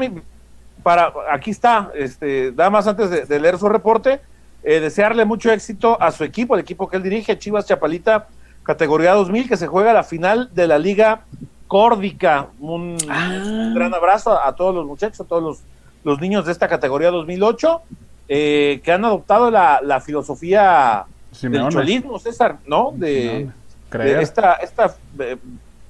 [0.82, 4.22] para, aquí está, este, nada más antes de, leer su reporte,
[4.64, 8.28] eh, desearle mucho éxito a su equipo, el equipo que él dirige, Chivas Chapalita,
[8.64, 11.22] categoría 2000, que se juega la final de la Liga
[11.68, 12.48] Córdica.
[12.60, 13.74] Un, ah.
[13.76, 15.62] gran abrazo a, todos los muchachos, a todos
[16.04, 17.82] los, niños de esta categoría 2008,
[18.30, 21.06] eh, que han adoptado la, filosofía
[21.42, 22.94] del cholismo, César, ¿no?
[22.96, 23.50] De
[23.94, 25.38] esta, esta eh,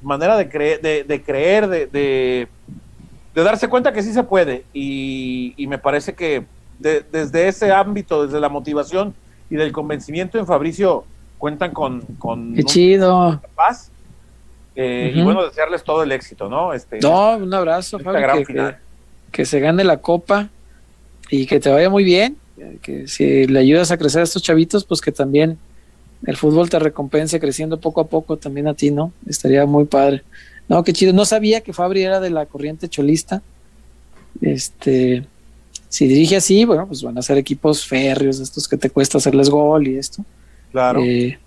[0.02, 2.48] manera de, creer, de, creer, de, de,
[3.34, 4.64] darse cuenta que sí se puede.
[4.74, 6.46] Y, me parece que
[6.80, 9.14] desde ese ámbito, desde la motivación
[9.50, 11.06] y del convencimiento en Fabricio,
[11.38, 12.02] cuentan con...
[12.20, 13.42] con Qué chido.
[13.56, 13.92] Paz.
[14.76, 16.72] Eh, y bueno, desearles todo el éxito, ¿no?
[16.72, 18.76] Este, no, un abrazo, que,
[19.32, 20.50] que, se gane la copa
[21.32, 22.38] y que te vaya muy bien.
[22.84, 25.58] Que si le ayudas a crecer a estos chavitos, pues que también
[26.26, 29.12] el fútbol te recompense creciendo poco a poco también a ti, ¿no?
[29.28, 30.24] Estaría muy padre.
[30.68, 31.14] No, qué chido.
[31.14, 33.42] No sabía que Fabri era de la corriente cholista.
[34.42, 35.26] Este,
[35.90, 39.50] si dirige así, bueno, pues van a ser equipos férreos, estos que te cuesta hacerles
[39.50, 40.24] gol y esto.
[40.72, 41.02] Claro.
[41.04, 41.40] Eh,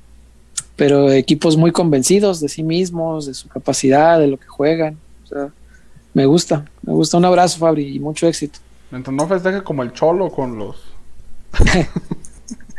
[0.76, 4.97] pero equipos muy convencidos de sí mismos, de su capacidad, de lo que juegan.
[5.24, 5.48] O sea,
[6.14, 7.18] me gusta, me gusta.
[7.18, 8.60] Un abrazo, Fabri, y mucho éxito.
[8.90, 10.76] Mientras no festeje como el cholo con los.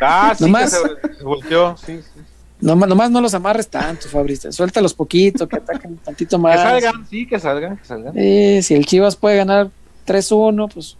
[0.01, 0.71] ah, sí, Nomás-
[1.01, 1.75] que se, se volteó.
[1.77, 2.21] Sí, sí.
[2.59, 4.35] Nomás, nomás no los amarres tanto, Fabri.
[4.35, 6.59] Suéltalos poquito, que ataquen tantito Que más.
[6.61, 8.13] salgan, sí, que salgan, que salgan.
[8.15, 9.69] Eh, si el Chivas puede ganar
[10.05, 10.95] 3-1, pues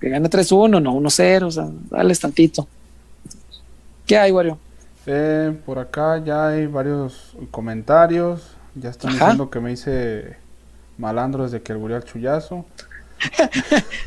[0.00, 2.68] que gane 3-1, no 1-0, o sea, dales tantito.
[4.06, 4.58] ¿Qué hay, Wario?
[5.06, 8.42] Eh, por acá ya hay varios comentarios.
[8.76, 9.18] Ya están Ajá.
[9.26, 10.36] diciendo que me hice
[10.98, 12.64] malandro desde que el chullazo.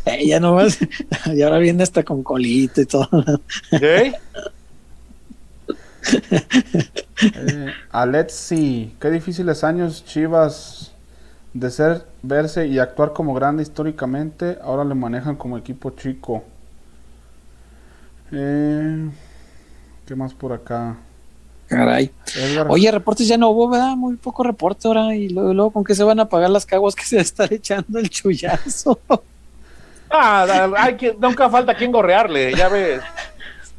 [0.05, 0.79] Eh, ya nomás,
[1.33, 3.07] y ahora viene hasta con colita y todo.
[7.35, 10.91] Eh, Alexi, qué difíciles años Chivas
[11.53, 16.43] de ser, verse y actuar como grande históricamente, ahora le manejan como equipo chico.
[18.31, 19.09] Eh,
[20.05, 20.97] ¿Qué más por acá?
[21.67, 22.11] Caray.
[22.35, 23.95] Edgar, Oye, reportes ya no hubo, ¿verdad?
[23.95, 25.15] Muy poco reporte ahora.
[25.15, 27.23] Y luego, luego ¿con qué se van a pagar las caguas que se va a
[27.23, 28.99] estar echando el chullazo?
[30.15, 33.01] Ah, hay que, nunca falta quien gorrearle, ya ves.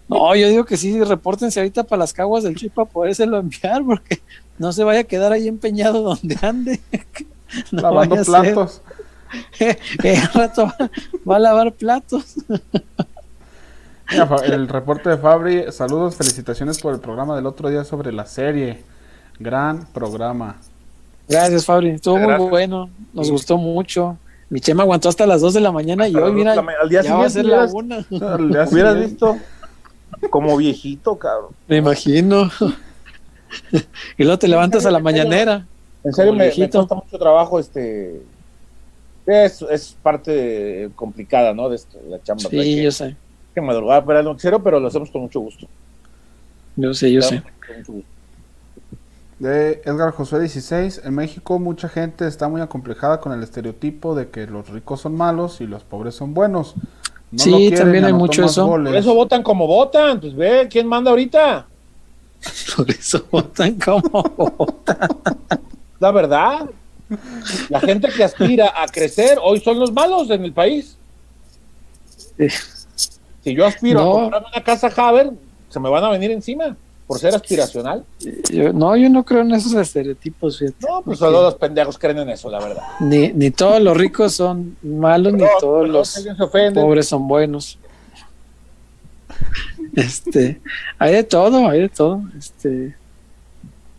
[0.09, 3.85] No, yo digo que sí, repórtense ahorita para las caguas del Chuy para podérselo enviar,
[3.85, 4.20] porque
[4.59, 6.81] no se vaya a quedar ahí empeñado donde ande.
[7.70, 8.82] No lavando platos.
[9.61, 10.90] al rato va,
[11.28, 12.35] va a lavar platos.
[14.45, 18.82] El reporte de Fabri, saludos, felicitaciones por el programa del otro día sobre la serie.
[19.39, 20.57] Gran programa.
[21.28, 21.91] Gracias, Fabri.
[21.91, 22.91] Estuvo muy bueno.
[23.12, 23.32] Nos Sí.
[23.32, 24.16] gustó mucho.
[24.51, 27.16] Mi chema aguantó hasta las 2 de la mañana y hoy, mira, al día ya
[27.16, 27.97] va a ser la hubieras- una.
[27.97, 28.28] Al día
[28.70, 29.01] Hubieras siguiente.
[29.07, 29.36] visto
[30.31, 31.51] como viejito, cabrón.
[31.66, 32.51] Me imagino.
[34.19, 35.66] y luego te levantas a la mañanera.
[36.05, 36.78] En serio, me, me viejito.
[36.81, 38.23] cuesta mucho trabajo este.
[39.27, 41.70] Es, es parte complicada, ¿no?
[41.70, 42.43] De esto, la chamba.
[42.43, 43.16] Sí, que, yo sé.
[43.55, 45.66] Que madrugar para el noticiero, pero lo hacemos con mucho gusto.
[46.76, 47.43] Yo sé, yo sé.
[49.39, 54.31] De Edgar Josué 16, en México mucha gente está muy acomplejada con el estereotipo de
[54.31, 56.74] que los ricos son malos y los pobres son buenos.
[57.32, 58.66] No Sí, quieren también hay mucho eso.
[58.66, 58.90] goles.
[58.93, 60.20] Por eso votan como votan.
[60.20, 61.66] Pues ve, ¿quién manda ahorita?
[62.76, 64.02] Por eso votan como
[64.36, 65.09] votan.
[65.98, 66.70] La verdad.
[67.68, 70.97] La gente que aspira a crecer hoy son los malos en el país.
[72.39, 72.48] Eh.
[73.45, 74.11] Si yo aspiro No.
[74.11, 75.31] a comprar una casa Haber,
[75.69, 76.77] se me van a venir encima
[77.07, 78.03] por ser aspiracional.
[78.51, 80.59] Yo- no, yo no creo en esos estereotipos.
[80.59, 80.87] fíjate.
[80.89, 82.83] No, pues solo los pendejos creen en eso, la verdad.
[83.01, 86.25] Ni, ni todos los ricos son malos, ni todos los
[86.75, 87.79] pobres son buenos.
[89.97, 90.61] Este,
[90.99, 92.23] hay de todo, hay de todo.
[92.37, 92.95] Este,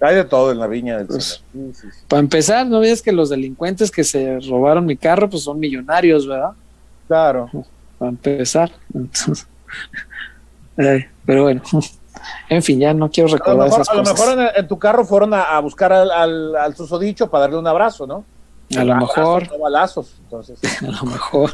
[0.02, 1.74] Hay de todo en la viña del Pues, Señor.
[1.74, 2.04] Sí, sí, sí.
[2.10, 6.28] para empezar, no ves que los delincuentes que se robaron mi carro, pues son millonarios,
[6.28, 6.52] ¿verdad?
[7.08, 7.50] Claro.
[7.98, 8.72] Para empezar.
[8.94, 9.48] Entonces,
[11.26, 11.62] pero bueno,
[12.50, 14.20] en fin, ya no quiero A recordar mejor, esas a lo cosas.
[14.20, 17.58] mejor en, en tu carro fueron a, a buscar al, al, al susodicho para darle
[17.58, 18.26] un abrazo, ¿no?
[18.76, 20.14] a lo Abrazos, mejor, no balazos.
[20.24, 21.52] Entonces, a lo mejor.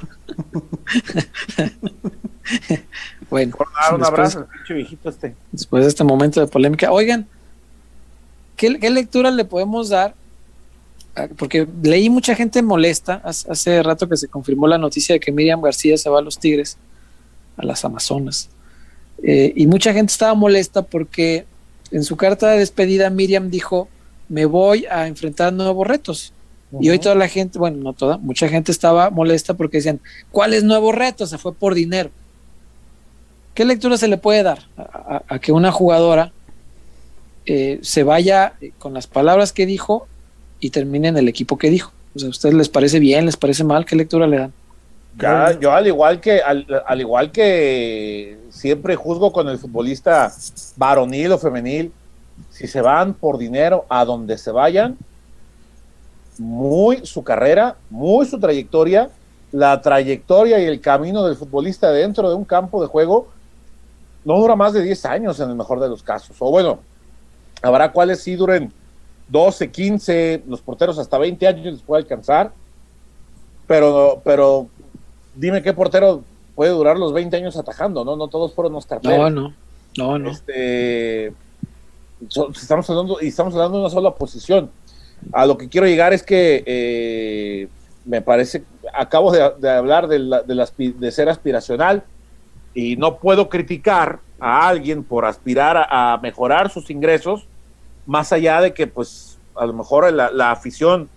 [3.30, 5.36] bueno, por dar un después- abrazo al pinche viejito este.
[5.52, 6.92] después de este momento de polémica.
[6.92, 7.28] Oigan,
[8.56, 10.14] ¿qué, qué lectura le podemos dar?
[11.16, 15.32] Ah, Porque leí mucha gente molesta hace, rato que se confirmó la noticia de que
[15.32, 16.78] Miriam García se va a los Tigres,
[17.58, 18.50] a las Amazonas.
[19.24, 21.46] Eh, y mucha gente estaba molesta porque
[21.92, 23.90] en su carta de despedida Miriam dijo,
[24.30, 26.34] me voy a enfrentar nuevos retos.
[26.80, 30.00] Y hoy toda la gente, bueno, no toda, mucha gente estaba molesta porque decían,
[30.32, 31.30] ¿cuáles nuevos retos?
[31.30, 32.10] Se fue por dinero.
[33.54, 36.32] ¿Qué lectura se le puede dar a, a- a que una jugadora
[37.46, 40.08] eh, se vaya eh, con las palabras que dijo
[40.62, 41.92] y termine en el equipo que dijo?
[42.16, 43.86] O sea, ¿a ustedes les parece bien, les parece mal?
[43.86, 44.54] ¿Qué lectura le dan?
[45.18, 50.32] Ya, yo al igual que al, al igual que siempre juzgo con el futbolista
[50.78, 51.92] varonil o femenil,
[52.50, 54.98] si se van por dinero a donde se vayan,
[56.38, 59.10] muy su carrera, muy su trayectoria,
[59.52, 63.28] la trayectoria y el camino del futbolista dentro de un campo de juego
[64.24, 66.36] no dura más de 10 años en el mejor de los casos.
[66.40, 66.80] O bueno,
[67.62, 68.72] habrá cuales sí duren
[69.32, 72.52] 12, 15, los porteros hasta 20 años les puede alcanzar.
[73.68, 74.68] Pero, pero
[75.36, 76.24] dime qué portero
[76.56, 78.16] puede durar los 20 años atajando, ¿no?
[78.18, 79.32] No todos fueron Oscar No, Pérez.
[79.34, 79.54] no,
[79.98, 80.30] no, no.
[80.30, 81.34] Este,
[82.28, 84.70] so- estamos hablando y estamos hablando de una sola posición.
[85.32, 87.68] A lo que quiero llegar es que eh,
[88.06, 88.64] me parece,
[88.94, 92.04] acabo de, de hablar de, la- de, la de ser aspiracional
[92.74, 97.46] y no puedo criticar a alguien por aspirar a, a mejorar sus ingresos,
[98.06, 101.10] más allá de que pues a lo mejor la, afición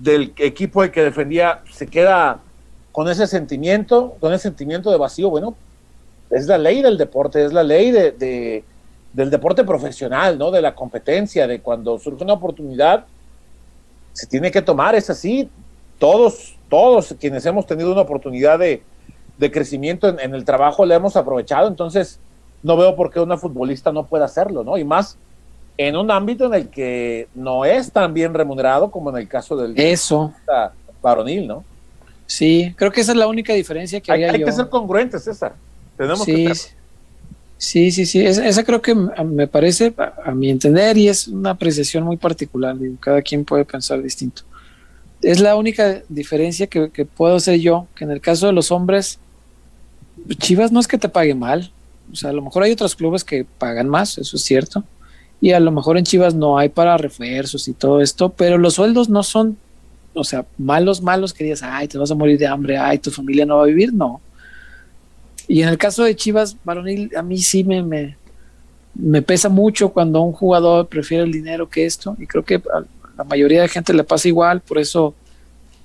[0.00, 2.40] del equipo que defendía se queda
[2.92, 5.54] con ese sentimiento, con ese sentimiento de vacío, bueno,
[6.30, 8.64] es la ley del deporte, es la ley de,
[9.12, 10.50] del deporte profesional, ¿no?
[10.50, 13.06] De la competencia, de cuando surge una oportunidad,
[14.12, 15.48] se tiene que tomar, es así.
[15.98, 18.82] Todos, todos quienes hemos tenido una oportunidad de,
[19.50, 22.18] crecimiento en, en, el trabajo la hemos aprovechado, entonces
[22.62, 24.76] no veo por qué una futbolista no pueda hacerlo, ¿no?
[24.76, 25.16] Y más
[25.78, 29.56] en un ámbito en el que no es tan bien remunerado como en el caso
[29.56, 30.32] del Eso.
[31.02, 31.64] varonil, ¿no?
[32.26, 34.24] Sí, creo que esa es la única diferencia que hay.
[34.24, 35.54] Hay que ser congruentes, César.
[35.96, 36.52] Tenemos sí, que
[37.58, 38.20] Sí, sí, sí.
[38.20, 39.94] Esa, creo que me parece,
[40.24, 42.76] a, mi entender, y es una apreciación muy particular.
[43.00, 44.42] cada quien puede pensar distinto.
[45.22, 49.18] Es la única diferencia que, puedo hacer yo, que en el caso de los hombres,
[50.38, 51.72] Chivas no es que te pague mal.
[52.12, 54.84] O sea, a lo mejor hay otros clubes que pagan más, eso es cierto.
[55.40, 58.74] Y a lo mejor en Chivas no hay para refuerzos y todo esto, pero los
[58.74, 59.58] sueldos no son
[60.16, 63.10] o sea, malos, malos que digas, ay, te vas a morir de hambre, ay, tu
[63.10, 64.20] familia no va a vivir, no.
[65.46, 68.16] Y en el caso de Chivas Varonil, a mí sí me,
[68.94, 72.84] me, pesa mucho cuando un jugador prefiere el dinero que esto, y creo que a
[73.18, 75.14] la mayoría de gente le pasa igual, por eso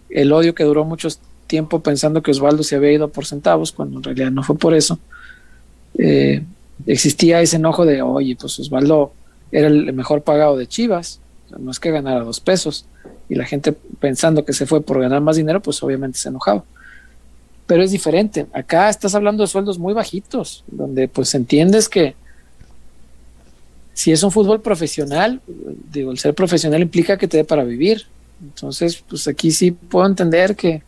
[0.10, 1.10] el odio que duró mucho
[1.48, 4.74] tiempo pensando que Osvaldo se había ido por centavos, cuando en realidad no fue por
[4.74, 4.98] eso.
[5.98, 6.42] Eh,
[6.86, 9.14] existía ese enojo de, oye, pues Osvaldo
[9.52, 11.20] era el mejor pagado de Chivas,
[11.58, 12.86] no es que ganara dos pesos
[13.30, 16.64] y la gente pensando que se fue por ganar más dinero, pues obviamente se enojaba.
[17.66, 18.48] Pero es diferente.
[18.54, 22.16] Acá estás hablando de sueldos muy bajitos, donde pues entiendes que
[23.94, 25.42] si es un fútbol profesional,
[25.92, 28.08] digo, el ser profesional implica que te dé para vivir.
[28.42, 30.82] Entonces, pues aquí sí puedo entender que,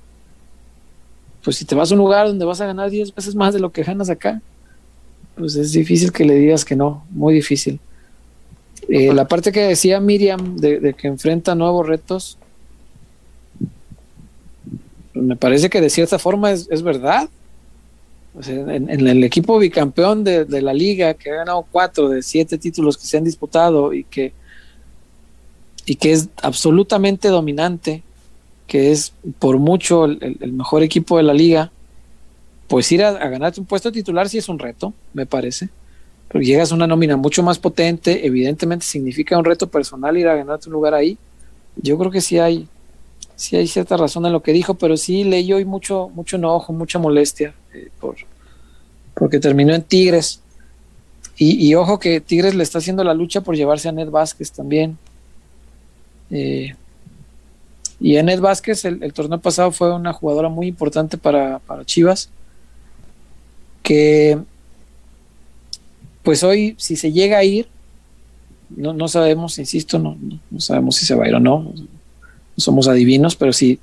[1.44, 3.60] pues si te vas a un lugar donde vas a ganar 10 veces más de
[3.60, 4.42] lo que ganas acá,
[5.36, 7.80] pues es difícil que le digas que no, muy difícil.
[8.96, 12.38] Eh, la parte que decía Miriam de, que enfrenta nuevos retos,
[15.16, 17.28] me parece que de cierta forma es, verdad.
[18.46, 23.08] en, el equipo bicampeón de, la liga, que ha ganado cuatro de siete títulos que
[23.08, 24.32] se han disputado y que,
[25.88, 28.04] y que es absolutamente dominante,
[28.68, 31.72] que es por mucho el, mejor equipo de la liga,
[32.68, 35.70] pues ir a, a ganarte un puesto titular sí es un reto, me parece
[36.28, 40.36] pero llegas a una nómina mucho más potente, evidentemente significa un reto personal ir a
[40.36, 41.18] ganarte un lugar ahí.
[41.76, 42.68] Yo creo que sí hay,
[43.36, 46.74] sí hay cierta razón en lo que dijo, pero sí leí hoy mucho, mucho enojo,
[46.74, 48.16] mucha molestia eh, por,
[49.14, 50.40] porque terminó en Tigres.
[51.36, 54.98] Y, ojo que Tigres le está haciendo la lucha por llevarse a Ned Vázquez también.
[56.30, 56.76] Eh,
[58.00, 62.30] y a Ned Vázquez el, torneo pasado fue una jugadora muy importante para, para Chivas,
[63.82, 64.38] que
[66.24, 67.68] pues hoy, si se llega a ir,
[68.70, 70.18] no, no sabemos, insisto, no,
[70.50, 71.74] no, sabemos si se va a ir o no,
[72.58, 73.80] somos adivinos, pero sí,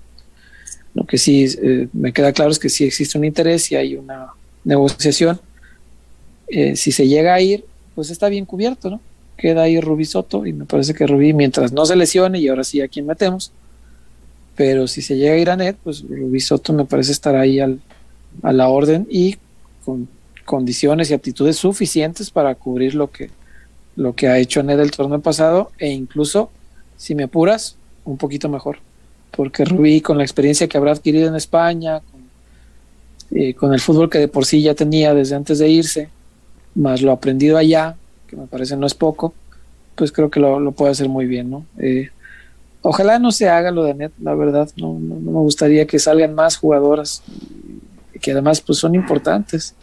[0.95, 3.95] lo que sí eh, me queda claro es que sí existe un interés y hay
[3.95, 4.31] una
[4.65, 5.41] negociación.
[6.49, 7.65] Eh, si se llega a ir,
[7.95, 9.01] pues está bien cubierto, ¿no?
[9.37, 12.65] Queda ahí Rubí Soto y me parece que Rubí, mientras no se lesione, y ahora
[12.65, 13.53] sí a quién metemos,
[14.57, 17.61] pero si se llega a ir a Net, pues Rubí Soto me parece estar ahí
[17.61, 17.81] al,
[18.43, 19.37] a la orden y
[19.85, 20.09] con
[20.51, 23.31] condiciones y aptitudes suficientes para cubrir lo que,
[23.95, 26.51] lo que ha hecho Ned el torneo pasado e incluso,
[26.97, 28.79] si me apuras, un poquito mejor.
[29.31, 34.11] Porque Rubí, con la experiencia que habrá adquirido en España, con, eh, con, el fútbol
[34.11, 36.09] que de por sí ya tenía desde antes de irse,
[36.75, 37.95] más lo aprendido allá,
[38.27, 39.33] que me parece no es poco,
[39.95, 41.65] pues creo que lo, puede hacer muy bien, ¿no?
[41.79, 42.09] Eh,
[42.83, 46.01] ojalá no se haga lo de Net, la verdad, no, no, no, me gustaría que
[46.01, 47.23] salgan más jugadoras
[48.21, 49.77] que además pues son importantes.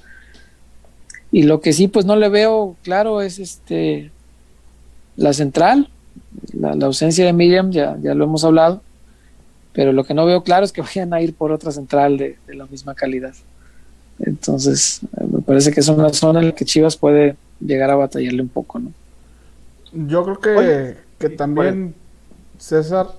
[1.38, 4.10] Y lo que sí, pues no le veo claro es este
[5.18, 5.88] la central,
[6.52, 8.82] la, ausencia de Miriam, ya, ya lo hemos hablado,
[9.72, 12.38] pero lo que no veo claro es que vayan a ir por otra central de,
[12.48, 13.36] la misma calidad.
[14.18, 15.02] Entonces,
[15.32, 18.50] me parece que es una zona en la que Chivas puede llegar a batallarle un
[18.50, 18.92] poco, ¿no?
[19.94, 21.94] Yo creo que, que también,
[22.58, 23.10] César,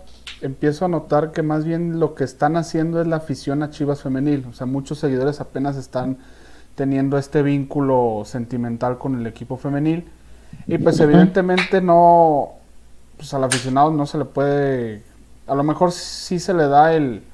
[0.42, 4.02] empiezo a notar que más bien lo que están haciendo es la afición a Chivas
[4.02, 4.44] femenil.
[4.50, 6.18] O sea, muchos seguidores apenas están
[6.78, 10.08] teniendo este vínculo sentimental con el equipo femenil.
[10.68, 12.52] Y pues evidentemente no,
[13.16, 15.02] pues al aficionado no se le puede,
[15.48, 17.24] a lo mejor sí se le da el,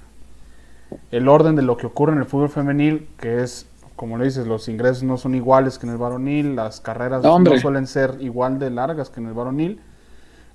[1.11, 3.67] el orden de lo que ocurre en el fútbol femenil, que es,
[3.97, 7.39] como le dices, los ingresos no son iguales que en el varonil, las carreras no,
[7.59, 9.79] suelen ser igual de largas que en el varonil,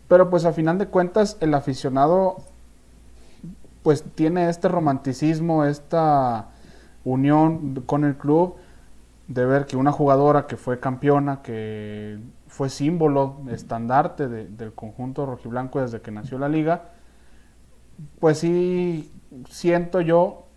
[0.07, 2.37] pero pues a final de cuentas el aficionado
[3.83, 6.47] pues tiene este romanticismo, esta
[7.05, 8.55] unión con el club
[9.29, 15.79] de ver que una jugadora que fue campeona, que fue símbolo, estandarte del conjunto rojiblanco
[15.79, 16.89] desde que nació la liga,
[18.19, 19.11] pues sí
[19.47, 20.47] siento yo,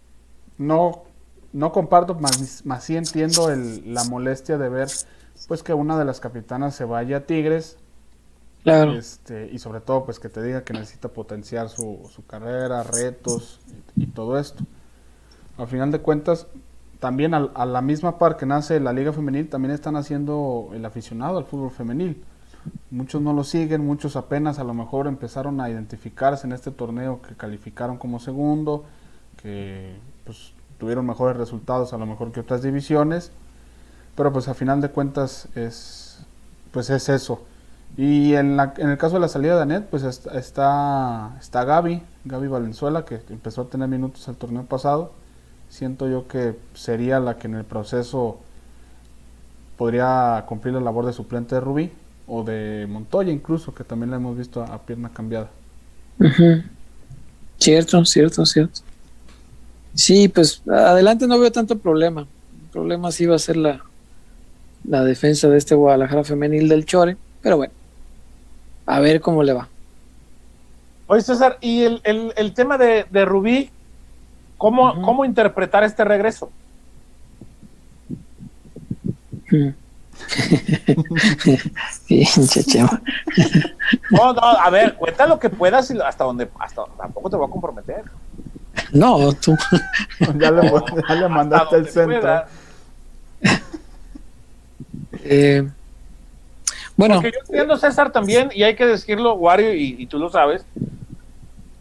[0.57, 1.03] no,
[1.53, 4.89] no comparto, más, más sí entiendo el, la molestia de ver
[5.49, 7.77] pues que una de las capitanas se vaya a Tigres.
[8.63, 8.93] Claro.
[8.93, 13.61] Este, y sobre todo pues que te diga que necesita potenciar su, su carrera, retos
[13.97, 14.65] y, y todo esto.
[15.59, 16.47] Al final de cuentas,
[17.03, 20.85] también a, a, la misma par que nace la Liga Femenil, también están haciendo el
[20.85, 22.23] aficionado al fútbol femenil.
[22.93, 27.21] Muchos no lo siguen, muchos apenas a lo mejor empezaron a identificarse en este torneo
[27.21, 28.85] que calificaron como segundo,
[29.37, 33.33] que pues, tuvieron mejores resultados a lo mejor que otras divisiones,
[34.15, 36.25] pero pues a final de cuentas es
[36.71, 37.43] pues es eso.
[37.97, 42.01] Y en, la, en el caso de la salida de Anet, pues está, está, Gaby,
[42.27, 45.21] Gaby Valenzuela, que empezó a tener minutos el torneo pasado
[45.73, 48.39] siento yo que sería la que en el proceso
[49.79, 51.91] podría cumplir la labor de suplente de Rubí
[52.27, 55.49] o de Montoya incluso, que también la hemos visto a, a pierna cambiada.
[56.19, 56.65] Uh -huh.
[57.59, 58.81] Cierto, cierto, cierto.
[59.95, 62.21] Sí, pues adelante no veo tanto problema.
[62.21, 63.81] El problema sí va a ser la,
[64.85, 67.73] la defensa de este Guadalajara femenil del Chore, pero bueno,
[68.85, 69.69] a ver cómo le va.
[71.07, 73.71] Oye, César, y el, el, el tema de, de Rubí,
[74.63, 75.05] ¿Cómo, uh -huh.
[75.05, 76.49] ¿Cómo, interpretar este regreso?
[82.07, 83.03] Pinche Chema.
[84.13, 87.49] no, no, a ver, cuenta lo que puedas y hasta donde, hasta tampoco te voy
[87.49, 88.05] a comprometer.
[88.93, 89.57] No, tú.
[90.39, 90.73] ya, le,
[91.09, 92.45] ya le mandaste el centro.
[95.25, 95.69] eh,
[96.97, 97.17] bueno.
[97.17, 100.65] Porque yo entiendo, César, también, y hay que decirlo, Wario, y, y tú lo sabes,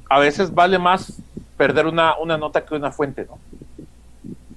[0.10, 1.22] a veces vale más
[1.62, 3.38] perder una, una nota que una fuente, ¿no?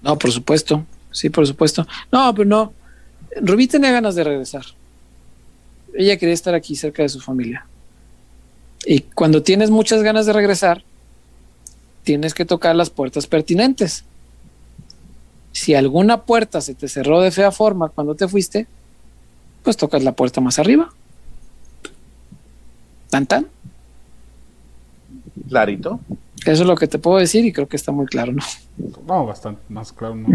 [0.01, 1.87] No, por supuesto, sí, por supuesto.
[2.11, 2.73] No, pero no.
[3.43, 4.65] Rubí tenía ganas de regresar.
[5.93, 7.67] Ella quería estar aquí cerca de su familia.
[8.87, 10.83] Y cuando tienes muchas ganas de regresar,
[12.05, 14.07] tienes que tocar las puertas pertinentes.
[15.53, 18.67] Si alguna puerta se te cerró de fea forma cuando te fuiste,
[19.63, 20.91] pues tocas la puerta más arriba.
[23.11, 23.47] Tan tan.
[25.51, 26.01] Clarito.
[26.45, 28.43] Eso es lo que te puedo decir y creo que está muy claro, ¿no?
[29.07, 30.15] No, bastante más claro.
[30.15, 30.29] No.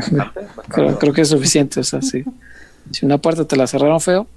[0.67, 2.23] Creo, creo, que es suficiente, o sea, sí.
[2.91, 4.27] Si una puerta te la cerraron feo,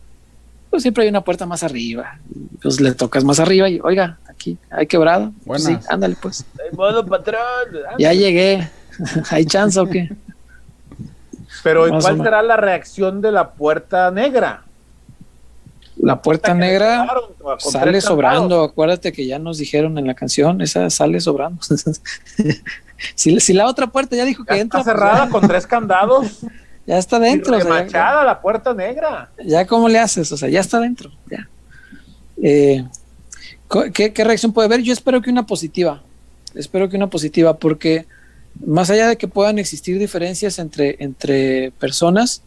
[0.70, 2.18] pues siempre hay una puerta más arriba.
[2.62, 5.32] Pues le tocas más arriba y, oiga, aquí hay quebrado.
[5.44, 6.44] Pues sí, ándale pues.
[6.72, 7.40] Modo patrón.
[7.66, 7.96] Ándale.
[7.98, 8.70] Ya llegué.
[9.30, 10.10] ¿Hay chance o qué?
[11.62, 14.64] Pero ¿y cuál será la reacción de la puerta negra?
[15.96, 17.06] La puerta negra
[17.58, 18.62] sale sobrando.
[18.62, 21.60] Acuérdate que ya nos dijeron en la canción, esa sale sobrando.
[23.14, 24.80] si, si, la otra puerta ya dijo que entra.
[24.80, 26.40] Está cerrada pues, con tres candados.
[26.84, 27.56] Ya está dentro.
[27.56, 29.30] Y o sea, ya, la puerta negra.
[29.44, 31.12] Ya cómo le haces, o sea, ya está dentro.
[31.30, 31.48] Ya.
[32.42, 32.84] Eh,
[33.94, 34.82] ¿qué, ¿Qué reacción puede haber?
[34.82, 36.02] Yo espero que una positiva.
[36.56, 38.06] Espero que una positiva, porque
[38.66, 42.42] más allá de que puedan existir diferencias entre, entre personas,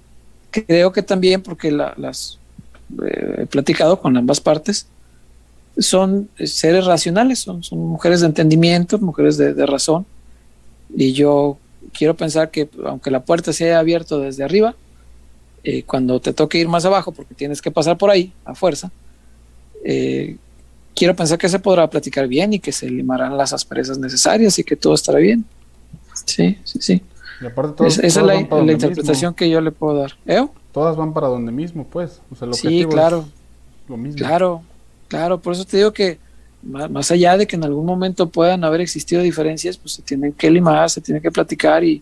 [0.51, 2.39] creo que también porque la, las
[3.05, 4.87] eh, he platicado con ambas partes,
[5.77, 10.05] son seres racionales, son, mujeres de entendimiento, mujeres de, de, razón.
[10.95, 11.57] Y yo
[11.91, 14.75] quiero pensar que aunque la puerta se haya abierto desde arriba,
[15.63, 18.91] eh, cuando te toque ir más abajo, porque tienes que pasar por ahí a fuerza,
[19.83, 20.37] eh,
[20.95, 24.63] quiero pensar que se podrá platicar bien y que se limarán las asperezas necesarias y
[24.63, 25.43] que todo estará bien.
[26.25, 27.01] Sí, sí, sí.
[27.41, 29.35] Y aparte todos, es, esa es la, la interpretación mismo.
[29.35, 30.13] que yo le puedo dar.
[30.25, 30.45] ¿Eh?
[30.71, 32.21] Todas van para donde mismo, pues.
[32.31, 33.25] O sea, el sí, claro.
[33.87, 34.17] lo mismo.
[34.17, 34.61] Claro,
[35.07, 35.39] claro.
[35.39, 36.19] Por eso te digo que
[36.65, 40.49] más allá de que en algún momento puedan haber existido diferencias, pues se tienen que
[40.49, 42.01] limar, se tiene que platicar y,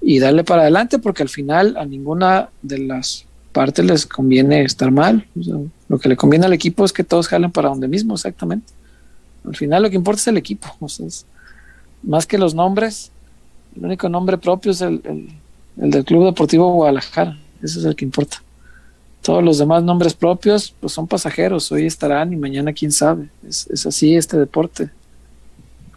[0.00, 4.90] y darle para adelante, porque al final a ninguna de las partes les conviene estar
[4.90, 5.26] mal.
[5.38, 5.56] O sea,
[5.88, 8.72] lo que le conviene al equipo es que todos jalen para donde mismo, exactamente.
[9.44, 10.68] Al final lo que importa es el equipo.
[10.80, 11.26] O sea, es,
[12.02, 13.10] más que los nombres,
[13.76, 15.28] el único nombre propio es el, el,
[15.80, 17.38] el del Club Deportivo Guadalajara.
[17.62, 18.42] Eso es el que importa.
[19.22, 21.70] Todos los demás nombres propios, pues son pasajeros.
[21.72, 23.28] Hoy estarán y mañana quién sabe.
[23.46, 24.90] Es, es así este deporte.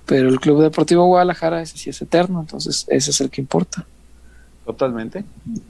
[0.05, 3.85] Pero el Club Deportivo Guadalajara, ese sí es eterno, entonces ese es el que importa.
[4.65, 5.25] Totalmente.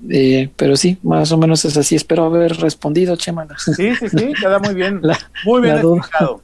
[0.09, 1.95] Eh, pero sí, más o menos es así.
[1.95, 3.47] Espero haber respondido, Chema.
[3.57, 4.99] Sí, sí, sí, queda muy bien.
[5.03, 6.41] La, muy bien explicado.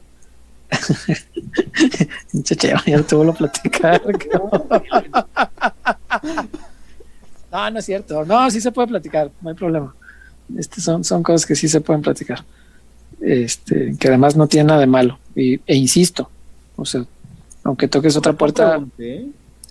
[2.42, 4.02] Chema, ya te vuelvo a platicar.
[7.52, 8.24] no, no es cierto.
[8.24, 9.94] No, sí se puede platicar, no hay problema.
[10.56, 12.44] Este son, son cosas que sí se pueden platicar.
[13.20, 15.18] Este, que además no tiene nada de malo.
[15.34, 16.30] Y, e insisto,
[16.76, 17.04] o sea,
[17.64, 18.70] aunque toques otra puerta.
[18.70, 19.26] Pregunté?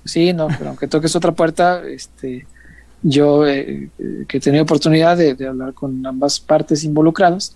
[0.06, 2.46] Sí, no, pero aunque toques otra puerta, este,
[3.02, 3.90] yo eh,
[4.28, 7.56] que he tenido oportunidad de, de, hablar con ambas partes involucradas,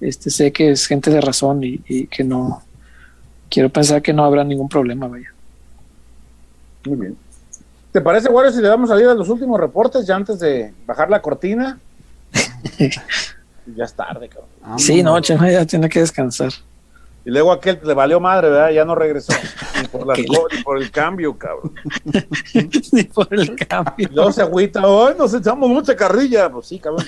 [0.00, 2.62] este, sé que es gente de razón y, y, que no,
[3.52, 5.30] quiero pensar que no habrá ningún problema, vaya.
[6.86, 7.16] Muy bien.
[7.92, 11.10] ¿Te parece, Wario, si le damos salida a los últimos reportes ya antes de bajar
[11.10, 11.78] la cortina?
[13.76, 14.78] ya es tarde, cabrón.
[14.78, 16.50] Sí, no, Chema ya tiene que descansar.
[17.24, 18.70] Y luego aquel le valió madre, ¿verdad?
[18.70, 19.34] Ya no regresó.
[19.80, 20.18] Ni por, las
[20.52, 21.74] ni por el cambio, cabrón.
[22.92, 24.08] Ni por el cambio.
[24.10, 26.50] Y luego se agüita, ¡ay, nos echamos mucha carrilla!
[26.50, 27.04] Pues sí, cabrón.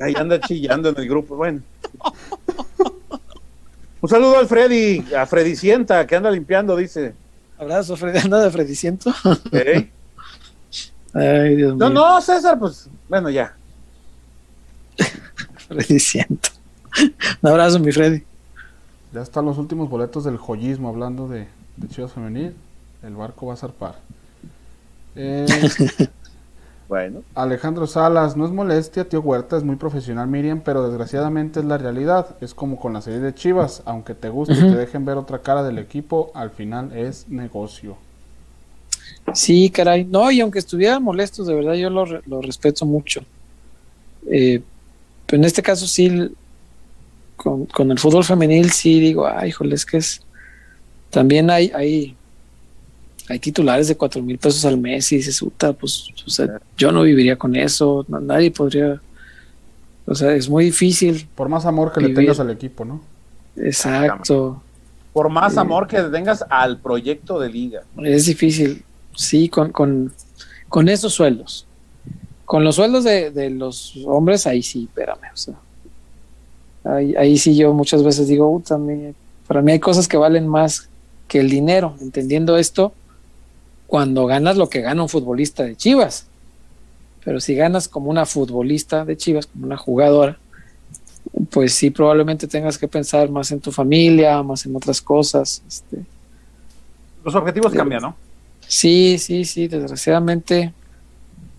[0.00, 1.60] Ahí anda chillando en el grupo, bueno.
[4.00, 7.14] Un saludo al Freddy, a Freddy Sienta, que anda limpiando, dice.
[7.58, 8.18] Abrazo, Freddy.
[8.18, 9.12] Anda de Frediciento.
[9.52, 9.90] ¿Eh?
[11.14, 12.00] Ay, Dios No, mío.
[12.00, 13.56] no, César, pues, bueno, ya.
[15.68, 16.50] Frediciento.
[17.42, 18.22] Un abrazo, mi Freddy.
[19.12, 22.54] Ya están los últimos boletos del joyismo hablando de, de Chivas Femenil.
[23.02, 23.96] El barco va a zarpar.
[25.14, 25.46] Eh,
[26.88, 27.22] Bueno.
[27.34, 31.78] Alejandro Salas, no es molestia, tío Huerta, es muy profesional Miriam, pero desgraciadamente es la
[31.78, 32.36] realidad.
[32.40, 35.40] Es como con la serie de Chivas, aunque te guste y te dejen ver otra
[35.42, 37.96] cara del equipo, al final es negocio.
[39.34, 40.04] Sí, caray.
[40.04, 43.22] No, y aunque estuvieran molestos, de verdad yo lo, re- lo respeto mucho.
[44.30, 44.62] Eh,
[45.26, 46.30] pero en este caso sí,
[47.36, 50.20] con, con el fútbol femenil sí digo, ay, híjole, es que es...
[51.10, 52.16] También hay, hay,
[53.28, 56.92] hay titulares de cuatro mil pesos al mes y dices, puta, pues, o sea, yo
[56.92, 59.00] no viviría con eso, no- nadie podría...
[60.06, 61.26] O sea, es muy difícil.
[61.34, 63.00] Por más amor que le tengas al equipo, ¿no?
[63.56, 64.62] Exacto.
[65.12, 67.82] Por más amor que tengas al proyecto de liga.
[68.04, 68.84] Es difícil,
[69.14, 70.12] sí, con, con,
[70.68, 71.66] con esos sueldos.
[72.44, 75.54] Con los sueldos de, de los hombres, ahí sí, espérame, o sea.
[76.84, 79.14] Ahí, ahí sí yo muchas veces digo, "Uta, me-
[79.48, 80.88] para mí hay cosas que valen más
[81.26, 82.92] que el dinero, entendiendo esto,
[83.86, 86.26] cuando ganas lo que gana un futbolista de Chivas.
[87.24, 90.38] Pero si ganas como una futbolista de Chivas, como una jugadora,
[91.50, 95.62] pues sí, probablemente tengas que pensar más en tu familia, más en otras cosas.
[95.66, 95.98] Este,
[97.24, 98.16] Los objetivos cambian, ¿no?
[98.66, 100.72] Sí, sí, sí, desgraciadamente.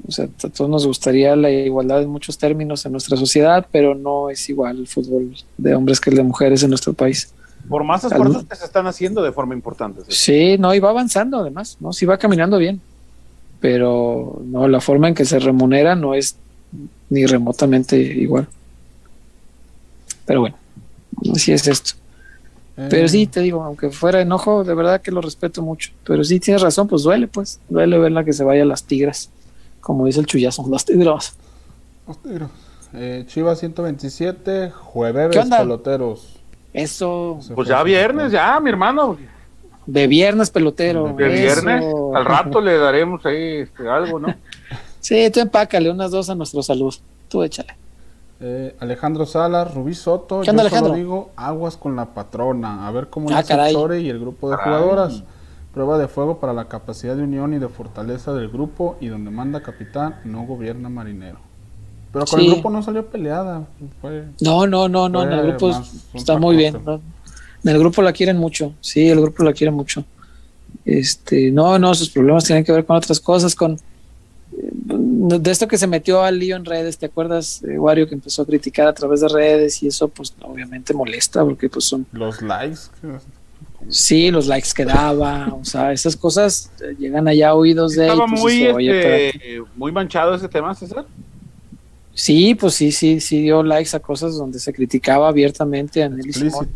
[0.07, 3.93] O sea, a todos nos gustaría la igualdad en muchos términos en nuestra sociedad, pero
[3.93, 7.33] no es igual el fútbol de hombres que el de mujeres en nuestro país.
[7.67, 10.01] Por más esfuerzos que se están haciendo de forma importante.
[10.07, 10.11] ¿sí?
[10.11, 11.91] Sí, no, y va avanzando además, ¿no?
[11.93, 12.79] Sí va caminando bien,
[13.59, 16.37] pero no, la forma en que se remunera no es
[17.09, 18.47] ni remotamente igual.
[20.25, 20.57] Pero bueno,
[21.33, 21.93] así es esto.
[22.75, 25.91] Pero Eh, sí, te digo, aunque fuera enojo, de verdad que lo respeto mucho.
[26.05, 27.59] Pero sí tienes razón, pues duele, pues.
[27.69, 29.31] Duele verla que se vaya a las tigras.
[29.81, 31.35] Como dice el chullazo, las tigras.
[32.07, 32.49] los tigres.
[32.93, 36.36] Eh, Chivas 127, jueves peloteros.
[36.73, 39.17] Eso, Pues ya viernes, ya, mi hermano.
[39.85, 41.13] de viernes pelotero.
[41.15, 41.61] De eso.
[41.63, 41.85] viernes.
[42.15, 44.27] Al rato le daremos ahí este, algo, ¿no?
[44.99, 46.93] Sí, tú empácale unas dos a nuestro salud.
[47.29, 47.77] Tú échale.
[48.41, 50.41] Eh, Alejandro Salas, Rubí Soto.
[50.41, 50.93] ¿Qué onda, yo solo Alejandro?
[50.95, 52.85] digo aguas con la patrona.
[52.87, 53.41] A ver cómo Ah.
[53.71, 54.73] Chore y el grupo de Caray.
[54.81, 55.23] jugadoras.
[55.73, 58.97] Prueba de fuego para la capacidad de unión y de fortaleza del grupo.
[58.99, 61.39] Y donde manda capitán, no gobierna marinero.
[62.13, 62.45] Pero con Sí.
[62.45, 63.67] el grupo no salió peleada.
[64.01, 65.23] Fue, No, no, no, no.
[65.23, 65.71] En el grupo
[66.13, 66.75] está muy bien.
[67.63, 68.73] En el grupo la quieren mucho.
[68.81, 70.03] Sí, el grupo la quiere mucho.
[70.85, 73.79] Este, no, no, sus problemas tienen que ver con otras cosas, con eh,
[74.89, 78.43] de esto que se metió al lío en redes, ¿te acuerdas, eh, Wario, que empezó
[78.43, 82.41] a criticar a través de redes y eso pues obviamente molesta porque pues son los
[82.41, 82.79] likes.
[83.01, 83.17] que-
[83.89, 88.05] sí los likes que daba, o sea, esas cosas eh, llegan allá a oídos de
[88.05, 88.11] él.
[88.11, 89.27] Estaba pues, muy, dice, "Oye, espérate".
[89.27, 91.05] este, muy manchado ese tema, César.
[92.17, 96.33] Sí, pues sí, sí, sí dio likes a cosas donde se criticaba abiertamente a Nelly
[96.33, 96.67] Simón.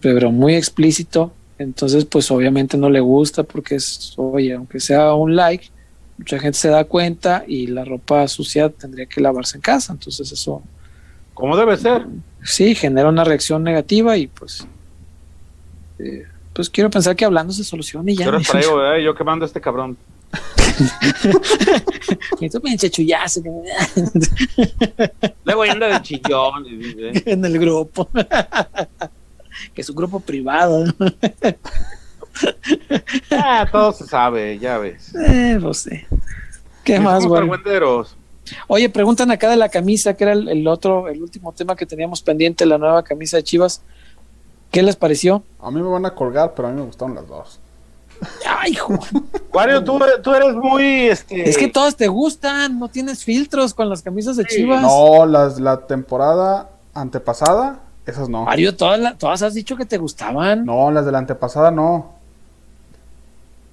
[0.00, 1.32] Pero muy explícito.
[1.58, 5.70] Entonces, pues obviamente no le gusta porque es, oye, aunque sea un like,
[6.18, 9.92] mucha gente se da cuenta y la ropa sucia tendría que lavarse en casa.
[9.92, 10.62] Entonces eso
[11.34, 12.06] Como debe ser.
[12.44, 14.64] sí genera una reacción negativa y pues,
[15.98, 18.26] eh, pues quiero pensar que hablando se soluciona y ya.
[18.26, 19.96] Yo traigo, Yo quemando a este cabrón.
[22.52, 23.42] Tú pinche chullazo
[25.44, 26.66] Luego anda de chillón.
[27.26, 28.08] en el grupo.
[29.74, 30.84] que es un grupo privado.
[33.30, 35.14] Ah, todo se sabe, ya ves.
[35.14, 36.06] Eh, no sé.
[36.82, 37.48] ¿Qué más, güey?
[38.66, 41.86] Oye, preguntan acá de la camisa, que era el, el otro, el último tema que
[41.86, 43.82] teníamos pendiente, la nueva camisa de Chivas.
[44.70, 45.42] ¿Qué les pareció?
[45.60, 47.60] A mí me van a colgar, pero a mí me gustaron las dos.
[48.46, 48.76] Ay.
[49.52, 51.08] Wario, tú, tú eres muy.
[51.08, 54.56] Este, Es que todas te gustan, no tienes filtros con las camisas de Sí.
[54.56, 54.82] Chivas.
[54.82, 58.44] No, las, la temporada antepasada, esas no.
[58.44, 60.64] Mario, todas, la- todas has dicho que te gustaban.
[60.64, 62.12] No, las de la antepasada no.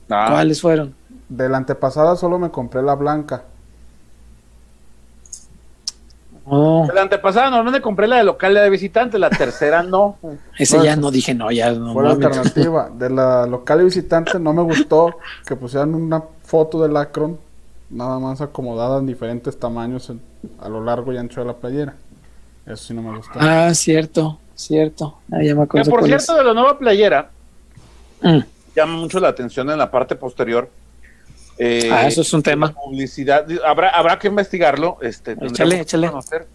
[0.10, 0.96] Ah, ¿Cuáles fueron?
[1.30, 3.44] De la antepasada solo me compré la blanca.
[6.46, 10.18] La antepasada normalmente compré la de local y la de visitante, la tercera no.
[10.58, 11.94] ese No, ya no dije, no, ya no.
[11.94, 12.90] Fue la alternativa.
[12.98, 15.16] De la local y visitante no me gustó
[15.46, 17.38] que pusieran una foto del Akron
[17.90, 20.22] nada más acomodada en diferentes tamaños en-
[20.60, 21.94] a lo largo y ancho de la playera.
[22.66, 23.34] Eso sí no me gustó.
[23.40, 25.18] Ah, cierto, cierto.
[25.32, 27.30] Ah, ya me Que acuerdo por cierto, de la nueva playera.
[28.22, 28.40] Mm.
[28.76, 30.70] llama mucho la atención en la parte posterior.
[31.64, 32.74] Eh, Ah, eso es un tema.
[32.74, 34.98] Publicidad, habrá, habrá que investigarlo.
[35.04, 36.08] Este, Échale, échale.
[36.10, 36.48] conocer.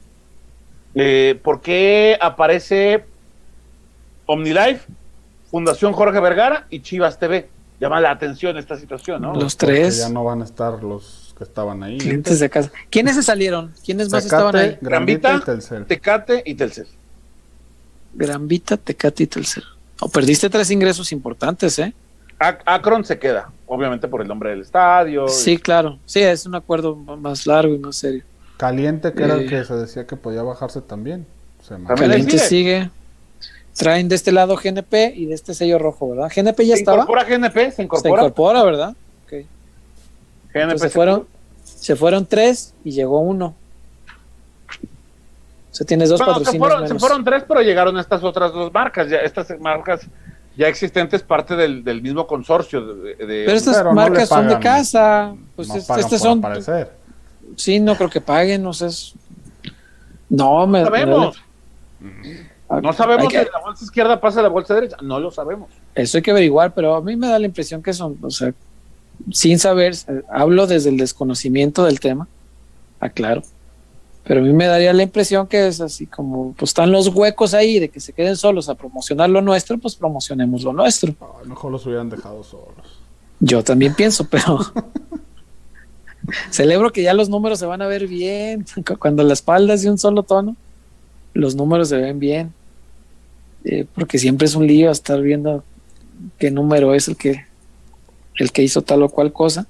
[0.96, 3.04] Eh, ¿Por qué aparece
[4.26, 4.80] OmniLife,
[5.48, 7.48] Fundación Jorge Vergara y Chivas TV?
[7.78, 9.32] Llama la atención esta situación, ¿no?
[9.34, 9.98] Los Porque tres.
[9.98, 11.98] Ya no van a estar los que estaban ahí.
[11.98, 12.72] Clientes de casa.
[12.90, 13.72] ¿Quiénes se salieron?
[13.84, 14.76] ¿Quiénes más estaban ahí?
[14.80, 15.86] Y Telcel.
[15.86, 16.88] Tecate y Telcel.
[18.14, 19.62] Gran Vita, Tecate y Telcel.
[20.00, 21.94] O perdiste tres ingresos importantes, ¿eh?
[22.38, 25.26] Akron se queda, obviamente por el nombre del estadio.
[25.28, 25.98] Sí, claro.
[26.04, 28.22] Sí, es un acuerdo más largo y más serio.
[28.58, 29.46] Caliente, que era el Eh.
[29.46, 31.26] que se decía que podía bajarse también.
[31.96, 32.48] Caliente sigue.
[32.48, 32.90] sigue.
[33.76, 36.30] Traen de este lado GNP y de este sello rojo, ¿verdad?
[36.34, 36.98] GNP ya se estaba.
[37.02, 38.22] incorpora GNP, se Se incorpora.
[38.22, 38.96] incorpora, ¿verdad?
[39.26, 39.32] Ok.
[40.54, 41.26] GNP se se- fueron,
[41.64, 43.54] se fueron tres y llegó uno.
[45.70, 48.72] O sea, tienes dos Bueno, se fueron, se fueron tres, pero llegaron estas otras dos
[48.72, 49.10] marcas.
[49.10, 50.06] Ya, estas marcas
[50.56, 52.84] ya existentes, parte del, del mismo consorcio.
[52.94, 55.34] De, de- Pero estas Pero no le marcas son de casa.
[55.54, 56.38] Pues no es- pagan estas por son.
[56.38, 56.92] aparecer.
[57.56, 58.86] Sí, no creo que paguen, no sé.
[58.86, 59.14] es-
[60.28, 60.80] No, me.
[60.80, 61.36] no sabemos.
[62.00, 64.96] me- No sabemos que- si la bolsa izquierda pasa a la bolsa derecha.
[65.02, 65.70] No lo sabemos.
[65.94, 68.52] Eso hay que averiguar, pero a mí me da la impresión que son, o sea,
[69.30, 69.94] sin saber,
[70.28, 72.26] hablo desde el desconocimiento del tema,
[73.00, 73.42] aclaro,
[74.26, 77.54] pero a mí me daría la impresión que es así como, pues están los huecos
[77.54, 81.14] ahí de que se queden solos a promocionar lo nuestro, pues promocionemos lo nuestro.
[81.20, 83.00] Ay, mejor los hubieran dejado solos.
[83.38, 84.58] Yo también pienso, pero
[86.50, 88.64] celebro que ya los números se van a ver bien.
[88.86, 90.56] Cu- Cuando la espalda es de un solo tono,
[91.34, 92.52] los números se ven bien.
[93.64, 95.64] Eh, porque siempre es un lío estar viendo
[96.38, 97.44] qué número es el que
[98.36, 99.66] el que hizo tal o cual cosa.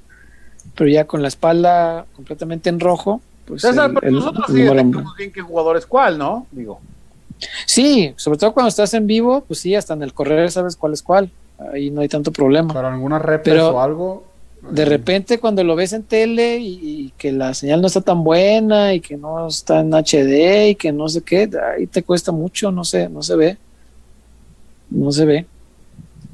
[0.74, 4.60] Pero ya con la espalda completamente en rojo, pues César, el- pero el- nosotros sí
[4.62, 6.46] detectamos bien qué jugador es cuál, ¿no?
[6.50, 6.80] Digo.
[7.66, 10.92] Sí, sobre todo cuando estás en vivo, pues sí, hasta en el correr sabes cuál
[10.94, 11.30] es cuál.
[11.72, 12.72] Ahí no hay tanto problema.
[12.74, 14.24] Pero alguna repes o algo.
[14.70, 18.00] de eh, repente cuando lo ves en tele y, y que la señal no está
[18.00, 22.02] tan buena y que no está en HD y que no sé qué, ahí te
[22.02, 23.58] cuesta mucho, no sé, no se ve.
[24.90, 25.46] No se ve.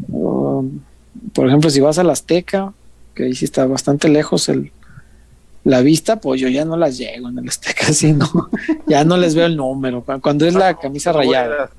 [0.09, 0.81] Um,
[1.33, 2.73] por ejemplo, si vas a la Azteca,
[3.15, 4.73] que ahí sí está bastante lejos el,
[5.65, 8.29] la vista, pues yo ya no las llego en el Azteca, así no,
[8.87, 10.03] ya no les veo el número.
[10.03, 11.71] Cu- Cuando es la camisa Voy a rayada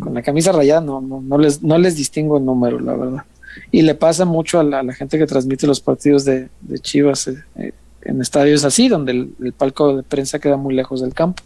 [0.00, 3.24] con la camisa rayada no, no, no les, no les distingo el número, la verdad.
[3.70, 6.78] Y le pasa mucho a la, a la gente que transmite los partidos de, de
[6.78, 7.72] Chivas eh, eh,
[8.02, 11.42] en estadios así, donde el, el palco de prensa queda muy lejos del campo.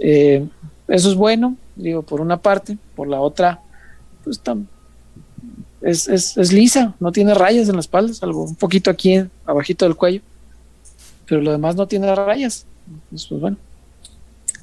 [0.00, 0.44] Eh,
[0.88, 2.76] eso es bueno, digo, por una parte.
[2.96, 3.60] Por la otra,
[4.24, 4.66] pues tam-
[5.84, 9.84] es, es, es lisa, no tiene rayas en la espalda, salvo un poquito aquí abajito
[9.84, 10.22] del cuello.
[11.26, 12.66] Pero lo demás no tiene rayas.
[12.86, 13.56] Entonces, pues bueno.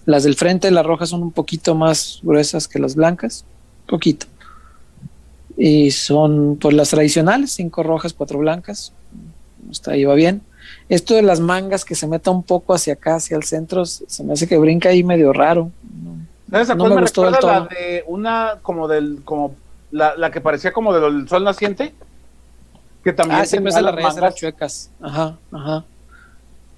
[0.05, 3.45] Las del frente, las rojas, son un poquito más gruesas que las blancas,
[3.87, 4.25] poquito.
[5.57, 8.93] Y son pues las tradicionales, cinco rojas, cuatro blancas.
[9.69, 10.41] Está ahí va bien.
[10.89, 14.23] Esto de las mangas que se meta un poco hacia acá, hacia el centro, se
[14.23, 15.71] me hace que brinca ahí medio raro.
[16.03, 16.17] No,
[16.49, 17.77] ¿Sabes a No cuál me gustó del recuerda la todo.
[17.79, 19.53] de una como del como
[19.91, 21.93] la, la que parecía como del sol naciente?
[23.03, 24.91] Que también Ah, siempre se las mangas, chuecas.
[25.01, 25.85] Ajá, ajá.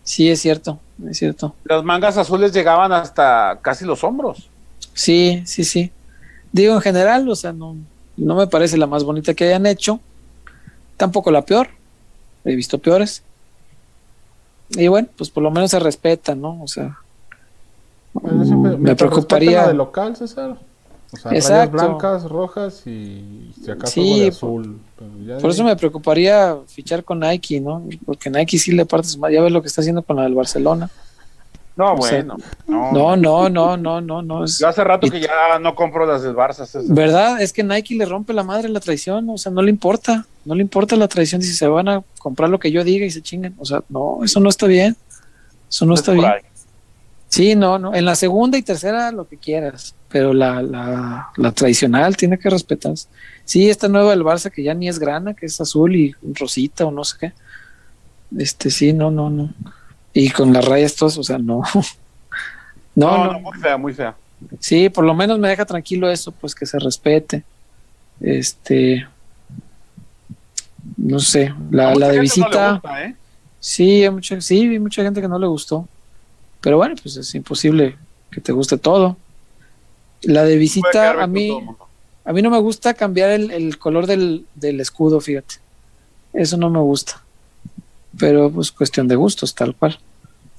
[0.03, 0.79] Sí, es cierto,
[1.09, 1.55] es cierto.
[1.65, 4.49] las mangas azules llegaban hasta casi los hombros.
[4.93, 5.91] Sí, sí, sí.
[6.51, 7.75] Digo, en general, o sea, no,
[8.17, 9.99] no me parece la más bonita que hayan hecho.
[10.97, 11.69] Tampoco la peor.
[12.45, 13.23] He visto peores.
[14.71, 16.61] Y bueno, pues por lo menos se respeta, ¿no?
[16.61, 16.97] O sea,
[18.13, 20.57] Pues me preocuparía- la de local, César.
[21.13, 21.71] O sea, rayas Exacto.
[21.77, 24.79] blancas, rojas y si acaso Sí, de por- azul.
[25.25, 27.87] ya por de- eso me preocuparía fichar con Nike, ¿no?
[28.05, 29.35] Porque Nike sí le parte su madre.
[29.35, 30.89] Ya ves lo que está haciendo con la del Barcelona.
[31.75, 32.37] No, O sea, bueno.
[32.67, 32.91] no.
[32.91, 34.43] No, no, no, no, no, no.
[34.43, 36.65] Es, Yo hace rato Y- que ya no compro las del Barça.
[36.65, 36.83] César.
[36.87, 37.41] ¿Verdad?
[37.41, 40.53] Es que Nike le rompe la madre la traición, o sea, no le importa, no
[40.55, 43.21] le importa la traición si se van a comprar lo que yo diga y se
[43.23, 44.95] chingan, o sea, no, eso no está bien,
[45.67, 46.25] eso no Es está bien.
[46.25, 46.41] ahí.
[47.33, 51.51] Sí, no, no, en la segunda y tercera lo que quieras, pero la, la, la
[51.51, 53.07] tradicional tiene que respetarse.
[53.43, 56.85] Sí, esta nueva del Barça que ya ni es grana, que es azul y rosita
[56.85, 57.33] o no sé qué.
[58.37, 59.51] Este, sí, no, no, no.
[60.13, 61.63] Y con las rayas todas, o sea, no.
[62.95, 64.15] No, No, no, no, muy fea, muy fea.
[64.59, 67.43] Sí, por lo menos me deja tranquilo eso, pues que se respete.
[68.21, 69.07] Este,
[70.97, 73.15] no sé, la, de no visita, gusta, ¿eh?
[73.59, 75.87] sí, hay mucha, sí, vi mucha gente que no le gustó.
[76.63, 77.97] Pero bueno, pues es imposible
[78.31, 79.17] que te guste todo.
[80.21, 81.51] La de visita, a mí,
[82.23, 85.55] a mí no me gusta cambiar el, el color del, del escudo, fíjate.
[86.31, 87.21] Eso no me gusta.
[88.17, 89.99] Pero pues cuestión de gustos, tal cual.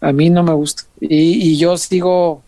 [0.03, 0.83] A mí no me gusta.
[1.01, 2.43] Y, y yo sigo,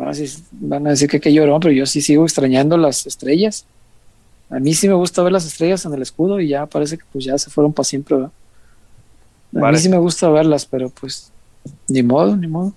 [0.00, 3.66] a decir, van a decir que qué llorón, pero yo sí sigo extrañando las estrellas.
[4.50, 7.04] A mí sí me gusta ver las estrellas en el escudo y ya parece que
[7.12, 8.14] pues ya se fueron para siempre.
[8.14, 8.30] ¿verdad?
[9.56, 9.76] A Vale.
[9.76, 11.32] mí sí me gusta verlas, pero pues
[11.88, 12.72] ni modo, ni modo.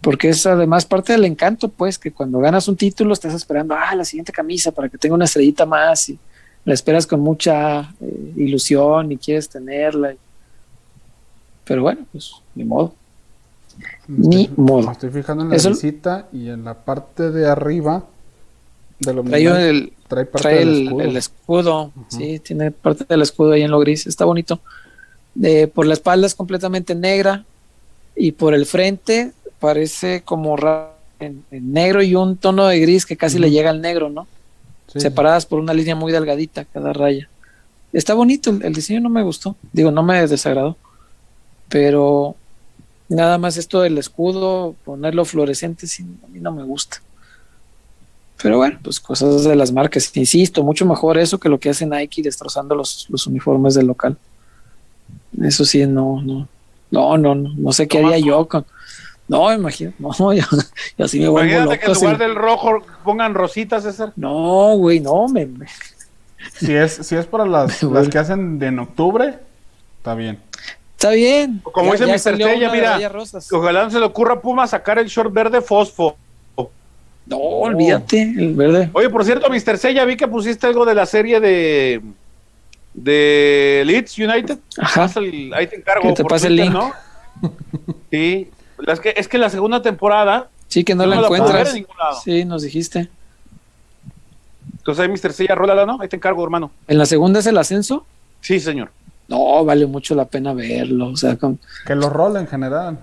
[0.00, 3.94] Porque es además parte del encanto, pues, que cuando ganas un título estás esperando, ah,
[3.96, 6.18] la siguiente camisa para que tenga una estrellita más y
[6.64, 10.14] la esperas con mucha eh, ilusión y quieres tenerla.
[11.64, 12.94] Pero bueno, pues ni modo.
[14.06, 14.86] Ni Estoy- modo.
[14.86, 18.04] Me estoy fijando en la Eso- visita y en la parte de arriba
[19.00, 21.00] de lo Trae, el, trae parte trae del el, escudo.
[21.02, 24.60] el escudo, sí, tiene parte del escudo ahí en lo gris, está bonito.
[25.40, 27.44] Eh, por la espalda es completamente negra
[28.16, 30.56] y por el frente parece como
[31.20, 34.26] en, en negro y un tono de gris que casi le llega al negro, ¿no?
[34.86, 35.00] Sí, sí.
[35.00, 37.28] Separadas por una línea muy delgadita cada raya.
[37.92, 40.76] Está bonito, el, el diseño no me gustó, digo, no me desagradó,
[41.68, 42.36] pero
[43.08, 47.00] nada más esto del escudo, ponerlo fluorescente, sí, a mí no me gusta.
[48.40, 50.16] Pero bueno, pues cosas de las marcas.
[50.16, 54.16] Insisto, mucho mejor eso que lo que hace Nike destrozando los, los uniformes del local.
[55.42, 56.48] Eso sí, no, no,
[56.90, 58.64] no, no, no, no sé qué haría yo con.
[59.28, 60.42] No, imagino, no, yo,
[60.96, 62.00] yo así me vuelvo Imagínate que en loco.
[62.04, 64.12] lugar del rojo pongan rositas, César.
[64.16, 65.66] No, güey, no, me, me-
[66.54, 69.38] Si es, si es para las, las que hacen de en octubre,
[69.98, 70.40] está bien.
[70.96, 71.60] está bien.
[71.62, 72.38] Como dice Mr.
[72.38, 72.98] Tella, mira.
[73.52, 76.16] Ojalá no se le ocurra a Puma sacar el short verde fosfo.
[77.26, 78.88] No, olvídate, el verde.
[78.94, 79.76] Oye, por cierto, Mr.
[79.76, 82.00] Sella, vi que pusiste algo de la serie de
[82.94, 84.58] de Leeds United.
[84.78, 85.02] Ajá.
[85.02, 86.08] Pasa el- ahí te encargo.
[86.08, 86.72] Que te pase el link.
[86.72, 86.90] ¿no?
[88.10, 88.48] Sí.
[88.78, 91.68] La- Es que, es que la segunda temporada Sí, que no no la encuentras.
[91.70, 92.18] en ningún lado.
[92.22, 93.08] Sí, nos dijiste.
[94.78, 95.32] Entonces ahí, Mr.
[95.32, 95.98] Sella, rólala, ¿no?
[96.00, 96.70] Ahí te encargo, hermano.
[96.86, 98.06] ¿En la segunda es el ascenso?
[98.40, 98.90] Sí, señor.
[99.28, 101.08] No, vale mucho la pena verlo.
[101.08, 102.98] O sea, con- Que los rola en general.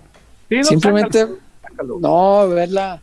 [0.50, 1.98] Sí, no, simplemente, sácalo, sácalo.
[2.00, 3.02] no, verla.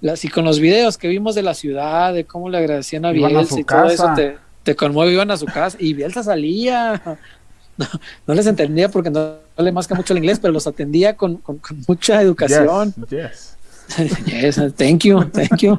[0.00, 3.12] La, si con los videos que vimos de la ciudad, de cómo le agradecían a
[3.14, 7.00] Iban Bielsa y todo eso, te, te conmueve, iban a su casa y Bielsa salía.
[7.76, 7.86] No,
[8.28, 11.36] no les entendía porque no, no le masca mucho el inglés, pero los atendía con,
[11.36, 12.92] con- con mucha educación.
[13.08, 13.56] Yes,
[13.98, 14.24] yes.
[14.26, 15.78] Yes, thank you, thank you.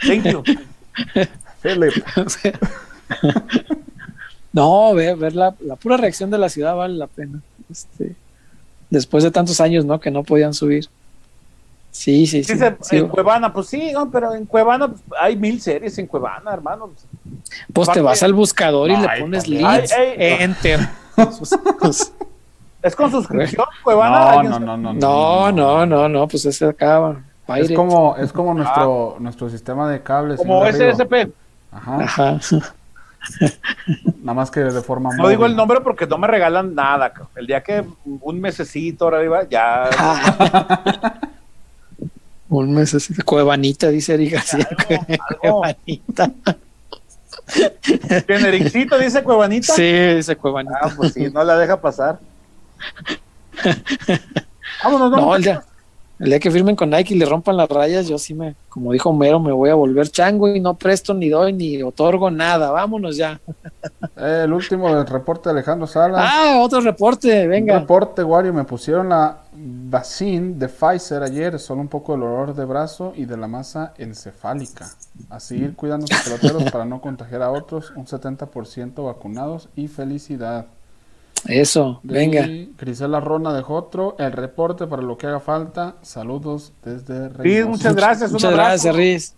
[0.00, 0.42] Thank you.
[1.62, 1.92] Philip.
[4.52, 7.40] No, ver, ver la, la pura reacción de la ciudad vale la pena.
[7.70, 8.14] Este,
[8.88, 10.00] después de tantos años, ¿no?
[10.00, 10.88] Que no podían subir.
[11.92, 12.54] Sí, sí, sí.
[12.54, 12.96] Dice, sí.
[12.98, 16.90] en Cuevana, pues sí, no, pero en Cuevana pues, hay mil series en Cuevana, hermano.
[17.72, 20.36] Pues te vas al buscador y Ay, le pones leads, Ay, ay.
[20.40, 20.80] enter.
[22.82, 24.42] Es con suscripción, Cuevana.
[24.42, 24.94] No, no, no, no.
[24.94, 27.22] no, no, no, no, pues ese acaba.
[27.56, 30.38] Es como, es como nuestro, nuestro sistema de cables.
[30.38, 30.64] Como.
[30.64, 31.30] SSP.
[31.72, 32.04] Ajá.
[32.04, 32.40] Ajá.
[34.22, 37.12] Nada más que de forma No digo el nombre porque no me regalan nada.
[37.36, 39.90] El día que un mesecito ahora arriba, ya.
[42.48, 43.14] Un mes así.
[43.22, 44.36] Cuevanita, dice algo.
[45.40, 46.32] Cuevanita.
[48.26, 49.72] ¿Quién, Ericito dice Cuevanita?
[49.74, 49.82] Sí,
[50.16, 50.78] dice Cuevanita.
[50.82, 52.18] Ah, pues sí, no la deja pasar.
[54.84, 55.36] Vámonos, No, no.
[55.36, 55.62] el día,
[56.18, 58.92] el día que firmen con Nike y le rompan las rayas, yo sí me, como
[58.92, 62.70] dijo Homero, me voy a volver chango y no presto ni doy ni otorgo nada.
[62.70, 63.40] Vámonos ya.
[64.16, 66.20] Eh, el último del reporte de Alejandro Salas.
[66.30, 67.78] Ah, otro reporte, Un venga.
[67.78, 72.66] reporte, Wario, me pusieron la vaccine de Pfizer ayer, solo un poco el olor de
[72.66, 74.90] brazo y de la masa encefálica.
[75.28, 80.66] A seguir cuidando sus peloteros para no contagiar a otros, un 70% vacunados y felicidad.
[81.46, 82.54] Eso, De venga.
[82.76, 85.96] Grisela Rona dejó otro, el reporte para lo que haga falta.
[86.02, 87.66] Saludos desde Sí, Reynosa.
[87.66, 88.32] muchas gracias.
[88.34, 89.36] un Muchas gracias, Riz.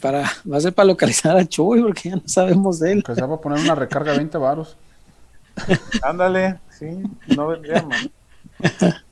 [0.00, 3.04] Para, va a ser para localizar a Chuy, porque ya no sabemos de él.
[3.04, 4.76] Que se va a poner una recarga de 20 varos.
[6.02, 6.86] Ándale, sí,
[7.36, 8.12] no vendría mal.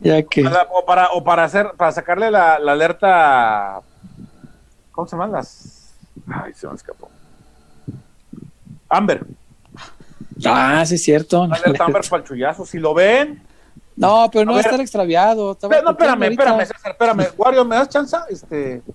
[0.00, 0.44] Ya que.
[0.72, 3.80] O para, o para hacer, para sacarle la, la alerta.
[4.94, 5.90] ¿Cómo se llaman las?
[6.32, 7.08] Ay, se me escapó.
[8.88, 9.26] Amber,
[10.46, 11.42] Ah, sí, es cierto.
[11.44, 12.66] alerta Amber para el chullazo.
[12.66, 13.42] Si lo ven.
[13.96, 15.52] No, pero no A va a estar extraviado.
[15.52, 16.66] Estaba No, espérame, espérame.
[16.66, 17.26] César, espérame.
[17.36, 18.16] Wario, ¿me das chance?
[18.28, 18.82] Este.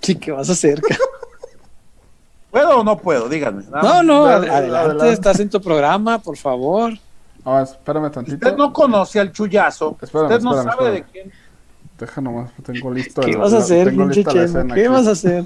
[0.00, 0.82] Sí, ¿qué vas a hacer?
[2.50, 3.28] ¿Puedo o no puedo?
[3.28, 3.62] Díganme.
[3.70, 5.12] No, no, ad- adelante, adelante.
[5.12, 6.92] estás en tu programa, por favor.
[7.44, 8.34] Ah, espérame tantito.
[8.34, 9.96] Usted no conoce al chullazo.
[10.02, 11.06] Espérame, Usted no espérame, sabe espérame.
[11.06, 11.32] de quién.
[12.02, 13.20] Deja nomás, tengo listo.
[13.20, 14.74] ¿Qué el- vas a la- hacer, pinche Chema?
[14.74, 14.88] ¿Qué aquí.
[14.88, 15.44] vas a hacer?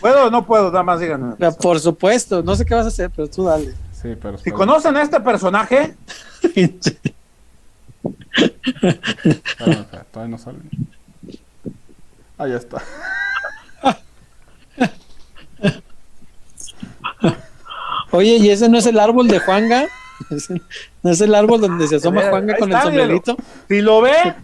[0.00, 0.72] ¿Puedo o no puedo?
[0.72, 1.36] Nada más díganme.
[1.38, 3.72] Ya, Por supuesto, no sé qué vas a hacer, pero tú dale.
[3.92, 4.36] Sí, pero.
[4.38, 5.94] Si conocen a este personaje,
[6.42, 6.80] Espérame,
[9.44, 10.58] espérame, todavía no sale.
[12.36, 12.82] Ah, ya está.
[18.10, 19.86] Oye, ¿y ese no es el árbol de Juanga?
[20.28, 20.60] ¿Ese
[21.02, 23.36] ¿No es el árbol donde se asoma Juanga con el sombrerito?
[23.68, 24.12] si lo ve,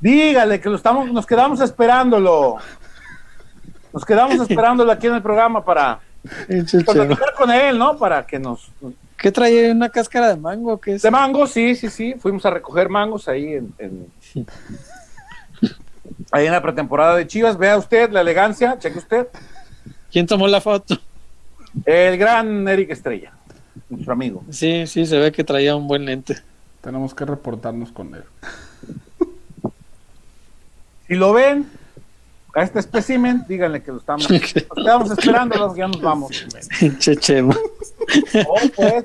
[0.00, 2.56] dígale que lo estamos, nos quedamos esperándolo.
[3.92, 6.00] Nos quedamos esperándolo aquí en el programa para
[6.66, 6.84] chema.
[6.84, 7.96] platicar con él, ¿no?
[7.96, 8.70] Para que nos...
[9.16, 10.78] ¿Qué trae una cáscara de mango?
[10.78, 11.02] ¿Qué es?
[11.02, 12.14] De mango, sí, sí, sí.
[12.18, 14.06] Fuimos a recoger mangos ahí en, en-
[16.32, 17.56] ahí en la pretemporada de Chivas.
[17.56, 19.28] Vea usted la elegancia, cheque usted.
[20.12, 20.98] ¿Quién tomó la foto?
[21.84, 23.32] El gran Eric Estrella,
[23.88, 24.44] nuestro amigo.
[24.50, 26.36] Sí, sí, se ve que traía un buen lente.
[26.80, 28.24] Tenemos que reportarnos con él.
[31.06, 31.66] Si lo ven
[32.54, 36.46] a este espécimen, díganle que lo estamos, nos quedamos esperándolo, ya nos vamos.
[36.80, 37.56] Pinche chema.
[38.48, 39.04] Oh, pues,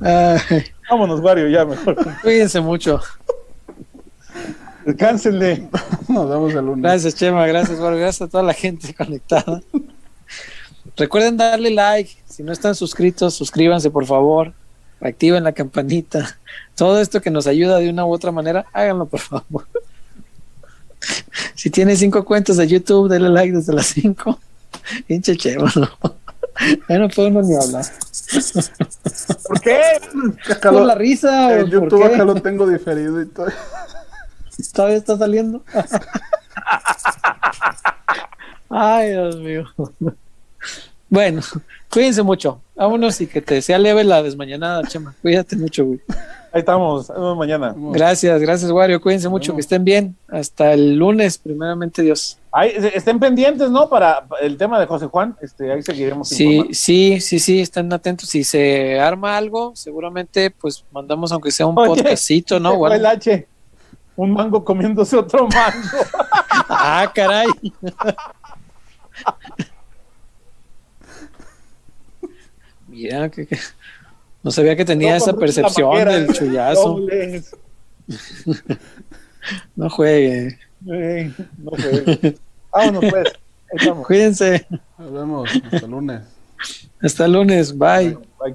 [0.00, 1.96] Ay, vámonos, Wario, ya mejor.
[2.22, 3.00] cuídense mucho.
[4.84, 5.68] Descánsenle.
[6.08, 6.82] Nos vemos el lunes.
[6.82, 7.46] Gracias, Chema.
[7.46, 7.98] Gracias, Eduardo.
[7.98, 9.62] Gracias a toda la gente conectada.
[10.96, 12.10] Recuerden darle like.
[12.26, 14.52] Si no están suscritos, suscríbanse, por favor.
[15.00, 16.38] Activen la campanita.
[16.76, 19.66] Todo esto que nos ayuda de una u otra manera, háganlo, por favor.
[21.54, 24.38] Si tiene cinco cuentas de YouTube, denle like desde las cinco.
[25.06, 25.88] Pinche Chema, no.
[26.88, 27.84] Ya no podemos ni hablar.
[29.46, 29.80] ¿Por qué?
[30.62, 31.60] ¿Por la risa?
[31.60, 32.14] en YouTube qué?
[32.14, 33.46] acá lo tengo diferido y todo.
[34.72, 35.62] ¿Todavía está saliendo?
[38.68, 39.64] Ay, Dios mío.
[41.08, 41.42] Bueno,
[41.90, 42.60] cuídense mucho.
[42.74, 45.14] Vámonos y que te sea leve la desmañanada, Chema.
[45.20, 46.00] Cuídate mucho, güey.
[46.54, 47.74] Ahí estamos, nos vemos mañana.
[47.76, 49.00] Gracias, gracias, Wario.
[49.00, 50.16] Cuídense mucho, que estén bien.
[50.28, 52.38] Hasta el lunes, primeramente Dios.
[52.50, 53.88] Ahí, estén pendientes, ¿no?
[53.88, 56.74] Para el tema de José Juan, este, ahí seguiremos Sí, informando.
[56.74, 58.28] sí, sí, sí, estén atentos.
[58.28, 62.86] Si se arma algo, seguramente pues mandamos aunque sea un Oye, podcastito, ¿no?
[62.92, 63.06] El.
[63.06, 63.48] H.
[64.22, 65.88] Un mango comiéndose otro mango.
[66.68, 67.48] Ah, caray.
[72.88, 73.58] Mira, que, que-
[74.42, 77.00] no sabía que tenía No, esa percepción del chullazo.
[79.74, 80.56] No juegue.
[80.86, 82.36] Ey, no fue.
[82.72, 83.26] Vámonos, pues.
[83.26, 84.06] Ahí estamos.
[84.06, 84.66] Cuídense.
[84.98, 86.20] Nos vemos hasta el lunes.
[87.02, 87.76] Hasta el lunes.
[87.76, 88.18] Bye.
[88.38, 88.54] Bye.